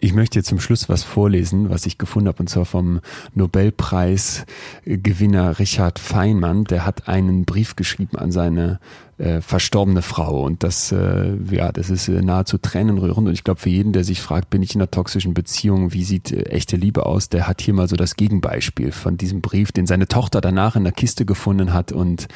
Ich 0.03 0.15
möchte 0.15 0.39
jetzt 0.39 0.49
zum 0.49 0.61
Schluss 0.61 0.89
was 0.89 1.05
vorlesen, 1.05 1.69
was 1.69 1.85
ich 1.85 1.99
gefunden 1.99 2.29
habe, 2.29 2.41
und 2.41 2.49
zwar 2.49 2.65
vom 2.65 3.01
Nobelpreisgewinner 3.35 5.59
Richard 5.59 5.99
Feynman. 5.99 6.65
Der 6.65 6.87
hat 6.87 7.07
einen 7.07 7.45
Brief 7.45 7.77
geschrieben 7.77 8.17
an 8.17 8.33
seine 8.33 8.81
äh, 9.21 9.41
verstorbene 9.41 10.03
Frau. 10.03 10.45
Und 10.45 10.63
das, 10.63 10.93
äh, 10.93 11.37
ja, 11.51 11.73
das 11.73 11.91
ist 11.91 12.09
äh, 12.09 12.23
nahezu 12.23 12.59
tränenrührend. 12.59 13.29
Und 13.29 13.35
ich 13.35 13.45
glaube, 13.45 13.61
für 13.61 13.69
jeden, 13.69 13.93
der 13.93 14.03
sich 14.03 14.21
fragt, 14.21 14.51
bin 14.51 14.63
ich 14.63 14.75
in 14.75 14.81
einer 14.81 14.91
toxischen 14.91 15.35
Beziehung, 15.35 15.93
wie 15.93 16.05
sieht 16.05 16.33
äh, 16.33 16.45
echte 16.45 16.77
Liebe 16.77 17.07
aus, 17.07 17.29
der 17.29 17.47
hat 17.47 17.61
hier 17.61 17.75
mal 17.75 17.89
so 17.89 17.97
das 17.97 18.17
Gegenbeispiel 18.17 18.93
von 18.93 19.17
diesem 19.17 19.41
Brief, 19.43 19.73
den 19.73 19.87
seine 19.87 20.09
Tochter 20.09 20.41
danach 20.41 20.75
in 20.75 20.85
der 20.85 20.93
Kiste 20.93 21.27
gefunden 21.27 21.73
hat 21.73 21.93
und 21.93 22.29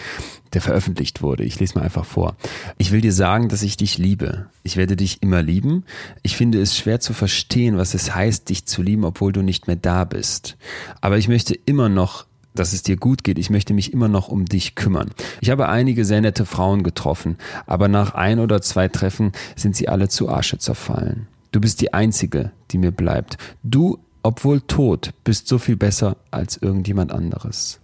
der 0.52 0.60
veröffentlicht 0.60 1.22
wurde. 1.22 1.42
Ich 1.42 1.58
lese 1.58 1.76
mal 1.76 1.84
einfach 1.84 2.04
vor. 2.04 2.36
Ich 2.78 2.92
will 2.92 3.00
dir 3.00 3.12
sagen, 3.12 3.48
dass 3.48 3.62
ich 3.62 3.76
dich 3.76 3.98
liebe. 3.98 4.46
Ich 4.62 4.76
werde 4.76 4.94
dich 4.94 5.22
immer 5.22 5.42
lieben. 5.42 5.84
Ich 6.22 6.36
finde 6.36 6.60
es 6.60 6.76
schwer 6.76 7.00
zu 7.00 7.12
verstehen, 7.12 7.76
was 7.76 7.94
es 7.94 8.14
heißt, 8.14 8.48
dich 8.48 8.66
zu 8.66 8.82
lieben, 8.82 9.04
obwohl 9.04 9.32
du 9.32 9.42
nicht 9.42 9.66
mehr 9.66 9.76
da 9.76 10.04
bist. 10.04 10.56
Aber 11.00 11.18
ich 11.18 11.28
möchte 11.28 11.54
immer 11.54 11.88
noch 11.88 12.26
dass 12.54 12.72
es 12.72 12.82
dir 12.82 12.96
gut 12.96 13.24
geht. 13.24 13.38
Ich 13.38 13.50
möchte 13.50 13.74
mich 13.74 13.92
immer 13.92 14.08
noch 14.08 14.28
um 14.28 14.46
dich 14.46 14.74
kümmern. 14.74 15.10
Ich 15.40 15.50
habe 15.50 15.68
einige 15.68 16.04
sehr 16.04 16.20
nette 16.20 16.46
Frauen 16.46 16.82
getroffen, 16.82 17.36
aber 17.66 17.88
nach 17.88 18.14
ein 18.14 18.38
oder 18.38 18.62
zwei 18.62 18.88
Treffen 18.88 19.32
sind 19.56 19.76
sie 19.76 19.88
alle 19.88 20.08
zu 20.08 20.28
Asche 20.28 20.58
zerfallen. 20.58 21.26
Du 21.52 21.60
bist 21.60 21.80
die 21.80 21.92
einzige, 21.92 22.52
die 22.70 22.78
mir 22.78 22.90
bleibt. 22.90 23.38
Du, 23.62 23.98
obwohl 24.22 24.60
tot, 24.60 25.12
bist 25.24 25.48
so 25.48 25.58
viel 25.58 25.76
besser 25.76 26.16
als 26.30 26.56
irgendjemand 26.56 27.12
anderes. 27.12 27.80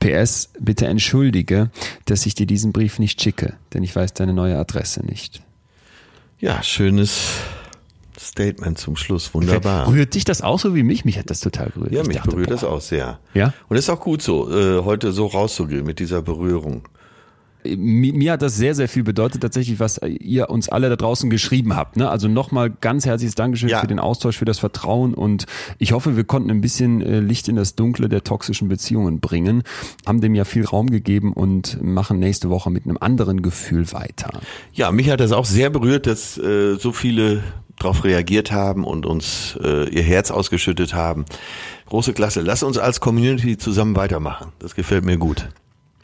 PS, 0.00 0.50
bitte 0.58 0.86
entschuldige, 0.86 1.70
dass 2.04 2.26
ich 2.26 2.34
dir 2.34 2.46
diesen 2.46 2.72
Brief 2.72 2.98
nicht 2.98 3.20
schicke, 3.20 3.54
denn 3.72 3.82
ich 3.82 3.94
weiß 3.94 4.14
deine 4.14 4.32
neue 4.32 4.58
Adresse 4.58 5.04
nicht. 5.04 5.42
Ja, 6.38 6.62
schönes 6.62 7.20
Statement 8.20 8.78
zum 8.78 8.96
Schluss, 8.96 9.32
wunderbar. 9.34 9.88
Rührt 9.88 10.14
dich 10.14 10.24
das 10.24 10.42
auch 10.42 10.58
so 10.58 10.74
wie 10.74 10.82
mich? 10.82 11.04
Mich 11.04 11.18
hat 11.18 11.30
das 11.30 11.40
total 11.40 11.70
gerührt. 11.70 11.92
Ja, 11.92 12.02
ich 12.02 12.06
mich 12.06 12.16
dachte, 12.16 12.30
berührt 12.30 12.48
boah. 12.48 12.54
das 12.54 12.64
auch 12.64 12.80
sehr. 12.80 13.18
Ja? 13.34 13.54
Und 13.68 13.76
es 13.76 13.84
ist 13.84 13.90
auch 13.90 14.00
gut 14.00 14.22
so, 14.22 14.50
äh, 14.50 14.84
heute 14.84 15.12
so 15.12 15.26
rauszugehen 15.26 15.84
mit 15.84 15.98
dieser 15.98 16.22
Berührung 16.22 16.82
mir, 17.64 18.12
mir 18.12 18.32
hat 18.32 18.42
das 18.42 18.56
sehr, 18.56 18.74
sehr 18.74 18.88
viel 18.88 19.02
bedeutet, 19.02 19.42
tatsächlich, 19.42 19.80
was 19.80 20.00
ihr 20.02 20.50
uns 20.50 20.68
alle 20.68 20.88
da 20.88 20.96
draußen 20.96 21.30
geschrieben 21.30 21.76
habt. 21.76 21.96
Ne? 21.96 22.08
Also 22.08 22.28
nochmal 22.28 22.70
ganz 22.70 23.06
herzliches 23.06 23.34
Dankeschön 23.34 23.68
ja. 23.68 23.80
für 23.80 23.86
den 23.86 23.98
Austausch, 23.98 24.38
für 24.38 24.44
das 24.44 24.58
Vertrauen 24.58 25.14
und 25.14 25.46
ich 25.78 25.92
hoffe, 25.92 26.16
wir 26.16 26.24
konnten 26.24 26.50
ein 26.50 26.60
bisschen 26.60 27.02
äh, 27.02 27.20
Licht 27.20 27.48
in 27.48 27.56
das 27.56 27.74
Dunkle 27.74 28.08
der 28.08 28.24
toxischen 28.24 28.68
Beziehungen 28.68 29.20
bringen, 29.20 29.62
haben 30.06 30.20
dem 30.20 30.34
ja 30.34 30.44
viel 30.44 30.64
Raum 30.64 30.90
gegeben 30.90 31.32
und 31.32 31.82
machen 31.82 32.18
nächste 32.18 32.50
Woche 32.50 32.70
mit 32.70 32.84
einem 32.84 32.98
anderen 33.00 33.42
Gefühl 33.42 33.92
weiter. 33.92 34.40
Ja, 34.72 34.90
mich 34.90 35.10
hat 35.10 35.20
das 35.20 35.32
auch 35.32 35.44
sehr 35.44 35.70
berührt, 35.70 36.06
dass 36.06 36.38
äh, 36.38 36.76
so 36.76 36.92
viele 36.92 37.42
darauf 37.80 38.04
reagiert 38.04 38.52
haben 38.52 38.84
und 38.84 39.06
uns 39.06 39.58
äh, 39.62 39.88
ihr 39.88 40.02
Herz 40.02 40.30
ausgeschüttet 40.30 40.94
haben. 40.94 41.24
Große 41.86 42.12
Klasse. 42.12 42.40
Lass 42.40 42.62
uns 42.62 42.78
als 42.78 43.00
Community 43.00 43.58
zusammen 43.58 43.96
weitermachen. 43.96 44.52
Das 44.60 44.74
gefällt 44.74 45.04
mir 45.04 45.16
gut. 45.16 45.48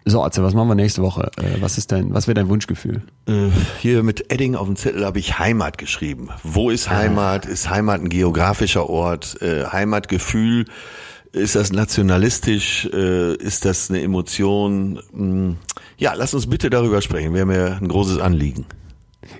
So, 0.09 0.23
Atze, 0.23 0.43
was 0.43 0.55
machen 0.55 0.69
wir 0.69 0.77
nächste 0.77 1.03
Woche? 1.03 1.31
Äh, 1.37 1.61
was 1.61 1.79
ist 1.79 1.91
dein, 1.91 2.15
was 2.15 2.29
wäre 2.29 2.35
dein 2.37 2.49
Wunschgefühl? 2.49 3.03
Äh, 3.27 3.49
hier 3.81 4.05
mit 4.05 4.33
Edding 4.33 4.55
auf 4.55 4.67
dem 4.67 4.77
Zettel 4.77 5.05
habe 5.05 5.19
ich 5.19 5.39
Heimat 5.39 5.79
geschrieben. 5.79 6.29
Wo 6.45 6.71
ist 6.71 6.89
ah. 6.89 6.97
Heimat? 6.97 7.45
Ist 7.45 7.71
Heimat 7.71 8.01
ein 8.01 8.09
geografischer 8.09 8.89
Ort? 8.89 9.43
Äh, 9.43 9.65
Heimatgefühl? 9.67 10.67
Ist 11.33 11.55
das 11.55 11.71
nationalistisch? 11.71 12.87
Ist 12.87 13.67
das 13.67 13.91
eine 13.91 14.01
Emotion? 14.01 15.01
Hm, 15.13 15.57
ja, 15.99 16.15
lass 16.15 16.33
uns 16.33 16.47
bitte 16.47 16.71
darüber 16.71 17.03
sprechen. 17.03 17.35
Wäre 17.35 17.45
mir 17.45 17.79
ein 17.79 17.89
großes 17.89 18.21
Anliegen. 18.21 18.65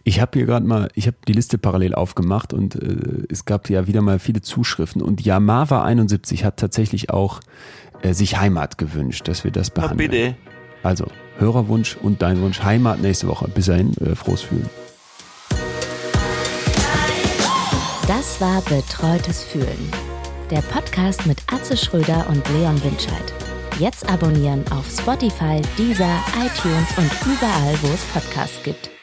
Ich 0.05 0.21
habe 0.21 0.39
hier 0.39 0.47
gerade 0.47 0.67
mal, 0.67 0.89
ich 0.95 1.07
habe 1.07 1.17
die 1.27 1.33
Liste 1.33 1.59
parallel 1.59 1.95
aufgemacht 1.95 2.53
und 2.53 2.77
äh, 2.77 3.27
es 3.31 3.45
gab 3.45 3.69
ja 3.71 3.87
wieder 3.87 4.03
mal 4.03 4.19
viele 4.19 4.41
Zuschriften 4.41 5.03
und 5.03 5.25
Yamava 5.25 5.85
71 5.85 6.45
hat 6.45 6.59
tatsächlich 6.59 7.11
auch 7.11 7.41
äh, 8.03 8.13
sich 8.13 8.39
Heimat 8.39 8.79
gewünscht, 8.79 9.29
dass 9.29 9.45
wir 9.45 9.51
das 9.51 9.71
behandeln. 9.71 10.11
Na 10.11 10.17
bitte. 10.17 10.37
Also, 10.83 11.07
Hörerwunsch 11.39 11.97
und 11.97 12.23
dein 12.23 12.41
Wunsch 12.41 12.63
Heimat 12.63 13.01
nächste 13.01 13.29
Woche. 13.29 13.49
Bis 13.49 13.67
dahin, 13.67 13.93
äh, 13.99 14.15
frohes 14.15 14.43
Fühlen. 14.43 14.69
Das 18.07 18.41
war 18.41 18.63
Betreutes 18.63 19.43
Fühlen. 19.43 19.91
Der 20.51 20.63
Podcast 20.63 21.27
mit 21.27 21.43
Atze 21.53 21.77
Schröder 21.77 22.25
und 22.29 22.49
Leon 22.51 22.81
Winscheid. 22.85 23.35
Jetzt 23.81 24.09
abonnieren 24.09 24.65
auf 24.71 24.89
Spotify, 24.89 25.61
Deezer, 25.77 26.23
iTunes 26.39 26.89
und 26.97 27.11
überall, 27.27 27.77
wo 27.83 27.89
es 27.89 28.05
Podcasts 28.15 28.63
gibt. 28.63 28.96